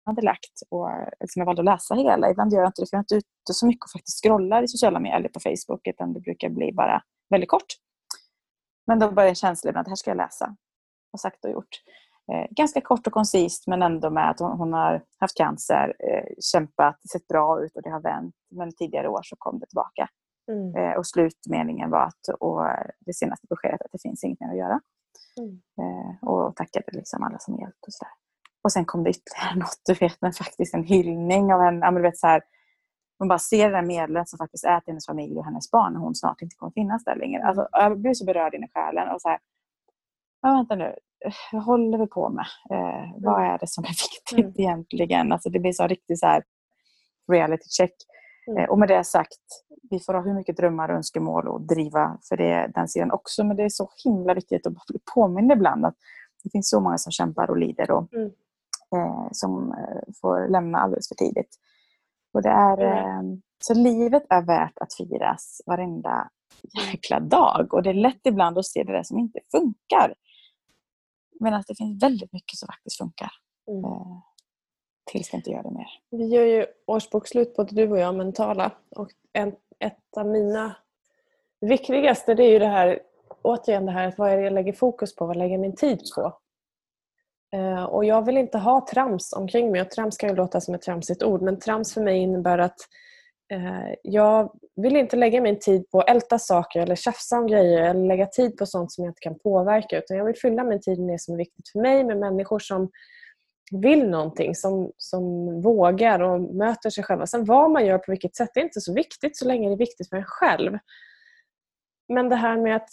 hade 0.07 0.23
lagt 0.23 0.63
och 0.69 0.89
liksom 1.21 1.41
jag 1.41 1.47
valde 1.47 1.63
att 1.63 1.67
läsa 1.67 1.95
hela. 1.95 2.31
Ibland 2.31 2.53
gör 2.53 2.61
jag 2.61 2.69
inte 2.69 2.83
det 2.83 2.91
för 2.91 2.97
jag 2.97 2.99
är 2.99 3.15
inte 3.15 3.17
ute 3.17 3.53
så 3.53 3.67
mycket 3.67 3.85
och 3.85 3.91
faktiskt 3.91 4.23
scrollar 4.23 4.63
i 4.63 4.69
sociala 4.69 5.01
medier 5.01 5.19
eller 5.19 5.29
på 5.29 5.41
Facebook 5.41 5.87
utan 5.87 6.13
det 6.13 6.21
brukar 6.21 6.49
bli 6.49 6.73
bara 6.73 7.03
väldigt 7.31 7.51
kort. 7.51 7.75
Men 8.87 8.99
då 8.99 9.11
börjar 9.11 9.29
en 9.29 9.35
känsla 9.35 9.71
ibland 9.71 9.83
att 9.83 9.87
det 9.87 9.91
här 9.91 9.97
ska 9.97 10.11
jag 10.11 10.17
läsa. 10.17 10.57
Och 11.13 11.21
sagt 11.21 11.45
och 11.45 11.51
gjort. 11.51 11.83
Eh, 12.33 12.47
ganska 12.51 12.81
kort 12.81 13.07
och 13.07 13.13
koncist 13.13 13.67
men 13.67 13.83
ändå 13.83 14.11
med 14.11 14.31
att 14.31 14.41
hon, 14.41 14.59
hon 14.59 14.73
har 14.73 15.03
haft 15.19 15.37
cancer, 15.37 15.95
eh, 15.99 16.25
kämpat, 16.53 17.09
sett 17.13 17.29
bra 17.29 17.65
ut 17.65 17.77
och 17.77 17.83
det 17.83 17.91
har 17.91 18.01
vänt. 18.01 18.35
Men 18.51 18.73
tidigare 18.77 19.09
år 19.09 19.21
så 19.23 19.37
kom 19.39 19.59
det 19.59 19.67
tillbaka. 19.67 20.09
Mm. 20.51 20.77
Eh, 20.77 20.97
och 20.97 21.07
slutmeningen 21.07 21.91
var 21.91 22.03
att, 22.03 22.29
och 22.41 22.67
det 23.01 23.15
senaste 23.15 23.47
beskedet 23.51 23.83
att 23.83 23.93
det 23.93 24.03
finns 24.03 24.25
inget 24.25 24.41
mer 24.41 24.49
att 24.49 24.57
göra. 24.57 24.81
Mm. 25.39 25.61
Eh, 25.81 26.29
och 26.29 26.57
tackade 26.57 26.87
liksom 26.93 27.23
alla 27.23 27.39
som 27.39 27.59
hjälpt 27.59 27.87
och 27.87 27.93
sådär. 27.93 28.13
Och 28.63 28.73
sen 28.73 28.85
kom 28.85 29.05
det 29.05 29.11
ytterligare 29.11 29.55
något, 29.59 29.81
du 29.87 29.95
vet, 29.95 30.17
men 30.21 30.33
faktiskt 30.33 30.75
en 30.75 30.85
hyllning 30.85 31.55
av 31.55 31.61
en, 31.61 31.79
ja, 31.79 31.91
du 31.91 32.03
vet, 32.03 32.19
så 32.19 32.27
här, 32.27 32.43
man 33.19 33.29
bara 33.29 33.39
ser 33.39 33.71
den 33.71 33.87
medlet 33.87 34.29
som 34.29 34.39
faktiskt 34.39 34.65
är 34.65 34.81
till 34.81 34.93
hennes 34.93 35.07
familj 35.07 35.39
och 35.39 35.45
hennes 35.45 35.71
barn 35.71 35.93
när 35.93 36.01
hon 36.01 36.15
snart 36.15 36.43
inte 36.43 36.57
kommer 36.57 36.73
finnas 36.73 37.05
där 37.05 37.17
längre. 37.17 37.45
Alltså, 37.45 37.69
jag 37.73 38.01
blir 38.01 38.15
så 38.15 38.25
berörd 38.25 38.55
in 38.55 38.65
i 38.65 38.69
själen. 38.75 39.09
Och 39.09 39.21
så 39.21 39.29
här, 39.29 39.39
ja, 40.43 40.53
vänta 40.53 40.75
nu, 40.75 40.95
vad 41.53 41.63
håller 41.63 41.99
vi 41.99 42.07
på 42.07 42.29
med? 42.29 42.47
Eh, 42.71 43.09
mm. 43.09 43.23
Vad 43.23 43.45
är 43.45 43.59
det 43.59 43.67
som 43.67 43.85
är 43.85 43.89
viktigt 44.11 44.59
mm. 44.59 44.69
egentligen? 44.69 45.33
Alltså, 45.33 45.51
det 45.51 45.59
blir 45.59 45.73
så 45.73 45.87
riktigt 45.87 46.21
så 46.21 46.27
här 46.27 46.45
reality 47.33 47.69
check. 47.69 47.95
Mm. 48.51 48.63
Eh, 48.63 48.71
och 48.71 48.79
med 48.79 48.89
det 48.89 49.05
sagt, 49.05 49.39
vi 49.91 50.01
får 50.01 50.15
ha 50.15 50.21
hur 50.21 50.35
mycket 50.35 50.57
drömmar 50.57 50.89
och 50.89 50.97
önskemål 50.97 51.49
och 51.49 51.61
driva 51.61 52.19
för 52.29 52.37
det, 52.37 52.71
den 52.75 52.89
sidan 52.89 53.11
också. 53.11 53.45
Men 53.45 53.57
det 53.57 53.63
är 53.63 53.69
så 53.69 53.91
himla 54.05 54.35
viktigt 54.35 54.67
att 54.67 54.87
bli 54.87 54.99
påmind 55.15 55.53
ibland 55.53 55.87
att 55.87 55.97
det 56.43 56.51
finns 56.51 56.71
så 56.71 56.81
många 56.81 56.99
som 56.99 57.13
kämpar 57.13 57.51
och 57.51 57.59
lider. 57.59 57.91
Och, 57.91 58.15
mm 58.15 58.31
eh, 58.97 59.29
som 59.33 59.73
eh, 59.73 60.13
får 60.21 60.49
lämna 60.49 60.79
alldeles 60.79 61.09
för 61.09 61.15
tidigt. 61.15 61.57
Och 62.33 62.43
det 62.43 62.49
är, 62.49 62.81
eh, 62.83 63.23
så 63.59 63.75
livet 63.75 64.27
är 64.31 64.43
värt 64.43 64.79
att 64.79 64.95
firas 64.95 65.63
varenda 65.67 66.31
jäkla 66.87 67.21
dag. 67.21 67.75
Och 67.75 67.83
det 67.83 67.91
är 67.91 67.95
lätt 67.95 68.21
ibland 68.25 68.59
att 68.59 68.67
se 68.67 68.83
det 68.83 68.93
där 68.93 69.03
som 69.03 69.19
inte 69.19 69.41
funkar. 69.51 70.15
Medan 71.41 71.63
det 71.69 71.75
finns 71.75 72.03
väldigt 72.03 72.33
mycket 72.33 72.59
som 72.59 72.67
faktiskt 72.67 72.99
funkar. 72.99 73.31
Mm. 73.69 73.85
Eh, 73.85 74.19
tills 75.11 75.33
jag 75.33 75.39
inte 75.39 75.51
gör 75.51 75.63
det 75.63 75.71
mer. 75.71 75.89
Vi 76.11 76.27
gör 76.27 76.45
ju 76.45 76.67
årsbokslut 76.87 77.57
både 77.57 77.75
du 77.75 77.91
och 77.91 77.99
jag 77.99 78.15
mentala. 78.15 78.73
Och 78.91 79.09
en, 79.33 79.49
ett 79.79 80.17
av 80.17 80.27
mina 80.27 80.77
viktigaste 81.61 82.35
det 82.35 82.45
är 82.45 82.51
ju 82.51 82.59
det 82.59 82.67
här 82.67 83.01
återigen 83.43 83.87
det 83.87 83.93
här 83.93 84.15
vad 84.17 84.31
är 84.31 84.37
det 84.37 84.43
jag 84.43 84.53
lägger 84.53 84.73
fokus 84.73 85.15
på, 85.17 85.27
vad 85.27 85.37
lägger 85.37 85.53
jag 85.53 85.61
min 85.61 85.77
tid 85.77 86.01
på? 86.17 86.37
Eh, 87.57 87.85
och 87.85 88.05
jag 88.05 88.27
vill 88.27 88.37
inte 88.37 88.59
ha 88.59 88.87
trams 88.93 89.33
omkring 89.33 89.73
mig. 89.73 89.81
Och 89.81 89.91
trams 89.91 90.17
kan 90.17 90.29
ju 90.29 90.37
låta 90.37 90.61
som 90.61 90.75
ett 90.75 90.83
tramsigt 90.83 91.23
ord 91.23 91.43
men 91.43 91.59
trams 91.59 91.95
för 91.95 92.01
mig 92.01 92.19
innebär 92.19 92.59
att 92.59 92.79
eh, 93.53 93.95
jag 94.03 94.53
vill 94.77 94.97
inte 94.97 95.17
lägga 95.17 95.41
min 95.41 95.59
tid 95.59 95.91
på 95.91 96.01
att 96.01 96.11
älta 96.11 96.39
saker 96.39 96.81
eller 96.81 96.97
tjafsa 96.97 97.39
om 97.39 97.47
grejer 97.47 97.83
eller 97.83 98.07
lägga 98.07 98.27
tid 98.27 98.57
på 98.57 98.67
sånt 98.67 98.93
som 98.93 99.05
jag 99.05 99.11
inte 99.11 99.21
kan 99.21 99.39
påverka 99.39 99.99
utan 99.99 100.17
jag 100.17 100.25
vill 100.25 100.37
fylla 100.37 100.65
min 100.65 100.81
tid 100.81 101.01
med 101.01 101.15
det 101.15 101.19
som 101.19 101.35
är 101.35 101.39
viktigt 101.39 101.69
för 101.69 101.79
mig 101.79 102.05
med 102.05 102.19
människor 102.19 102.59
som 102.59 102.91
vill 103.71 104.11
någonting, 104.11 104.55
som, 104.55 104.93
som 104.97 105.23
vågar 105.63 106.21
och 106.21 106.41
möter 106.41 106.91
sig 106.91 107.05
själva. 107.05 107.27
Sen 107.27 107.45
vad 107.45 107.71
man 107.71 107.87
gör 107.87 107.99
på 107.99 108.13
vilket 108.13 108.37
sätt 108.37 108.51
det 108.55 108.61
är 108.61 108.65
inte 108.65 108.81
så 108.81 108.95
viktigt 108.95 109.37
så 109.37 109.45
länge 109.45 109.69
det 109.69 109.75
är 109.75 109.79
viktigt 109.79 110.09
för 110.09 110.17
en 110.17 110.25
själv. 110.25 110.79
Men 112.09 112.29
det 112.29 112.37
här 112.37 112.57
med 112.57 112.77
att 112.77 112.91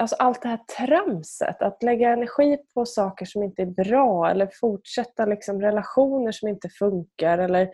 alltså 0.00 0.16
allt 0.16 0.42
det 0.42 0.48
här 0.48 0.60
tramset, 0.86 1.62
att 1.62 1.82
lägga 1.82 2.10
energi 2.10 2.58
på 2.74 2.86
saker 2.86 3.26
som 3.26 3.42
inte 3.42 3.62
är 3.62 3.84
bra 3.84 4.30
eller 4.30 4.50
fortsätta 4.60 5.24
liksom 5.24 5.60
relationer 5.60 6.32
som 6.32 6.48
inte 6.48 6.68
funkar 6.68 7.38
eller 7.38 7.70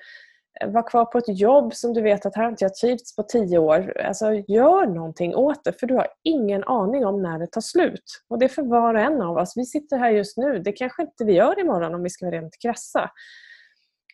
vara 0.64 0.82
kvar 0.82 1.04
på 1.04 1.18
ett 1.18 1.38
jobb 1.40 1.74
som 1.74 1.92
du 1.92 2.02
vet 2.02 2.26
att 2.26 2.36
här 2.36 2.42
har 2.42 2.50
inte 2.50 2.64
jag 2.64 2.74
trivts 2.74 3.16
på 3.16 3.22
tio 3.22 3.58
år. 3.58 4.00
Alltså 4.00 4.32
gör 4.32 4.86
någonting 4.86 5.34
åt 5.34 5.64
det 5.64 5.80
för 5.80 5.86
du 5.86 5.94
har 5.94 6.06
ingen 6.22 6.64
aning 6.64 7.06
om 7.06 7.22
när 7.22 7.38
det 7.38 7.46
tar 7.46 7.60
slut. 7.60 8.22
Och 8.28 8.38
det 8.38 8.46
är 8.46 8.48
för 8.48 8.62
var 8.62 8.94
och 8.94 9.00
en 9.00 9.22
av 9.22 9.36
oss. 9.36 9.56
Vi 9.56 9.64
sitter 9.64 9.98
här 9.98 10.10
just 10.10 10.36
nu. 10.36 10.58
Det 10.58 10.72
kanske 10.72 11.02
inte 11.02 11.24
vi 11.24 11.32
gör 11.32 11.60
imorgon 11.60 11.94
om 11.94 12.02
vi 12.02 12.10
ska 12.10 12.26
vara 12.26 12.36
rent 12.36 12.58
krassa. 12.62 13.10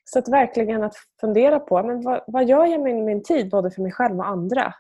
Så 0.05 0.19
att 0.19 0.29
verkligen 0.29 0.83
att 0.83 0.95
fundera 1.21 1.61
på 1.61 1.83
men 1.83 2.03
vad, 2.03 2.25
vad 2.27 2.49
gör 2.49 2.67
jag 2.67 2.81
med 2.81 2.95
min 2.95 3.23
tid 3.23 3.51
både 3.51 3.71
för 3.71 3.83
mig 3.83 3.93
själv 3.93 4.19
och 4.19 4.29
andra? 4.29 4.75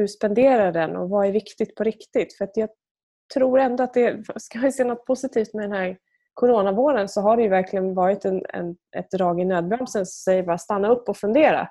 hur 0.00 0.06
spenderar 0.06 0.72
den 0.72 0.96
och 0.96 1.10
vad 1.10 1.26
är 1.26 1.32
viktigt 1.32 1.74
på 1.74 1.84
riktigt? 1.84 2.36
För 2.36 2.48
jag 2.54 2.68
tror 3.34 3.58
ändå 3.58 3.84
att 3.84 3.94
det, 3.94 4.24
ska 4.36 4.58
vi 4.58 4.72
se 4.72 4.84
något 4.84 5.06
positivt 5.06 5.54
med 5.54 5.64
den 5.64 5.72
här 5.72 5.98
coronavåren 6.40 7.08
så 7.08 7.20
har 7.20 7.36
det 7.36 7.42
ju 7.42 7.48
verkligen 7.48 7.94
varit 7.94 8.24
en, 8.24 8.42
en, 8.48 8.76
ett 8.96 9.10
drag 9.10 9.40
i 9.40 9.44
nödbromsen 9.44 10.06
som 10.06 10.32
säger 10.32 10.42
bara 10.42 10.58
stanna 10.58 10.88
upp 10.88 11.08
och 11.08 11.16
fundera. 11.16 11.68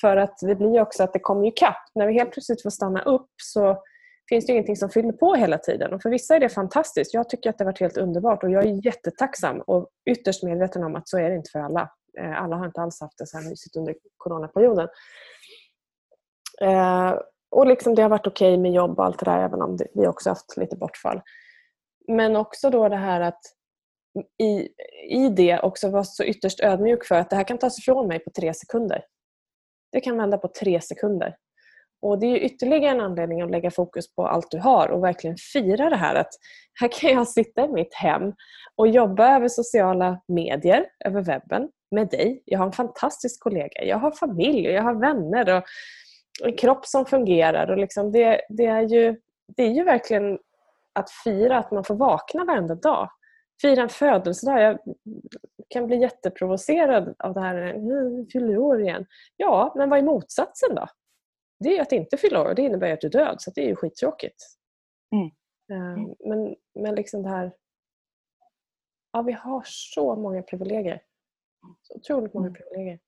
För 0.00 0.16
att 0.16 0.38
det 0.40 0.54
blir 0.54 0.80
också 0.80 1.02
att 1.02 1.12
det 1.12 1.18
kommer 1.18 1.44
ju 1.44 1.52
kapp. 1.56 1.82
När 1.94 2.06
vi 2.06 2.12
helt 2.12 2.32
plötsligt 2.32 2.62
får 2.62 2.70
stanna 2.70 3.02
upp 3.02 3.30
så 3.42 3.82
finns 4.28 4.46
det 4.46 4.52
ingenting 4.52 4.76
som 4.76 4.90
fyller 4.90 5.12
på 5.12 5.34
hela 5.34 5.58
tiden. 5.58 5.92
Och 5.92 6.02
för 6.02 6.10
vissa 6.10 6.36
är 6.36 6.40
det 6.40 6.48
fantastiskt. 6.48 7.14
Jag 7.14 7.28
tycker 7.28 7.50
att 7.50 7.58
det 7.58 7.64
har 7.64 7.72
varit 7.72 7.80
helt 7.80 7.96
underbart 7.96 8.42
och 8.42 8.50
jag 8.50 8.64
är 8.64 8.86
jättetacksam 8.86 9.60
och 9.60 9.88
ytterst 10.10 10.42
medveten 10.42 10.84
om 10.84 10.96
att 10.96 11.08
så 11.08 11.18
är 11.18 11.30
det 11.30 11.36
inte 11.36 11.50
för 11.50 11.58
alla. 11.58 11.90
Eh, 12.18 12.42
alla 12.42 12.56
har 12.56 12.66
inte 12.66 12.80
alls 12.80 13.00
haft 13.00 13.18
det 13.18 13.26
så 13.26 13.38
här 13.38 13.44
mysigt 13.44 13.76
under 13.76 13.94
coronaperioden. 14.16 14.88
Eh, 16.60 17.14
och 17.50 17.66
liksom 17.66 17.94
det 17.94 18.02
har 18.02 18.08
varit 18.08 18.26
okej 18.26 18.52
okay 18.52 18.62
med 18.62 18.72
jobb 18.72 18.98
och 18.98 19.04
allt 19.04 19.18
det 19.18 19.24
där 19.24 19.44
även 19.44 19.62
om 19.62 19.78
vi 19.94 20.06
också 20.06 20.28
haft 20.28 20.56
lite 20.56 20.76
bortfall. 20.76 21.20
Men 22.08 22.36
också 22.36 22.70
då 22.70 22.88
det 22.88 22.96
här 22.96 23.20
att 23.20 23.40
i, 24.42 24.68
i 25.08 25.28
det 25.28 25.60
också 25.60 25.90
vara 25.90 26.04
så 26.04 26.24
ytterst 26.24 26.60
ödmjuk 26.60 27.04
för 27.04 27.14
att 27.14 27.30
det 27.30 27.36
här 27.36 27.44
kan 27.44 27.58
tas 27.58 27.78
ifrån 27.78 28.08
mig 28.08 28.18
på 28.18 28.30
tre 28.30 28.54
sekunder. 28.54 29.04
Det 29.92 30.00
kan 30.00 30.16
vända 30.16 30.38
på 30.38 30.48
tre 30.48 30.80
sekunder. 30.80 31.36
Och 32.02 32.18
Det 32.18 32.26
är 32.26 32.36
ytterligare 32.36 32.94
en 32.94 33.00
anledning 33.00 33.42
att 33.42 33.50
lägga 33.50 33.70
fokus 33.70 34.14
på 34.14 34.26
allt 34.26 34.50
du 34.50 34.58
har 34.58 34.88
och 34.88 35.04
verkligen 35.04 35.36
fira 35.52 35.90
det 35.90 35.96
här 35.96 36.14
att 36.14 36.30
här 36.80 36.88
kan 36.88 37.10
jag 37.10 37.28
sitta 37.28 37.64
i 37.64 37.68
mitt 37.68 37.94
hem 37.94 38.32
och 38.76 38.88
jobba 38.88 39.36
över 39.36 39.48
sociala 39.48 40.20
medier, 40.28 40.86
över 41.04 41.22
webben, 41.22 41.68
med 41.90 42.08
dig. 42.08 42.42
Jag 42.44 42.58
har 42.58 42.66
en 42.66 42.72
fantastisk 42.72 43.40
kollega, 43.40 43.84
jag 43.84 43.98
har 43.98 44.10
familj 44.10 44.68
och 44.68 44.74
jag 44.74 44.82
har 44.82 44.94
vänner. 44.94 45.56
och 45.56 45.64
en 46.44 46.56
kropp 46.56 46.86
som 46.86 47.06
fungerar. 47.06 47.70
Och 47.70 47.78
liksom 47.78 48.12
det, 48.12 48.40
det, 48.48 48.66
är 48.66 48.82
ju, 48.82 49.20
det 49.56 49.62
är 49.62 49.70
ju 49.70 49.84
verkligen 49.84 50.38
att 50.92 51.10
fira 51.10 51.58
att 51.58 51.70
man 51.70 51.84
får 51.84 51.94
vakna 51.94 52.44
varenda 52.44 52.74
dag. 52.74 53.10
Fira 53.60 53.82
en 53.82 53.88
födelsedag. 53.88 54.60
Jag 54.62 54.78
kan 55.68 55.86
bli 55.86 55.96
jätteprovocerad 55.96 57.14
av 57.18 57.34
det 57.34 57.40
här. 57.40 57.74
Fyller 58.32 58.58
år 58.58 58.80
igen. 58.80 59.06
Ja, 59.36 59.72
men 59.76 59.90
vad 59.90 59.98
är 59.98 60.02
motsatsen 60.02 60.74
då? 60.74 60.86
Det 61.60 61.78
är 61.78 61.82
att 61.82 61.92
inte 61.92 62.16
fylla 62.16 62.42
år. 62.42 62.54
Det 62.54 62.62
innebär 62.62 62.92
att 62.92 63.00
du 63.00 63.06
är 63.06 63.10
död. 63.10 63.36
Så 63.38 63.50
det 63.54 63.60
är 63.60 63.66
ju 63.66 63.76
skittråkigt. 63.76 64.44
Mm. 65.12 65.30
Mm. 65.72 66.14
Men, 66.18 66.56
men 66.74 66.94
liksom 66.94 67.22
det 67.22 67.28
här... 67.28 67.52
Ja, 69.12 69.22
vi 69.22 69.32
har 69.32 69.62
så 69.64 70.16
många 70.16 70.42
privilegier. 70.42 71.02
Så 71.82 71.94
otroligt 71.94 72.34
många 72.34 72.46
mm. 72.46 72.54
privilegier. 72.54 72.98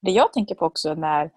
Det 0.00 0.10
jag 0.10 0.32
tänker 0.32 0.54
på 0.54 0.66
också 0.66 0.94
när 0.94 1.30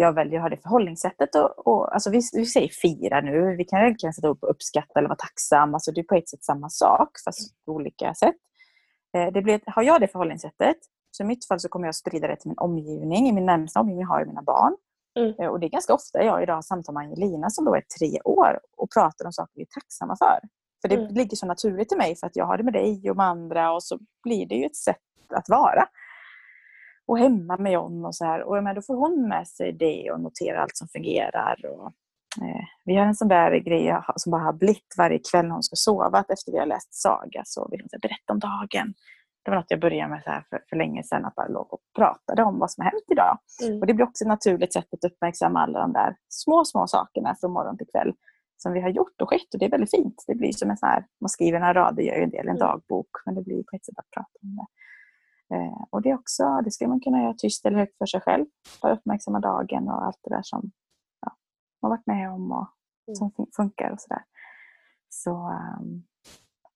jag 0.00 0.12
väljer 0.12 0.38
att 0.38 0.42
ha 0.42 0.48
det 0.48 0.62
förhållningssättet. 0.62 1.34
Och, 1.34 1.66
och, 1.66 1.94
alltså 1.94 2.10
vi, 2.10 2.20
vi 2.32 2.46
säger 2.46 2.68
fira 2.68 3.20
nu, 3.20 3.56
vi 3.56 3.64
kan 3.64 3.80
verkligen 3.80 4.12
sätta 4.12 4.28
upp 4.28 4.38
uppskatta 4.42 4.98
eller 4.98 5.08
vara 5.08 5.16
tacksam. 5.16 5.74
Alltså 5.74 5.92
det 5.92 6.00
är 6.00 6.04
på 6.04 6.14
ett 6.14 6.28
sätt 6.28 6.44
samma 6.44 6.68
sak 6.68 7.10
fast 7.24 7.64
på 7.64 7.72
olika 7.72 8.14
sätt. 8.14 8.34
Eh, 9.16 9.32
det 9.32 9.42
blir, 9.42 9.60
har 9.66 9.82
jag 9.82 10.00
det 10.00 10.08
förhållningssättet, 10.08 10.76
så 11.10 11.22
i 11.22 11.26
mitt 11.26 11.46
fall 11.46 11.60
så 11.60 11.68
kommer 11.68 11.86
jag 11.86 11.94
sprida 11.94 12.28
det 12.28 12.36
till 12.36 12.48
min 12.48 12.58
omgivning. 12.58 13.28
I 13.28 13.32
min 13.32 13.46
närmsta 13.46 13.80
omgivning 13.80 14.06
har 14.06 14.18
jag 14.18 14.28
mina 14.28 14.42
barn. 14.42 14.76
Mm. 15.18 15.34
Eh, 15.38 15.46
och 15.46 15.60
det 15.60 15.66
är 15.66 15.70
ganska 15.70 15.94
ofta 15.94 16.24
jag 16.24 16.42
idag 16.42 16.64
samtalar 16.64 17.00
med 17.00 17.06
Angelina 17.06 17.50
som 17.50 17.64
då 17.64 17.74
är 17.74 17.82
tre 17.98 18.20
år 18.24 18.60
och 18.76 18.92
pratar 18.92 19.26
om 19.26 19.32
saker 19.32 19.52
vi 19.54 19.62
är 19.62 19.80
tacksamma 19.80 20.16
för. 20.16 20.38
För 20.82 20.88
det 20.88 20.94
mm. 20.94 21.14
ligger 21.14 21.36
så 21.36 21.46
naturligt 21.46 21.88
till 21.88 21.98
mig 21.98 22.16
för 22.16 22.26
att 22.26 22.36
jag 22.36 22.46
har 22.46 22.56
det 22.56 22.64
med 22.64 22.72
dig 22.72 23.10
och 23.10 23.16
med 23.16 23.26
andra 23.26 23.72
och 23.72 23.82
så 23.82 23.98
blir 24.22 24.46
det 24.46 24.54
ju 24.54 24.64
ett 24.64 24.76
sätt 24.76 24.96
att 25.34 25.48
vara 25.48 25.88
och 27.10 27.18
hemma 27.18 27.56
med 27.56 27.72
John 27.72 28.04
och 28.04 28.14
så 28.14 28.24
här. 28.24 28.42
Och 28.42 28.62
men, 28.62 28.74
då 28.74 28.82
får 28.82 28.96
hon 28.96 29.28
med 29.28 29.48
sig 29.48 29.72
det 29.72 30.10
och 30.12 30.20
noterar 30.20 30.58
allt 30.58 30.76
som 30.76 30.88
fungerar. 30.88 31.56
Och, 31.66 31.86
eh, 32.42 32.64
vi 32.84 32.96
har 32.96 33.06
en 33.06 33.14
sån 33.14 33.28
där 33.28 33.58
grej 33.58 33.96
som 34.16 34.30
bara 34.30 34.42
har 34.42 34.52
blivit 34.52 34.94
varje 34.98 35.18
kväll 35.30 35.46
när 35.46 35.52
hon 35.52 35.62
ska 35.62 35.76
sova. 35.76 36.18
Att 36.18 36.30
efter 36.30 36.52
vi 36.52 36.58
har 36.58 36.66
läst 36.66 36.94
saga 36.94 37.42
så 37.44 37.68
vill 37.70 37.80
hon 37.80 37.88
säga, 37.88 38.00
berätta 38.02 38.32
om 38.32 38.38
dagen. 38.38 38.94
Det 39.42 39.50
var 39.50 39.56
något 39.56 39.70
jag 39.70 39.80
började 39.80 40.10
med 40.10 40.22
så 40.24 40.30
här 40.30 40.44
för, 40.50 40.60
för 40.70 40.76
länge 40.76 41.02
sedan, 41.02 41.24
att 41.24 41.34
bara 41.34 41.48
låg 41.48 41.72
och 41.74 41.80
pratade 41.96 42.42
om 42.42 42.58
vad 42.58 42.70
som 42.70 42.84
har 42.84 42.90
hänt 42.90 43.08
idag. 43.12 43.38
Mm. 43.62 43.80
Och 43.80 43.86
Det 43.86 43.94
blir 43.94 44.06
också 44.06 44.24
ett 44.24 44.28
naturligt 44.28 44.72
sätt 44.72 44.94
att 44.94 45.04
uppmärksamma 45.04 45.60
alla 45.60 45.80
de 45.80 45.92
där 45.92 46.16
små, 46.28 46.64
små 46.64 46.86
sakerna 46.86 47.36
från 47.40 47.52
morgon 47.52 47.78
till 47.78 47.86
kväll 47.94 48.12
som 48.56 48.72
vi 48.72 48.80
har 48.80 48.88
gjort 48.88 49.22
och 49.22 49.28
skett. 49.30 49.54
Och 49.54 49.58
det 49.58 49.66
är 49.66 49.70
väldigt 49.70 49.90
fint. 49.90 50.24
Det 50.26 50.34
blir 50.34 50.52
som 50.52 50.70
en 50.70 50.76
sån 50.76 50.88
här, 50.88 51.06
man 51.20 51.28
skriver 51.28 51.58
några 51.60 51.74
rader, 51.74 52.02
gör 52.02 52.16
ju 52.16 52.22
en 52.22 52.30
del, 52.30 52.48
en 52.48 52.56
mm. 52.56 52.66
dagbok, 52.66 53.10
men 53.26 53.34
det 53.34 53.42
blir 53.42 53.62
på 53.62 53.76
ett 53.76 53.84
sätt 53.84 53.98
att 53.98 54.10
prata 54.10 54.36
om 54.42 54.56
det. 54.56 54.66
Eh, 55.54 55.84
och 55.90 56.02
det, 56.02 56.14
också, 56.14 56.60
det 56.64 56.70
ska 56.70 56.88
man 56.88 57.00
kunna 57.00 57.22
göra 57.22 57.34
tyst 57.34 57.66
eller 57.66 57.78
högt 57.78 57.98
för 57.98 58.06
sig 58.06 58.20
själv. 58.20 58.46
Bara 58.82 58.92
uppmärksamma 58.92 59.40
dagen 59.40 59.88
och 59.88 60.06
allt 60.06 60.18
det 60.22 60.30
där 60.30 60.42
som 60.42 60.70
ja, 61.20 61.36
man 61.82 61.90
varit 61.90 62.06
med 62.06 62.30
om 62.30 62.52
och 62.52 62.68
mm. 63.06 63.14
som 63.14 63.46
funkar 63.56 63.90
och 63.90 64.00
sådär. 64.00 64.24
Så 65.08 65.30
um, 65.30 66.02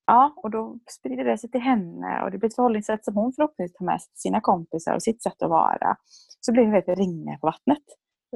ja, 0.05 0.33
och 0.35 0.51
då 0.51 0.79
sprider 0.89 1.23
det 1.23 1.37
sig 1.37 1.51
till 1.51 1.61
henne 1.61 2.23
och 2.23 2.31
det 2.31 2.37
blir 2.37 2.49
ett 2.49 2.55
förhållningssätt 2.55 3.05
som 3.05 3.15
hon 3.15 3.33
förhoppningsvis 3.33 3.77
tar 3.77 3.85
med 3.85 4.01
sig 4.01 4.11
till 4.11 4.21
sina 4.21 4.41
kompisar 4.41 4.95
och 4.95 5.03
sitt 5.03 5.23
sätt 5.23 5.41
att 5.41 5.49
vara. 5.49 5.97
Så 6.39 6.51
blir 6.51 6.65
det 6.65 6.77
ett 6.77 6.97
ringa 6.97 7.37
på 7.37 7.47
vattnet. 7.47 7.83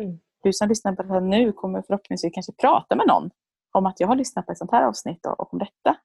Mm. 0.02 0.20
Du 0.44 0.54
som 0.54 0.70
lyssnar 0.70 0.96
på 0.96 1.04
det 1.04 1.14
här 1.14 1.22
nu 1.22 1.52
kommer 1.52 1.82
förhoppningsvis 1.82 2.34
kanske 2.34 2.54
prata 2.54 2.96
med 2.96 3.08
någon 3.08 3.30
om 3.72 3.86
att 3.86 4.00
jag 4.00 4.08
har 4.08 4.16
lyssnat 4.16 4.46
på 4.46 4.52
ett 4.52 4.58
sånt 4.58 4.72
här 4.72 4.84
avsnitt 4.84 5.26
och, 5.26 5.40
och 5.40 5.54
om 5.54 5.60
detta. 5.60 5.98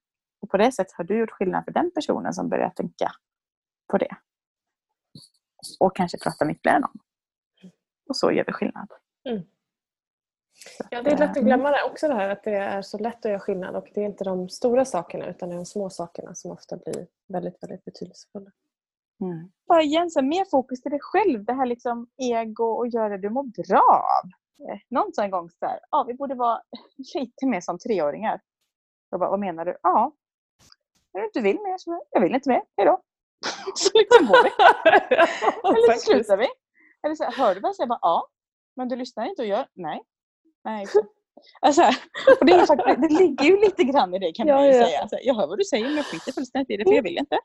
Och 0.42 0.50
på 0.50 0.56
det 0.56 0.72
sättet 0.72 0.92
har 0.96 1.04
du 1.04 1.18
gjort 1.18 1.30
skillnad 1.30 1.64
för 1.64 1.72
den 1.72 1.90
personen 1.94 2.32
som 2.34 2.48
börjar 2.48 2.70
tänka 2.70 3.10
på 3.90 3.98
det. 3.98 4.16
Och 5.80 5.96
kanske 5.96 6.18
prata 6.18 6.44
med 6.44 6.54
ytterligare 6.54 6.80
någon. 6.80 6.98
Och 8.08 8.16
så 8.16 8.32
gör 8.32 8.44
vi 8.46 8.52
skillnad. 8.52 8.88
Mm. 9.28 9.42
Ja, 10.90 11.02
det 11.02 11.10
är 11.10 11.18
lätt 11.18 11.36
att 11.36 11.44
glömma 11.44 11.70
det 11.70 11.84
också 11.90 12.08
det 12.08 12.14
här 12.14 12.28
att 12.28 12.44
det 12.44 12.54
är 12.56 12.82
så 12.82 12.98
lätt 12.98 13.26
att 13.26 13.30
göra 13.30 13.40
skillnad 13.40 13.76
och 13.76 13.88
det 13.94 14.00
är 14.00 14.04
inte 14.04 14.24
de 14.24 14.48
stora 14.48 14.84
sakerna 14.84 15.26
utan 15.26 15.48
det 15.48 15.54
är 15.54 15.56
de 15.56 15.66
små 15.66 15.90
sakerna 15.90 16.34
som 16.34 16.50
ofta 16.50 16.76
blir 16.76 17.06
väldigt, 17.28 17.62
väldigt 17.62 17.84
betydelsefulla. 17.84 18.50
Mm. 19.20 19.50
Bara 19.68 19.82
igen, 19.82 20.10
så 20.10 20.22
mer 20.22 20.44
fokus 20.50 20.82
till 20.82 20.90
dig 20.90 21.00
själv. 21.02 21.44
Det 21.44 21.52
här 21.52 21.66
liksom 21.66 22.06
ego 22.16 22.64
och 22.64 22.88
göra 22.88 23.08
det 23.08 23.18
du 23.18 23.30
mår 23.30 23.42
bra 23.42 24.10
av. 24.22 24.30
Eh, 24.68 24.78
någon 24.88 25.12
sa 25.12 25.24
en 25.24 25.30
gång 25.30 25.50
så 25.50 25.66
här, 25.66 25.80
ja, 25.90 26.04
vi 26.08 26.14
borde 26.14 26.34
vara 26.34 26.62
lite 27.14 27.46
mer 27.46 27.60
som 27.60 27.78
treåringar. 27.78 28.40
Jag 29.10 29.20
bara, 29.20 29.30
vad 29.30 29.40
menar 29.40 29.64
du? 29.64 29.76
Ja, 29.82 30.12
när 31.12 31.20
du 31.20 31.26
inte 31.26 31.40
vill 31.40 31.56
mer 31.56 31.78
så 31.78 32.04
jag 32.10 32.20
vill 32.20 32.34
inte 32.34 32.48
mer, 32.48 32.62
hejdå. 32.76 33.02
så 33.74 33.98
liksom 33.98 34.26
går 34.26 34.42
vi. 34.42 34.50
Eller 35.68 35.92
så 35.94 36.00
slutar 36.00 36.36
vi. 36.36 36.48
Eller 37.02 37.14
så 37.14 37.24
här, 37.24 37.32
hör 37.32 37.54
du 37.54 37.60
vad 37.60 37.68
jag 37.68 37.76
säger? 37.76 37.98
Ja. 38.00 38.28
Men 38.76 38.88
du 38.88 38.96
lyssnar 38.96 39.26
inte 39.26 39.42
och 39.42 39.48
gör? 39.48 39.66
Nej. 39.74 40.02
Nej. 40.64 40.86
Alltså, 41.60 41.82
och 42.40 42.46
det, 42.46 42.52
är 42.52 42.66
faktiskt, 42.66 43.00
det 43.00 43.08
ligger 43.08 43.44
ju 43.44 43.60
lite 43.60 43.84
grann 43.84 44.14
i 44.14 44.18
det 44.18 44.32
kan 44.32 44.46
man 44.46 44.66
ju 44.66 44.72
ja. 44.72 44.86
säga. 44.86 45.00
Alltså, 45.00 45.16
jag 45.22 45.34
hör 45.34 45.46
vad 45.46 45.58
du 45.58 45.64
säger 45.64 45.84
men 45.84 45.96
jag 45.96 46.06
skiter 46.06 46.32
fullständigt 46.32 46.70
i 46.70 46.76
det 46.76 46.84
för 46.84 46.94
jag 46.94 47.02
vill 47.02 47.18
inte. 47.18 47.38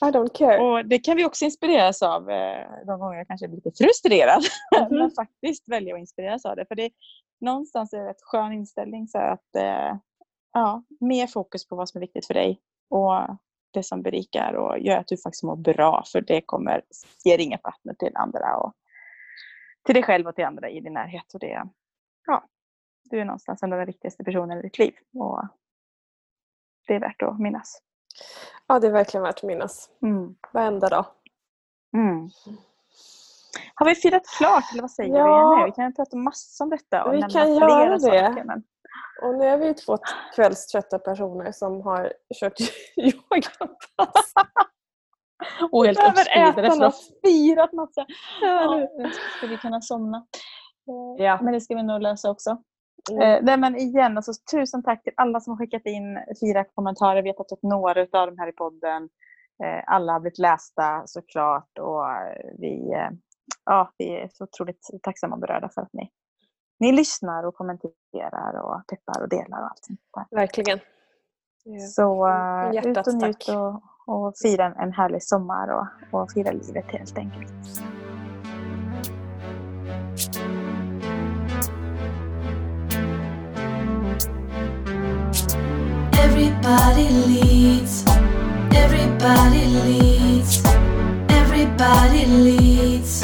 I 0.00 0.04
don't 0.04 0.34
care. 0.34 0.58
Och 0.58 0.88
det 0.88 0.98
kan 0.98 1.16
vi 1.16 1.24
också 1.24 1.44
inspireras 1.44 2.02
av 2.02 2.30
eh, 2.30 2.86
de 2.86 3.00
gånger 3.00 3.18
jag 3.18 3.26
kanske 3.26 3.48
blir 3.48 3.56
lite 3.56 3.84
frustrerad. 3.84 4.42
Mm. 4.76 4.98
Men 4.98 5.10
faktiskt 5.10 5.68
välja 5.68 5.94
att 5.94 6.00
inspireras 6.00 6.44
av 6.44 6.56
det. 6.56 6.66
För 6.66 6.74
det 6.74 6.84
är 6.84 6.90
någonstans 7.40 7.92
är 7.92 8.04
det 8.04 8.10
ett 8.10 8.22
skön 8.22 8.52
inställning 8.52 9.08
så 9.08 9.18
att 9.18 9.56
eh, 9.56 9.96
ja, 10.52 10.82
mer 11.00 11.26
fokus 11.26 11.68
på 11.68 11.76
vad 11.76 11.88
som 11.88 11.98
är 11.98 12.00
viktigt 12.00 12.26
för 12.26 12.34
dig 12.34 12.60
och 12.90 13.38
det 13.74 13.82
som 13.82 14.02
berikar 14.02 14.52
och 14.52 14.78
gör 14.78 14.98
att 14.98 15.06
du 15.06 15.16
faktiskt 15.16 15.42
mår 15.42 15.56
bra 15.56 16.04
för 16.12 16.20
det 16.20 16.40
kommer 16.40 16.82
ge 17.24 17.36
ringa 17.36 17.58
på 17.58 17.68
vattnet 17.68 17.98
till 17.98 18.16
andra 18.16 18.56
och 18.56 18.72
till 19.84 19.94
dig 19.94 20.02
själv 20.02 20.26
och 20.26 20.34
till 20.34 20.44
andra 20.44 20.68
i 20.70 20.80
din 20.80 20.92
närhet. 20.92 21.34
Och 21.34 21.40
det, 21.40 21.62
ja, 22.26 22.44
du 23.04 23.20
är 23.20 23.24
någonstans 23.24 23.62
en 23.62 23.72
av 23.72 23.78
de 23.78 23.84
viktigaste 23.84 24.24
personerna 24.24 24.58
i 24.58 24.62
ditt 24.62 24.78
liv 24.78 24.94
och 25.14 25.42
det 26.86 26.94
är 26.94 27.00
värt 27.00 27.22
att 27.22 27.40
minnas. 27.40 27.82
Ja, 28.66 28.78
det 28.78 28.86
är 28.86 28.92
verkligen 28.92 29.24
värt 29.24 29.36
att 29.36 29.42
minnas. 29.42 29.90
Mm. 30.02 30.34
Varenda 30.52 30.88
dag. 30.88 31.06
Mm. 31.96 32.28
Har 33.74 33.86
vi 33.86 33.94
firat 33.94 34.22
klart 34.38 34.64
eller 34.72 34.82
vad 34.82 34.90
säger 34.90 35.18
ja. 35.18 35.50
vi 35.50 35.60
nu? 35.60 35.66
Vi 35.66 35.72
kan 35.72 35.94
prata 35.94 36.16
massor 36.16 36.64
om 36.64 36.70
detta 36.70 37.04
och 37.04 37.14
vi 37.14 37.22
kan 37.22 37.54
göra 37.54 37.90
det. 37.90 38.00
Saker, 38.00 38.44
men... 38.44 38.62
Och 39.22 39.34
nu 39.34 39.44
är 39.44 39.58
vi 39.58 39.74
två 39.74 39.98
kvällströtta 40.34 40.98
personer 40.98 41.52
som 41.52 41.80
har 41.82 42.12
kört 42.40 42.60
yogapass. 42.96 44.32
och 45.72 45.86
helt 45.86 45.98
uppspridda 45.98 46.48
efter 46.48 46.62
att 46.62 46.78
ha 46.78 46.92
firat 47.24 47.72
massa. 47.72 48.06
Ja, 48.42 48.88
ska 49.38 49.46
vi 49.46 49.56
kunna 49.56 49.80
somna. 49.80 50.26
Ja. 51.18 51.38
Men 51.42 51.52
det 51.52 51.60
ska 51.60 51.74
vi 51.74 51.82
nog 51.82 52.02
lösa 52.02 52.30
också. 52.30 52.56
Mm. 53.10 53.22
Eh, 53.22 53.40
nej, 53.42 53.56
men 53.56 53.76
igen, 53.76 54.16
alltså, 54.16 54.32
tusen 54.52 54.82
tack 54.82 55.02
till 55.02 55.12
alla 55.16 55.40
som 55.40 55.50
har 55.50 55.58
skickat 55.58 55.86
in 55.86 56.18
fyra 56.40 56.64
kommentarer. 56.64 57.22
Vi 57.22 57.28
har 57.28 57.34
tagit 57.34 57.52
upp 57.52 57.62
några 57.62 58.00
av 58.00 58.26
dem 58.26 58.38
här 58.38 58.48
i 58.48 58.52
podden. 58.52 59.08
Eh, 59.64 59.82
alla 59.86 60.12
har 60.12 60.20
blivit 60.20 60.38
lästa 60.38 61.02
såklart 61.06 61.78
och 61.78 62.04
vi, 62.58 62.92
eh, 62.92 63.10
ja, 63.64 63.92
vi 63.98 64.16
är 64.16 64.28
så 64.32 64.44
otroligt 64.44 64.88
tacksamma 65.02 65.34
och 65.34 65.40
berörda 65.40 65.68
för 65.74 65.82
att 65.82 65.92
ni, 65.92 66.10
ni 66.80 66.92
lyssnar 66.92 67.44
och 67.44 67.54
kommenterar 67.54 68.60
och 68.60 68.86
peppar 68.86 69.22
och 69.22 69.28
delar 69.28 69.58
och 69.58 69.64
allt 69.64 69.84
sånt 69.84 70.00
där. 70.14 70.36
Verkligen. 70.36 70.80
Så 71.94 72.26
uh, 72.28 72.86
ut 72.86 73.06
och 73.06 73.14
njut 73.14 73.48
och, 73.48 73.82
och 74.06 74.34
fira 74.42 74.64
en, 74.64 74.72
en 74.72 74.92
härlig 74.92 75.22
sommar 75.22 75.68
och, 75.68 76.20
och 76.20 76.30
fira 76.32 76.50
livet 76.50 76.84
helt 76.88 77.18
enkelt. 77.18 77.52
Everybody 86.24 87.08
leads. 87.10 88.04
Everybody 88.74 89.64
leads. 89.66 90.64
Everybody 91.28 92.26
leads. 92.26 93.23